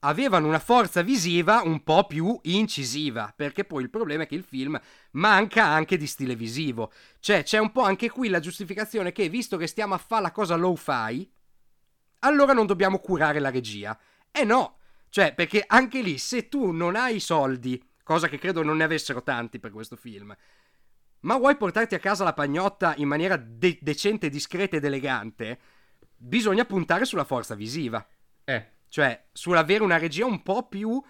avevano 0.00 0.46
una 0.46 0.58
forza 0.58 1.02
visiva 1.02 1.62
un 1.62 1.82
po' 1.82 2.06
più 2.06 2.38
incisiva, 2.42 3.32
perché 3.34 3.64
poi 3.64 3.82
il 3.82 3.90
problema 3.90 4.24
è 4.24 4.26
che 4.26 4.34
il 4.34 4.44
film 4.44 4.78
manca 5.12 5.64
anche 5.64 5.96
di 5.96 6.06
stile 6.06 6.34
visivo. 6.34 6.92
Cioè, 7.18 7.42
c'è 7.42 7.58
un 7.58 7.72
po' 7.72 7.82
anche 7.82 8.10
qui 8.10 8.28
la 8.28 8.40
giustificazione 8.40 9.12
che, 9.12 9.28
visto 9.28 9.56
che 9.56 9.66
stiamo 9.66 9.94
a 9.94 9.98
fare 9.98 10.22
la 10.22 10.32
cosa 10.32 10.54
low-fi, 10.56 11.30
allora 12.20 12.52
non 12.52 12.66
dobbiamo 12.66 12.98
curare 12.98 13.40
la 13.40 13.50
regia. 13.50 13.98
Eh 14.30 14.44
no, 14.44 14.78
cioè, 15.08 15.34
perché 15.34 15.64
anche 15.66 16.02
lì, 16.02 16.18
se 16.18 16.48
tu 16.48 16.70
non 16.70 16.94
hai 16.94 17.16
i 17.16 17.20
soldi, 17.20 17.82
cosa 18.02 18.28
che 18.28 18.38
credo 18.38 18.62
non 18.62 18.76
ne 18.76 18.84
avessero 18.84 19.22
tanti 19.22 19.58
per 19.58 19.70
questo 19.70 19.96
film, 19.96 20.34
ma 21.20 21.36
vuoi 21.38 21.56
portarti 21.56 21.94
a 21.94 21.98
casa 21.98 22.22
la 22.22 22.34
pagnotta 22.34 22.94
in 22.98 23.08
maniera 23.08 23.36
de- 23.36 23.78
decente, 23.80 24.28
discreta 24.28 24.76
ed 24.76 24.84
elegante, 24.84 25.58
bisogna 26.14 26.64
puntare 26.64 27.04
sulla 27.04 27.24
forza 27.24 27.54
visiva. 27.54 28.06
Eh. 28.44 28.74
Cioè, 28.88 29.24
sull'avere 29.32 29.82
una 29.82 29.98
regia 29.98 30.24
un 30.26 30.42
po' 30.42 30.66
più. 30.68 31.02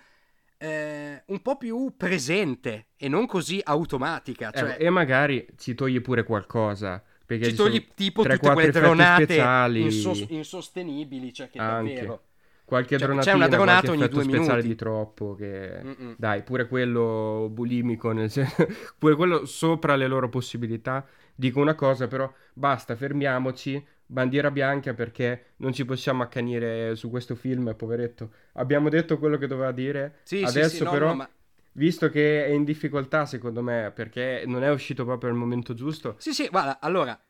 Eh, 0.58 1.22
un 1.26 1.42
po' 1.42 1.56
più 1.58 1.92
presente 1.98 2.86
e 2.96 3.08
non 3.08 3.26
così 3.26 3.60
automatica. 3.62 4.50
Eh, 4.50 4.58
Cioè, 4.58 4.76
e 4.80 4.88
magari 4.90 5.46
ci 5.58 5.74
togli 5.74 6.00
pure 6.00 6.22
qualcosa. 6.24 7.02
Perché 7.26 7.44
ci 7.44 7.50
ci 7.50 7.56
togli 7.56 7.88
tipo 7.94 8.22
3, 8.22 8.38
tutte 8.38 8.52
quelle 8.52 8.70
4 8.70 8.92
effetti 8.92 9.34
dronate 9.34 9.78
insos- 9.80 10.26
insostenibile, 10.28 11.32
cioè 11.32 11.50
che 11.50 11.58
Anche. 11.58 11.94
davvero. 11.94 12.20
Qualche 12.64 12.98
Cioè, 12.98 13.16
c'è 13.18 13.32
una 13.32 13.46
dronata 13.46 13.92
ogni 13.92 14.08
due 14.08 14.22
speciale 14.24 14.48
minuti. 14.62 14.66
di 14.68 14.74
troppo 14.74 15.34
che... 15.36 15.80
Mm-mm. 15.84 16.14
Dai, 16.18 16.42
pure 16.42 16.66
quello 16.66 17.48
bulimico, 17.50 18.10
nel 18.12 18.28
sen- 18.30 18.48
pure 18.98 19.14
quello 19.14 19.44
sopra 19.44 19.94
le 19.94 20.06
loro 20.08 20.28
possibilità. 20.28 21.06
Dico 21.34 21.60
una 21.60 21.74
cosa, 21.74 22.08
però 22.08 22.32
basta, 22.54 22.96
fermiamoci, 22.96 23.84
bandiera 24.06 24.50
bianca 24.50 24.94
perché 24.94 25.54
non 25.56 25.72
ci 25.72 25.84
possiamo 25.84 26.22
accanire 26.22 26.94
su 26.94 27.10
questo 27.10 27.34
film, 27.34 27.74
poveretto. 27.74 28.32
Abbiamo 28.54 28.88
detto 28.88 29.18
quello 29.18 29.36
che 29.36 29.46
doveva 29.46 29.72
dire, 29.72 30.20
Sì, 30.22 30.38
sì, 30.38 30.44
adesso 30.44 30.76
sì, 30.76 30.82
no, 30.84 30.90
però, 30.90 31.08
no, 31.08 31.14
ma... 31.16 31.30
visto 31.72 32.08
che 32.08 32.46
è 32.46 32.50
in 32.50 32.64
difficoltà 32.64 33.26
secondo 33.26 33.62
me, 33.62 33.92
perché 33.94 34.44
non 34.46 34.62
è 34.62 34.70
uscito 34.70 35.04
proprio 35.04 35.30
al 35.30 35.36
momento 35.36 35.74
giusto, 35.74 36.14
Sì, 36.18 36.32
sì, 36.32 36.48
guarda, 36.48 36.78
allora, 36.80 37.20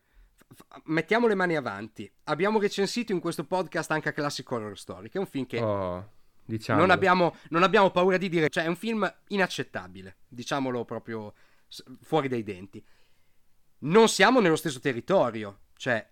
mettiamo 0.85 1.27
le 1.27 1.35
mani 1.35 1.57
avanti. 1.57 2.11
Abbiamo 2.25 2.61
recensito 2.61 3.13
in 3.13 3.21
questo 3.21 3.45
podcast 3.45 3.91
anche 3.91 4.13
Classic 4.13 4.49
Horror 4.51 4.79
Story, 4.79 5.09
che 5.09 5.19
è 5.19 5.21
un 5.21 5.27
film 5.27 5.47
che 5.47 5.61
oh, 5.61 6.13
diciamo... 6.45 6.79
non, 6.79 6.91
abbiamo, 6.91 7.37
non 7.49 7.63
abbiamo 7.63 7.91
paura 7.91 8.17
di 8.17 8.29
dire, 8.29 8.49
cioè 8.49 8.65
è 8.65 8.69
un 8.69 8.77
film 8.77 9.11
inaccettabile, 9.29 10.19
diciamolo 10.29 10.85
proprio 10.85 11.33
fuori 12.01 12.29
dai 12.29 12.43
denti. 12.43 12.85
Non 13.79 14.09
siamo 14.09 14.41
nello 14.41 14.57
stesso 14.57 14.81
territorio, 14.81 15.61
cioè, 15.77 16.07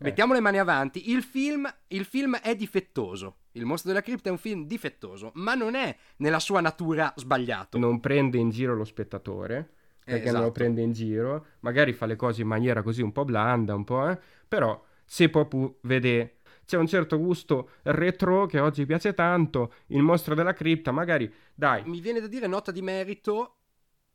mettiamo 0.00 0.34
le 0.34 0.40
mani 0.40 0.58
avanti, 0.58 1.10
il 1.10 1.22
film, 1.22 1.72
il 1.88 2.04
film 2.04 2.36
è 2.38 2.54
difettoso. 2.54 3.36
Il 3.52 3.64
mostro 3.64 3.90
della 3.90 4.02
cripta 4.02 4.28
è 4.28 4.32
un 4.32 4.38
film 4.38 4.66
difettoso, 4.66 5.32
ma 5.34 5.54
non 5.54 5.74
è 5.74 5.96
nella 6.16 6.38
sua 6.38 6.60
natura 6.60 7.12
sbagliato. 7.16 7.78
non 7.78 8.00
prende 8.00 8.38
in 8.38 8.50
giro 8.50 8.74
lo 8.74 8.84
spettatore 8.84 9.74
perché 10.04 10.26
non 10.26 10.34
lo 10.34 10.46
esatto. 10.46 10.52
prende 10.52 10.82
in 10.82 10.92
giro, 10.92 11.46
magari 11.60 11.92
fa 11.92 12.06
le 12.06 12.16
cose 12.16 12.42
in 12.42 12.48
maniera 12.48 12.82
così 12.82 13.02
un 13.02 13.12
po' 13.12 13.24
blanda, 13.24 13.74
un 13.74 13.84
po', 13.84 14.08
eh, 14.08 14.18
però 14.48 14.82
se 15.04 15.28
proprio 15.28 15.78
vede 15.82 16.38
c'è 16.64 16.76
un 16.76 16.86
certo 16.86 17.18
gusto 17.18 17.70
retro 17.82 18.46
che 18.46 18.60
oggi 18.60 18.86
piace 18.86 19.14
tanto, 19.14 19.74
il 19.88 20.02
mostro 20.02 20.34
della 20.34 20.52
cripta, 20.52 20.92
magari 20.92 21.32
dai, 21.54 21.84
mi 21.84 22.00
viene 22.00 22.20
da 22.20 22.26
dire 22.26 22.46
nota 22.46 22.70
di 22.70 22.82
merito 22.82 23.56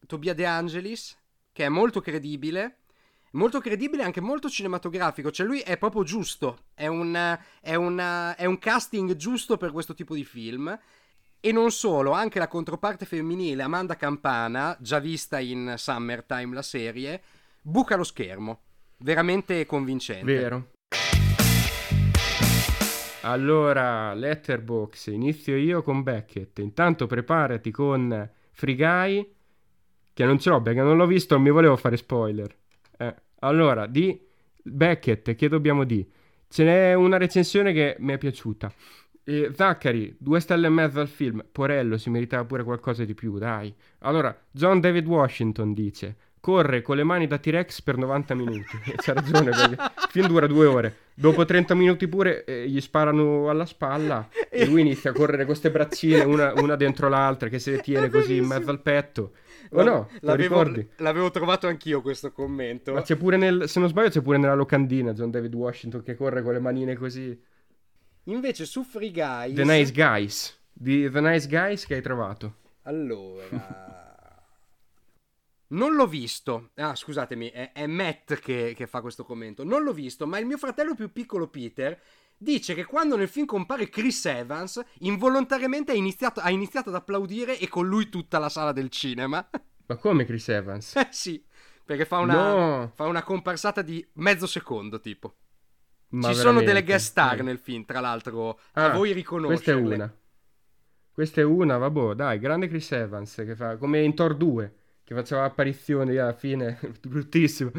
Tobia 0.05 0.33
De 0.33 0.45
Angelis, 0.45 1.17
che 1.51 1.65
è 1.65 1.69
molto 1.69 2.01
credibile, 2.01 2.77
molto 3.35 3.59
credibile 3.59 4.01
e 4.01 4.05
anche 4.05 4.21
molto 4.21 4.49
cinematografico, 4.49 5.31
cioè 5.31 5.45
lui 5.45 5.59
è 5.59 5.77
proprio 5.77 6.03
giusto, 6.03 6.59
è 6.73 6.87
un, 6.87 7.37
è 7.61 7.75
un- 7.75 8.33
è 8.35 8.45
un 8.45 8.57
casting 8.59 9.15
giusto 9.15 9.57
per 9.57 9.71
questo 9.71 9.93
tipo 9.93 10.15
di 10.15 10.23
film. 10.23 10.77
E 11.39 11.51
non 11.51 11.69
solo, 11.69 12.11
anche 12.11 12.39
la 12.39 12.47
controparte 12.47 13.05
femminile 13.05 13.61
Amanda 13.61 13.95
Campana, 13.95 14.75
già 14.79 14.97
vista 14.97 15.39
in 15.39 15.75
Summertime 15.77 16.55
la 16.55 16.63
serie, 16.63 17.21
buca 17.61 17.95
lo 17.95 18.03
schermo. 18.03 18.61
Veramente 18.97 19.63
convincente. 19.67 20.23
vero. 20.25 20.69
Allora, 23.21 24.13
Letterbox, 24.13 25.07
inizio 25.07 25.55
io 25.55 25.83
con 25.83 26.01
Beckett. 26.01 26.57
Intanto 26.59 27.05
preparati 27.05 27.69
con 27.69 28.27
Free 28.51 28.75
Guy, 28.75 29.33
che 30.13 30.25
non 30.25 30.39
ce 30.39 30.49
l'ho 30.49 30.61
perché 30.61 30.81
non 30.81 30.97
l'ho 30.97 31.05
visto, 31.07 31.35
non 31.35 31.43
mi 31.43 31.49
volevo 31.51 31.75
fare 31.75 31.97
spoiler. 31.97 32.55
Eh, 32.97 33.15
allora, 33.47 33.85
di 33.85 34.19
Beckett, 34.61 35.35
che 35.35 35.47
dobbiamo 35.47 35.83
dire? 35.83 36.07
Ce 36.47 36.63
n'è 36.63 36.93
una 36.93 37.17
recensione 37.17 37.73
che 37.73 37.95
mi 37.99 38.13
è 38.13 38.17
piaciuta. 38.17 38.71
E 39.23 39.51
Zachary, 39.53 40.15
due 40.19 40.39
stelle 40.39 40.67
e 40.67 40.69
mezzo 40.69 40.99
al 40.99 41.07
film. 41.07 41.43
Porello, 41.51 41.97
si 41.97 42.09
meritava 42.09 42.45
pure 42.45 42.63
qualcosa 42.63 43.03
di 43.03 43.13
più, 43.13 43.37
dai. 43.37 43.73
Allora, 43.99 44.35
John 44.51 44.79
David 44.79 45.07
Washington 45.07 45.73
dice: 45.73 46.15
Corre 46.39 46.83
con 46.83 46.95
le 46.95 47.03
mani 47.03 47.25
da 47.25 47.39
T-Rex 47.39 47.81
per 47.81 47.97
90 47.97 48.35
minuti. 48.35 48.77
C'ha 48.97 49.13
ragione, 49.13 49.49
perché 49.49 49.71
il 49.71 49.91
film 50.09 50.27
dura 50.27 50.45
due 50.45 50.67
ore. 50.67 50.97
Dopo 51.15 51.43
30 51.43 51.73
minuti 51.73 52.07
pure 52.07 52.43
eh, 52.43 52.67
gli 52.67 52.79
sparano 52.79 53.49
alla 53.49 53.65
spalla 53.65 54.29
e 54.49 54.65
lui 54.67 54.81
inizia 54.81 55.09
a 55.09 55.13
correre 55.13 55.37
con 55.37 55.47
queste 55.47 55.71
braccine, 55.71 56.23
una, 56.23 56.53
una 56.57 56.75
dentro 56.75 57.09
l'altra, 57.09 57.49
che 57.49 57.57
se 57.57 57.71
le 57.71 57.79
tiene 57.79 58.09
così 58.09 58.35
in 58.35 58.45
mezzo 58.45 58.69
al 58.69 58.81
petto. 58.81 59.31
O 59.71 59.83
no? 59.83 60.09
L'avevo, 60.21 60.61
ricordi? 60.61 60.89
l'avevo 60.97 61.31
trovato 61.31 61.67
anch'io 61.67 62.01
questo 62.01 62.31
commento. 62.31 62.93
Ma 62.93 63.01
c'è 63.01 63.15
pure 63.15 63.37
nel, 63.37 63.67
se 63.67 63.79
non 63.79 63.89
sbaglio, 63.89 64.09
c'è 64.09 64.21
pure 64.21 64.37
nella 64.37 64.55
locandina 64.55 65.13
John 65.13 65.31
David 65.31 65.53
Washington 65.53 66.03
che 66.03 66.15
corre 66.15 66.41
con 66.41 66.53
le 66.53 66.59
manine 66.59 66.95
così. 66.95 67.37
Invece 68.25 68.65
su 68.65 68.83
Free 68.83 69.11
Guys... 69.11 69.55
The 69.55 69.63
Nice 69.63 69.91
Guys. 69.91 70.59
Di 70.71 71.09
The 71.09 71.21
Nice 71.21 71.47
Guys 71.47 71.85
che 71.85 71.95
hai 71.95 72.01
trovato. 72.01 72.55
Allora... 72.83 73.43
Non 75.67 75.95
l'ho 75.95 76.05
visto. 76.05 76.69
Ah, 76.75 76.95
scusatemi, 76.95 77.49
è, 77.49 77.71
è 77.73 77.87
Matt 77.87 78.35
che, 78.35 78.73
che 78.75 78.85
fa 78.85 79.01
questo 79.01 79.25
commento. 79.25 79.63
Non 79.63 79.81
l'ho 79.81 79.93
visto, 79.93 80.27
ma 80.27 80.37
il 80.37 80.45
mio 80.45 80.57
fratello 80.57 80.93
più 80.93 81.11
piccolo 81.11 81.47
Peter 81.47 81.99
dice 82.37 82.73
che 82.75 82.85
quando 82.85 83.15
nel 83.17 83.27
film 83.27 83.45
compare 83.45 83.89
Chris 83.89 84.25
Evans, 84.25 84.83
involontariamente 84.99 85.91
ha 85.91 85.95
iniziato, 85.95 86.39
ha 86.41 86.49
iniziato 86.49 86.89
ad 86.89 86.95
applaudire 86.95 87.57
e 87.59 87.67
con 87.67 87.87
lui 87.87 88.09
tutta 88.09 88.39
la 88.39 88.49
sala 88.49 88.71
del 88.71 88.89
cinema. 88.89 89.47
Ma 89.87 89.95
come 89.97 90.25
Chris 90.25 90.47
Evans? 90.49 90.95
eh 90.95 91.07
sì, 91.11 91.43
perché 91.83 92.05
fa 92.05 92.19
una, 92.19 92.33
No. 92.33 92.91
fa 92.95 93.05
una 93.05 93.23
comparsata 93.23 93.81
di 93.81 94.05
mezzo 94.13 94.47
secondo, 94.47 94.99
tipo. 94.99 95.35
Ma 96.09 96.29
Ci 96.29 96.35
sono 96.35 96.61
delle 96.61 96.81
veramente? 96.81 96.91
guest 96.91 97.05
star 97.07 97.35
Dai. 97.37 97.45
nel 97.45 97.59
film, 97.59 97.85
tra 97.85 97.99
l'altro, 97.99 98.59
Ah, 98.73 98.85
a 98.85 98.89
voi 98.89 99.11
Questa 99.11 99.11
è 99.11 99.13
riconoscerle. 99.13 99.95
una. 99.95 100.15
Questa 101.11 101.41
è 101.41 101.43
una, 101.43 101.77
vabbè, 101.77 102.13
dai, 102.13 102.39
grande 102.39 102.67
Chris 102.67 102.91
Evans 102.91 103.35
che 103.35 103.55
fa 103.55 103.77
come 103.77 104.01
in 104.01 104.13
Thor 104.15 104.35
2, 104.35 104.75
che 105.03 105.15
faceva 105.15 105.43
apparizioni 105.45 106.15
alla 106.17 106.33
fine, 106.33 106.77
bruttissimo. 107.07 107.71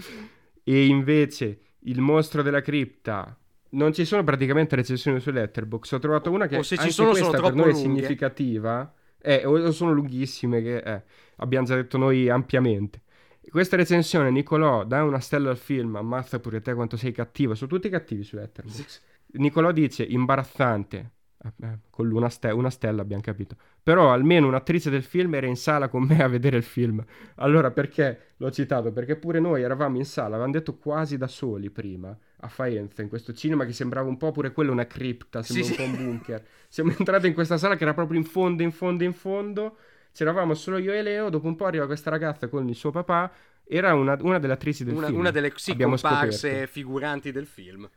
E 0.63 0.87
invece 0.87 1.61
il 1.81 2.01
mostro 2.01 2.43
della 2.43 2.63
cripta. 2.63 3.39
Non 3.71 3.93
ci 3.93 4.05
sono 4.05 4.23
praticamente 4.25 4.77
recensioni 4.77 5.21
su 5.21 5.31
Letterboxd. 5.31 5.95
Ho 5.95 5.99
trovato 5.99 6.31
una 6.31 6.47
che 6.47 6.57
O 6.57 6.63
se 6.63 6.77
ci 6.77 6.91
sono, 6.91 7.15
sono 7.15 7.41
per 7.41 7.55
noi 7.55 7.71
è 7.71 7.75
significativa. 7.75 8.93
Eh, 9.19 9.45
o 9.45 9.71
sono 9.73 9.93
lunghissime 9.93 10.63
che 10.63 10.77
eh, 10.79 11.03
abbiamo 11.37 11.67
già 11.67 11.75
detto 11.75 11.99
noi 11.99 12.29
ampiamente. 12.29 13.03
Questa 13.49 13.77
recensione, 13.77 14.31
Nicolò, 14.31 14.85
dà 14.85 15.03
una 15.03 15.21
stella 15.21 15.51
al 15.51 15.57
film, 15.57 15.97
ammazza 15.97 16.41
pure 16.41 16.61
te 16.61 16.75
quanto 16.75 16.97
sei 16.97 17.13
cattivo. 17.13 17.55
Sono 17.55 17.71
tutti 17.71 17.89
cattivi 17.89 18.23
su 18.23 18.37
Letterboxd. 18.37 19.01
Nicolò 19.33 19.73
dice 19.73 20.05
imbarazzante. 20.05 21.11
Eh, 21.43 21.67
eh, 21.67 21.79
con 21.91 22.11
una, 22.11 22.29
ste- 22.29 22.51
una 22.51 22.71
stella 22.71 23.03
abbiamo 23.03 23.23
capito. 23.23 23.57
Però 23.83 24.13
almeno 24.13 24.47
un'attrice 24.47 24.91
del 24.91 25.03
film 25.03 25.35
era 25.35 25.47
in 25.47 25.57
sala 25.57 25.89
con 25.89 26.05
me 26.05 26.23
a 26.23 26.29
vedere 26.29 26.57
il 26.57 26.63
film. 26.63 27.05
Allora 27.37 27.71
perché 27.71 28.35
l'ho 28.37 28.51
citato? 28.51 28.93
Perché 28.93 29.17
pure 29.17 29.39
noi 29.41 29.63
eravamo 29.63 29.97
in 29.97 30.05
sala, 30.05 30.35
avevamo 30.35 30.53
detto 30.53 30.77
quasi 30.77 31.17
da 31.17 31.27
soli 31.27 31.71
prima 31.71 32.17
a 32.41 32.49
Faenza, 32.49 33.03
in 33.03 33.09
questo 33.09 33.33
cinema 33.33 33.65
che 33.65 33.73
sembrava 33.73 34.09
un 34.09 34.17
po' 34.17 34.31
pure 34.33 34.53
quello 34.53 34.73
una 34.73 34.87
cripta, 34.87 35.43
sembrava 35.43 35.75
Sì, 35.75 35.81
un 35.81 35.91
po' 35.91 35.99
un 35.99 36.05
bunker. 36.05 36.47
Siamo 36.69 36.93
entrati 36.97 37.27
in 37.27 37.35
questa 37.35 37.57
sala 37.59 37.77
che 37.77 37.83
era 37.85 37.95
proprio 37.95 38.19
in 38.19 38.25
fondo, 38.25 38.63
in 38.63 38.73
fondo, 38.73 39.05
in 39.05 39.13
fondo. 39.15 39.77
C'eravamo 40.13 40.55
solo 40.55 40.79
io 40.79 40.93
e 40.93 41.03
Leo. 41.03 41.29
Dopo 41.31 41.47
un 41.47 41.57
po' 41.57 41.67
arriva 41.67 41.87
questa 41.87 42.11
ragazza 42.11 42.49
con 42.49 42.69
il 42.69 42.75
suo 42.75 42.91
papà. 42.91 43.31
Era 43.65 43.95
una, 43.95 44.17
una 44.21 44.39
delle 44.39 44.53
attrici 44.53 44.85
del 44.85 44.95
Una, 44.95 45.07
film. 45.07 45.19
una 45.19 45.31
delle 45.31 45.53
sì, 45.57 45.77
comparse 45.77 46.67
figuranti 46.67 47.33
del 47.33 47.47
film. 47.47 47.89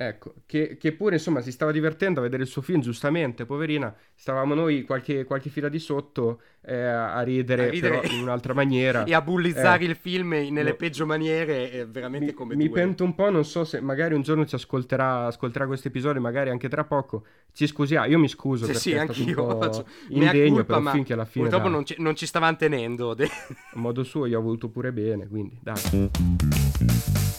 Ecco, 0.00 0.32
che, 0.46 0.76
che 0.78 0.92
pure 0.92 1.16
insomma 1.16 1.40
si 1.40 1.50
stava 1.50 1.72
divertendo 1.72 2.20
a 2.20 2.22
vedere 2.22 2.44
il 2.44 2.48
suo 2.48 2.62
film, 2.62 2.80
giustamente, 2.80 3.44
poverina. 3.46 3.92
Stavamo 4.14 4.54
noi 4.54 4.82
qualche, 4.84 5.24
qualche 5.24 5.50
fila 5.50 5.68
di 5.68 5.80
sotto 5.80 6.40
eh, 6.62 6.76
a, 6.76 7.20
ridere, 7.22 7.66
A 7.66 7.70
ridere. 7.70 7.98
però 8.00 8.14
in 8.14 8.22
un'altra 8.22 8.54
maniera. 8.54 9.02
E 9.08 9.12
a 9.12 9.20
bullizzare 9.20 9.82
Eh, 9.84 9.88
il 9.88 9.96
film 9.96 10.28
nelle 10.50 10.70
no. 10.70 10.76
peggio 10.76 11.04
maniere, 11.04 11.72
eh, 11.72 11.86
veramente 11.86 12.26
mi, 12.26 12.32
come 12.32 12.54
mi 12.54 12.66
tu. 12.66 12.70
pento 12.70 13.02
un 13.02 13.14
po', 13.16 13.28
non 13.30 13.44
so 13.44 13.64
se 13.64 13.80
magari 13.80 14.14
un 14.14 14.22
giorno 14.22 14.46
ci 14.46 14.54
ascolterà, 14.54 15.26
ascolterà 15.26 15.66
questo 15.66 15.88
episodio, 15.88 16.20
magari 16.20 16.50
anche 16.50 16.68
tra 16.68 16.84
poco. 16.84 17.24
Ci 17.52 17.66
scusiamo, 17.66 18.06
io 18.06 18.18
mi 18.20 18.28
scuso 18.28 18.66
Sì, 18.66 18.72
perché 18.72 18.80
sì, 18.80 18.92
è 18.92 18.98
stato 19.00 19.12
anch'io. 19.20 19.42
un 20.10 20.18
mea 20.18 20.32
indegno, 20.32 20.52
culpa, 20.54 20.64
però 20.64 20.80
ma 20.80 20.90
finché 20.92 21.12
alla 21.14 21.24
fine 21.24 21.48
Purtroppo 21.48 21.68
dai, 21.68 21.76
non 21.76 21.84
ci, 21.86 21.94
non 21.98 22.14
ci 22.14 22.26
stavamo 22.26 22.56
tenendo. 22.56 23.14
de- 23.14 23.24
a 23.74 23.78
modo 23.78 24.04
suo 24.04 24.26
io 24.26 24.38
ho 24.38 24.42
voluto 24.42 24.68
pure 24.68 24.92
bene, 24.92 25.26
quindi 25.26 25.58
dai. 25.60 26.10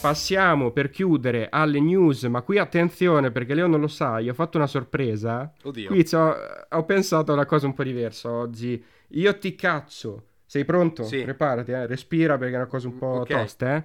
passiamo 0.01 0.72
per 0.72 0.89
chiudere 0.89 1.47
alle 1.49 1.80
news, 1.80 2.24
ma 2.24 2.41
qui 2.50 2.58
attenzione 2.58 3.30
perché 3.30 3.54
Leo 3.54 3.68
non 3.68 3.80
lo 3.80 3.88
sa, 3.88 4.18
io 4.18 4.32
ho 4.32 4.34
fatto 4.34 4.58
una 4.58 4.66
sorpresa. 4.66 5.54
Oddio. 5.62 5.89
Qui 5.89 6.04
ho 6.14 6.84
pensato 6.84 7.30
a 7.30 7.36
una 7.36 7.45
cosa 7.45 7.68
un 7.68 7.76
po' 7.76 7.84
diversa 7.84 8.32
oggi. 8.32 8.84
Io 9.10 9.38
ti 9.38 9.54
cazzo. 9.54 10.30
Sei 10.47 10.66
pronto? 10.66 11.04
Sì. 11.04 11.22
Preparati, 11.22 11.70
eh. 11.70 11.86
respira 11.86 12.39
perché 12.39 12.56
è 12.56 12.58
una 12.58 12.66
cosa 12.66 12.88
un 12.88 12.97
po' 12.97 13.20
Ok. 13.20 13.28
tosta, 13.28 13.76
eh. 13.76 13.84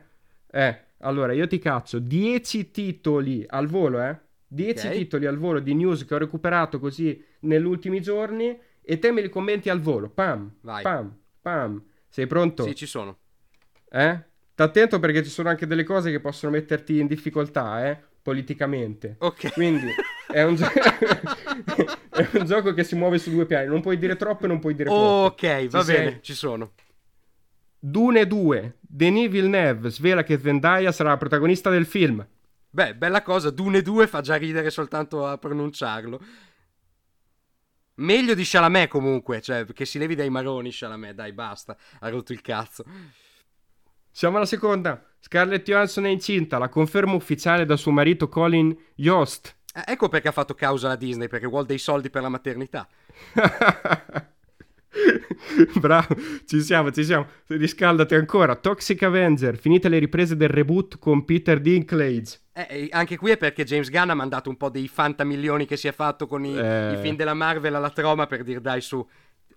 Eh, 0.50 0.78
allora 1.00 1.34
io 1.34 1.46
ti 1.46 1.58
cazzo 1.58 1.98
10 1.98 2.70
titoli 2.70 3.44
al 3.46 3.66
volo, 3.66 4.02
eh. 4.02 4.18
10 4.46 4.86
Ok. 4.86 4.92
titoli 4.94 5.26
al 5.26 5.36
volo 5.36 5.60
di 5.60 5.74
news 5.74 6.06
che 6.06 6.14
ho 6.14 6.18
recuperato 6.18 6.78
così 6.78 7.22
negli 7.40 7.66
ultimi 7.66 8.00
giorni 8.00 8.58
e 8.80 8.98
te 8.98 9.12
me 9.12 9.20
li 9.20 9.28
commenti 9.28 9.68
al 9.68 9.80
volo. 9.82 10.08
Pam, 10.08 10.50
Vai. 10.62 10.82
pam, 10.82 11.14
pam. 11.42 11.84
Sei 12.08 12.26
pronto? 12.26 12.62
Sì, 12.62 12.74
ci 12.74 12.86
sono. 12.86 13.18
Eh? 13.90 14.22
Sta 14.52 14.64
attento 14.64 14.98
perché 15.00 15.22
ci 15.22 15.28
sono 15.28 15.50
anche 15.50 15.66
delle 15.66 15.84
cose 15.84 16.10
che 16.10 16.20
possono 16.20 16.52
metterti 16.52 16.98
in 16.98 17.06
difficoltà, 17.06 17.86
eh? 17.90 18.12
Politicamente. 18.24 19.16
Ok. 19.18 19.52
Quindi 19.52 19.92
è 20.32 20.42
un, 20.42 20.54
gio- 20.54 20.64
è 22.08 22.28
un 22.32 22.46
gioco 22.46 22.72
che 22.72 22.82
si 22.82 22.94
muove 22.96 23.18
su 23.18 23.30
due 23.30 23.44
piani. 23.44 23.66
Non 23.66 23.82
puoi 23.82 23.98
dire 23.98 24.16
troppo 24.16 24.46
e 24.46 24.48
non 24.48 24.60
puoi 24.60 24.74
dire 24.74 24.88
poco. 24.88 25.26
Ok, 25.34 25.66
va 25.68 25.80
Ci 25.80 25.92
bene, 25.92 26.10
sei? 26.10 26.22
ci 26.22 26.32
sono. 26.32 26.72
Dune 27.78 28.26
2. 28.26 28.78
Denis 28.80 29.28
Villeneuve 29.28 29.90
svela 29.90 30.22
che 30.22 30.38
Zendaya 30.38 30.90
sarà 30.90 31.10
la 31.10 31.16
protagonista 31.18 31.68
del 31.68 31.84
film. 31.84 32.26
Beh, 32.70 32.94
bella 32.96 33.20
cosa, 33.20 33.50
Dune 33.50 33.82
2 33.82 34.06
fa 34.06 34.22
già 34.22 34.36
ridere 34.36 34.70
soltanto 34.70 35.26
a 35.26 35.36
pronunciarlo. 35.36 36.18
Meglio 37.96 38.32
di 38.32 38.42
Chalamet 38.42 38.88
comunque, 38.88 39.42
cioè, 39.42 39.66
che 39.66 39.84
si 39.84 39.98
levi 39.98 40.14
dai 40.14 40.30
maroni 40.30 40.70
Chalamet, 40.72 41.14
dai, 41.14 41.34
basta, 41.34 41.76
ha 42.00 42.08
rotto 42.08 42.32
il 42.32 42.40
cazzo. 42.40 42.84
Siamo 44.10 44.38
alla 44.38 44.46
seconda. 44.46 45.13
Scarlett 45.26 45.64
Johansson 45.64 46.04
è 46.04 46.10
incinta, 46.10 46.58
la 46.58 46.68
conferma 46.68 47.14
ufficiale 47.14 47.64
da 47.64 47.76
suo 47.76 47.90
marito 47.92 48.28
Colin 48.28 48.76
Yost. 48.96 49.56
Eh, 49.74 49.92
ecco 49.92 50.08
perché 50.10 50.28
ha 50.28 50.32
fatto 50.32 50.52
causa 50.52 50.88
la 50.88 50.96
Disney, 50.96 51.28
perché 51.28 51.46
vuole 51.46 51.64
dei 51.64 51.78
soldi 51.78 52.10
per 52.10 52.20
la 52.20 52.28
maternità. 52.28 52.86
Bravo, 55.80 56.14
ci 56.44 56.60
siamo, 56.60 56.90
ci 56.92 57.02
siamo. 57.04 57.26
Riscaldati 57.46 58.14
ancora. 58.14 58.54
Toxic 58.54 59.02
Avenger, 59.02 59.56
finite 59.56 59.88
le 59.88 59.98
riprese 59.98 60.36
del 60.36 60.50
reboot 60.50 60.98
con 60.98 61.24
Peter 61.24 61.58
Dinklage. 61.58 62.40
Eh, 62.52 62.88
anche 62.90 63.16
qui 63.16 63.30
è 63.30 63.38
perché 63.38 63.64
James 63.64 63.88
Gunn 63.90 64.10
ha 64.10 64.14
mandato 64.14 64.50
un 64.50 64.56
po' 64.58 64.68
dei 64.68 64.86
fantamilioni 64.88 65.64
che 65.64 65.78
si 65.78 65.88
è 65.88 65.92
fatto 65.92 66.26
con 66.26 66.44
i, 66.44 66.54
Eh. 66.56 66.92
i 66.92 66.96
film 66.98 67.16
della 67.16 67.32
Marvel 67.34 67.74
alla 67.74 67.90
troma 67.90 68.26
per 68.26 68.42
dire 68.44 68.60
dai 68.60 68.82
su, 68.82 69.04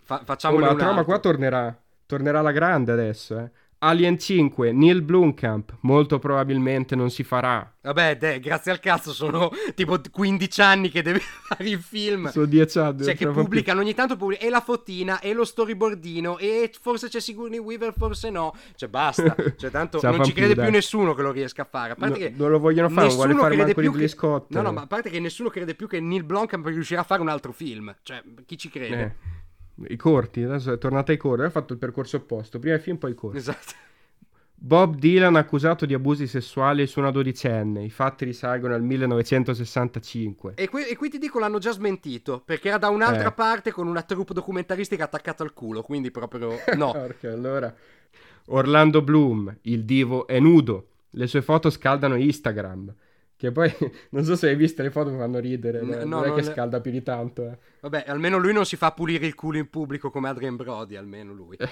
fa- 0.02 0.20
Oh, 0.22 0.24
facciamone 0.24 0.66
ma 0.66 0.74
la 0.74 0.88
altro. 0.88 1.04
qua 1.04 1.20
tornerà. 1.20 1.78
Tornerà 2.06 2.40
alla 2.40 2.52
grande 2.54 2.94
adesso, 2.94 3.38
eh. 3.38 3.52
Alien 3.80 4.18
5, 4.18 4.72
Neil 4.72 5.04
Blomkamp, 5.04 5.78
molto 5.82 6.18
probabilmente 6.18 6.96
non 6.96 7.12
si 7.12 7.24
farà. 7.24 7.72
Vabbè, 7.82 8.18
dai, 8.18 8.40
grazie 8.40 8.72
al 8.72 8.80
cazzo 8.80 9.14
sono 9.14 9.52
tipo 9.76 10.00
15 10.12 10.62
anni 10.62 10.90
che 10.90 11.04
deve 11.04 11.20
fare 11.48 11.70
il 11.70 11.80
film. 11.80 12.30
Sono 12.32 12.46
10 12.46 12.80
anni. 12.80 13.04
Cioè 13.04 13.16
che 13.16 13.26
fa 13.26 13.32
più. 13.32 13.42
pubblicano 13.42 13.82
ogni 13.82 13.94
tanto 13.94 14.16
pubblica 14.18 14.44
e 14.44 14.50
la 14.50 14.62
fottina 14.62 15.20
e 15.20 15.32
lo 15.34 15.46
storyboardino 15.46 16.40
e 16.40 16.72
forse 16.82 17.08
c'è 17.08 17.20
Sigourney 17.20 17.60
Weaver, 17.60 17.94
forse 17.96 18.32
no. 18.32 18.56
Cioè 18.76 18.90
basta, 18.90 19.36
cioè 19.56 19.70
tanto 19.70 20.00
non 20.02 20.24
ci 20.24 20.34
crede 20.34 20.54
più, 20.54 20.64
più 20.64 20.72
nessuno 20.72 21.14
che 21.14 21.22
lo 21.22 21.32
riesca 21.32 21.62
a 21.62 21.68
fare. 21.70 21.92
A 21.92 21.96
parte 21.96 22.18
No, 22.18 22.26
che 22.26 22.34
non 22.36 22.50
lo 22.50 22.60
vogliono 22.60 22.90
fare, 22.90 23.10
vuole 23.14 23.36
fare 23.36 23.56
manco 23.58 23.74
più 23.74 23.82
Ridley 23.92 24.02
che- 24.02 24.08
Scott. 24.08 24.52
No, 24.54 24.62
no, 24.64 24.72
ma 24.72 24.82
a 24.82 24.88
parte 24.88 25.12
che 25.12 25.20
nessuno 25.20 25.50
crede 25.50 25.76
più 25.76 25.88
che 25.88 26.00
Neil 26.00 26.24
Blomkamp 26.24 26.66
riuscirà 26.66 27.02
a 27.02 27.06
fare 27.06 27.22
un 27.22 27.30
altro 27.30 27.52
film. 27.52 27.96
Cioè, 28.02 28.24
chi 28.46 28.58
ci 28.58 28.70
crede? 28.70 29.02
Eh, 29.02 29.46
I 29.90 29.96
corti, 29.96 30.42
adesso 30.44 30.74
è 30.74 30.78
tornata 30.78 31.12
ai 31.12 31.18
corti, 31.18 31.44
ha 31.44 31.50
fatto 31.50 31.74
il 31.74 31.80
percorso 31.80 32.18
opposto, 32.18 32.58
prima 32.60 32.76
i 32.76 32.80
film 32.80 32.98
poi 32.98 33.12
i 33.12 33.16
corti. 33.16 33.38
Esatto. 33.38 33.74
Bob 34.60 34.96
Dylan 34.96 35.36
accusato 35.36 35.86
di 35.86 35.94
abusi 35.94 36.26
sessuali 36.26 36.88
su 36.88 36.98
una 37.00 37.12
dodicenne, 37.12 37.84
i 37.84 37.92
fatti 37.92 38.26
risalgono 38.26 38.74
al 38.74 38.82
1965. 38.82 40.54
E 40.56 40.68
qui, 40.68 40.84
e 40.88 40.96
qui 40.96 41.10
ti 41.10 41.20
dico 41.20 41.38
l'hanno 41.40 41.60
già 41.60 41.72
smentito, 41.72 42.42
perché 42.44 42.70
era 42.70 42.78
da 42.80 42.90
un'altra 42.90 43.30
Eh. 43.30 43.34
parte 43.34 43.72
con 43.72 43.88
una 43.88 44.02
troupe 44.02 44.34
documentaristica 44.34 45.04
attaccata 45.04 45.44
al 45.44 45.54
culo, 45.54 45.84
quindi 45.84 46.10
proprio 46.10 46.58
no. 46.76 46.92
Porca, 46.92 47.32
allora. 47.32 47.74
Orlando 48.48 49.02
Bloom, 49.04 49.56
il 49.64 49.84
divo 49.86 50.26
è 50.26 50.40
nudo, 50.40 50.88
le 51.12 51.28
sue 51.28 51.42
foto 51.44 51.70
scaldano 51.70 52.16
Instagram. 52.16 52.94
Che 53.38 53.52
poi, 53.52 53.72
non 54.12 54.24
so 54.24 54.36
se 54.36 54.50
hai 54.50 54.56
visto 54.56 54.82
le 54.82 54.90
foto, 54.92 55.12
mi 55.12 55.18
fanno 55.18 55.40
ridere, 55.40 55.82
No, 55.82 55.86
no, 55.86 56.06
non 56.06 56.24
è 56.24 56.28
non 56.28 56.36
che 56.38 56.42
le- 56.44 56.54
scalda 56.54 56.82
più 56.82 56.92
di 56.92 57.04
tanto. 57.04 57.44
eh. 57.46 57.58
Vabbè, 57.82 58.06
almeno 58.08 58.38
lui 58.38 58.52
non 58.52 58.66
si 58.66 58.76
fa 58.76 58.92
pulire 58.92 59.28
il 59.28 59.36
culo 59.36 59.58
in 59.60 59.70
pubblico 59.70 60.10
come 60.10 60.28
Adrian 60.30 60.56
Brody, 60.56 60.96
almeno 60.96 61.34
lui. 61.34 61.56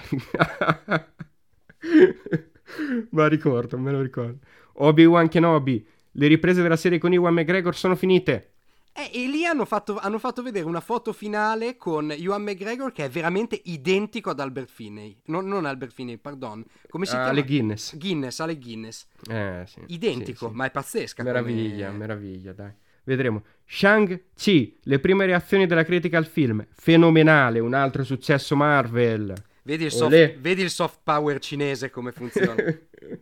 Ma 3.10 3.26
ricordo, 3.28 3.78
me 3.78 3.90
lo 3.92 4.00
ricordo. 4.00 4.38
Obi-Wan 4.74 5.28
Kenobi, 5.28 5.86
le 6.12 6.26
riprese 6.26 6.62
della 6.62 6.76
serie 6.76 6.98
con 6.98 7.12
Iwan 7.12 7.34
McGregor 7.34 7.74
sono 7.74 7.94
finite. 7.96 8.52
Eh, 8.98 9.10
e 9.12 9.26
lì 9.28 9.44
hanno 9.44 9.66
fatto, 9.66 9.98
hanno 9.98 10.18
fatto 10.18 10.40
vedere 10.42 10.64
una 10.64 10.80
foto 10.80 11.12
finale 11.12 11.76
con 11.76 12.10
Ewan 12.10 12.42
McGregor 12.42 12.92
che 12.92 13.04
è 13.04 13.08
veramente 13.10 13.60
identico 13.64 14.30
ad 14.30 14.40
Albert 14.40 14.70
Finney. 14.70 15.20
Non, 15.26 15.46
non 15.46 15.66
Albert 15.66 15.92
Finney, 15.92 16.16
pardon. 16.16 16.64
Come 16.88 17.04
si 17.04 17.10
chiama? 17.12 17.28
Ale 17.28 17.44
Guinness. 17.44 17.94
Guinness, 17.98 18.40
Ale 18.40 18.56
Guinness. 18.58 19.06
Eh, 19.28 19.64
sì, 19.66 19.80
Identico, 19.88 20.46
sì, 20.46 20.50
sì. 20.50 20.56
ma 20.56 20.64
è 20.64 20.70
pazzesca. 20.70 21.22
come- 21.22 21.34
Meraviglia, 21.34 21.90
meraviglia, 21.90 22.52
dai. 22.54 22.72
Vedremo. 23.04 23.42
Shang-Chi, 23.66 24.78
le 24.84 24.98
prime 24.98 25.26
reazioni 25.26 25.66
della 25.66 25.84
critica 25.84 26.16
al 26.16 26.26
film. 26.26 26.66
Fenomenale, 26.72 27.58
un 27.58 27.74
altro 27.74 28.02
successo 28.02 28.56
Marvel. 28.56 29.34
Vedi 29.62 29.84
il, 29.84 29.92
soft, 29.92 30.38
vedi 30.38 30.62
il 30.62 30.70
soft 30.70 31.00
power 31.02 31.38
cinese 31.38 31.90
come 31.90 32.12
funziona. 32.12 32.54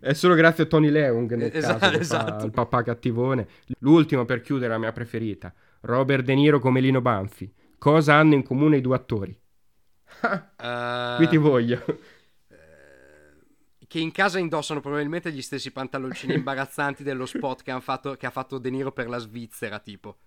È 0.00 0.12
solo 0.12 0.34
grazie 0.34 0.64
a 0.64 0.66
Tony 0.66 0.90
Leung 0.90 1.34
nel 1.34 1.50
Esatto, 1.54 1.78
caso 1.78 1.98
esatto. 1.98 2.44
il 2.46 2.50
papà 2.52 2.82
cattivone. 2.82 3.46
L'ultimo 3.80 4.24
per 4.24 4.40
chiudere 4.40 4.72
la 4.72 4.78
mia 4.78 4.92
preferita. 4.92 5.52
Robert 5.82 6.24
De 6.24 6.34
Niro 6.34 6.58
come 6.58 6.80
Lino 6.80 7.00
Banfi. 7.00 7.52
Cosa 7.78 8.14
hanno 8.14 8.34
in 8.34 8.42
comune 8.44 8.76
i 8.76 8.80
due 8.80 8.96
attori? 8.96 9.36
Eh, 10.62 11.14
Qui 11.16 11.26
ti 11.28 11.36
voglio. 11.38 11.82
che 13.88 13.98
in 13.98 14.12
casa 14.12 14.38
indossano 14.38 14.80
probabilmente 14.80 15.32
gli 15.32 15.42
stessi 15.42 15.70
pantaloncini 15.72 16.34
imbarazzanti 16.36 17.02
dello 17.02 17.26
spot 17.26 17.62
che, 17.62 17.78
fatto, 17.80 18.14
che 18.16 18.26
ha 18.26 18.30
fatto 18.30 18.58
De 18.58 18.70
Niro 18.70 18.92
per 18.92 19.08
la 19.08 19.18
Svizzera, 19.18 19.78
tipo. 19.80 20.18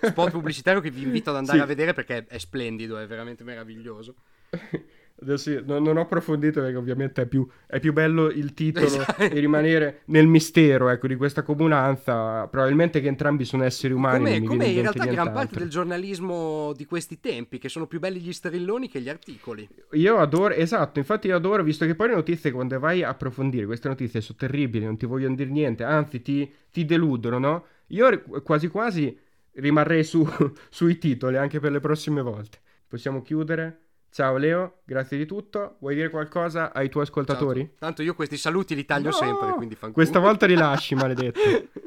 Spot 0.00 0.30
pubblicitario 0.30 0.80
che 0.80 0.90
vi 0.90 1.02
invito 1.02 1.30
ad 1.30 1.36
andare 1.36 1.58
Sì. 1.58 1.64
a 1.64 1.66
vedere 1.66 1.92
perché 1.92 2.24
è 2.26 2.38
splendido, 2.38 2.98
è 2.98 3.06
veramente 3.06 3.44
meraviglioso. 3.44 4.14
Adesso 5.22 5.62
non, 5.64 5.82
non 5.82 5.96
ho 5.96 6.00
approfondito 6.00 6.60
perché 6.60 6.76
ovviamente 6.76 7.22
è 7.22 7.26
più, 7.26 7.46
è 7.66 7.78
più 7.80 7.92
bello 7.92 8.28
il 8.28 8.54
titolo 8.54 8.86
Esatto. 8.86 9.22
e 9.22 9.38
rimanere 9.38 10.00
nel 10.06 10.26
mistero 10.26 10.88
ecco, 10.88 11.06
di 11.06 11.16
questa 11.16 11.42
comunanza. 11.42 12.46
Probabilmente 12.48 13.00
che 13.00 13.08
entrambi 13.08 13.44
sono 13.44 13.64
esseri 13.64 13.92
umani. 13.92 14.42
Come, 14.42 14.66
in 14.66 14.82
realtà 14.82 15.06
gran 15.06 15.32
parte 15.32 15.58
del 15.58 15.68
giornalismo 15.68 16.72
di 16.76 16.84
questi 16.84 17.20
tempi, 17.20 17.58
che 17.58 17.68
sono 17.68 17.86
più 17.86 18.00
belli 18.00 18.20
gli 18.20 18.32
strilloni 18.32 18.88
che 18.88 19.00
gli 19.00 19.08
articoli. 19.08 19.68
Io 19.92 20.18
adoro, 20.18 20.54
esatto, 20.54 20.98
infatti 20.98 21.28
io 21.28 21.36
adoro, 21.36 21.62
visto 21.62 21.86
che 21.86 21.94
poi 21.94 22.08
le 22.08 22.14
notizie 22.14 22.50
quando 22.50 22.78
vai 22.78 23.02
a 23.02 23.08
approfondire, 23.08 23.66
queste 23.66 23.88
notizie 23.88 24.20
sono 24.20 24.38
terribili, 24.38 24.84
non 24.84 24.96
ti 24.96 25.06
vogliono 25.06 25.34
dire 25.34 25.50
niente, 25.50 25.84
anzi 25.84 26.20
ti, 26.20 26.50
ti 26.70 26.84
deludono, 26.84 27.38
no? 27.38 27.66
Io 27.88 28.22
quasi 28.42 28.68
quasi 28.68 29.16
rimarrei 29.52 30.04
su, 30.04 30.26
sui 30.70 30.98
titoli 30.98 31.36
anche 31.36 31.60
per 31.60 31.72
le 31.72 31.80
prossime 31.80 32.22
volte. 32.22 32.58
Possiamo 32.86 33.22
chiudere? 33.22 33.80
Ciao 34.12 34.36
Leo, 34.36 34.80
grazie 34.84 35.16
di 35.16 35.24
tutto. 35.24 35.76
Vuoi 35.78 35.94
dire 35.94 36.10
qualcosa 36.10 36.70
ai 36.74 36.90
tuoi 36.90 37.04
ascoltatori? 37.04 37.60
Tanto, 37.60 37.78
tanto 37.78 38.02
io 38.02 38.14
questi 38.14 38.36
saluti 38.36 38.74
li 38.74 38.84
taglio 38.84 39.08
No! 39.08 39.14
sempre, 39.14 39.52
quindi 39.52 39.74
fanculo. 39.74 39.94
Questa 39.94 40.18
volta 40.18 40.44
li 40.44 40.54
lasci, 40.54 40.94
maledetto. 40.94 41.40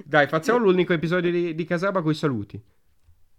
Dai, 0.03 0.25
facciamo 0.27 0.57
l'unico 0.57 0.91
episodio 0.91 1.29
di, 1.29 1.53
di 1.53 1.65
Casaba 1.65 2.01
con 2.01 2.11
i 2.11 2.15
saluti. 2.15 2.59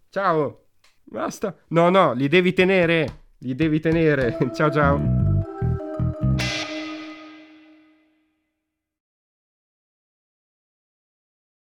Ciao. 0.09 0.67
Basta. 1.03 1.57
No, 1.69 1.89
no, 1.91 2.13
li 2.13 2.29
devi 2.29 2.53
tenere. 2.53 3.23
Li 3.39 3.57
devi 3.57 3.81
tenere. 3.81 4.39
ciao 4.55 4.71
ciao. 4.71 5.26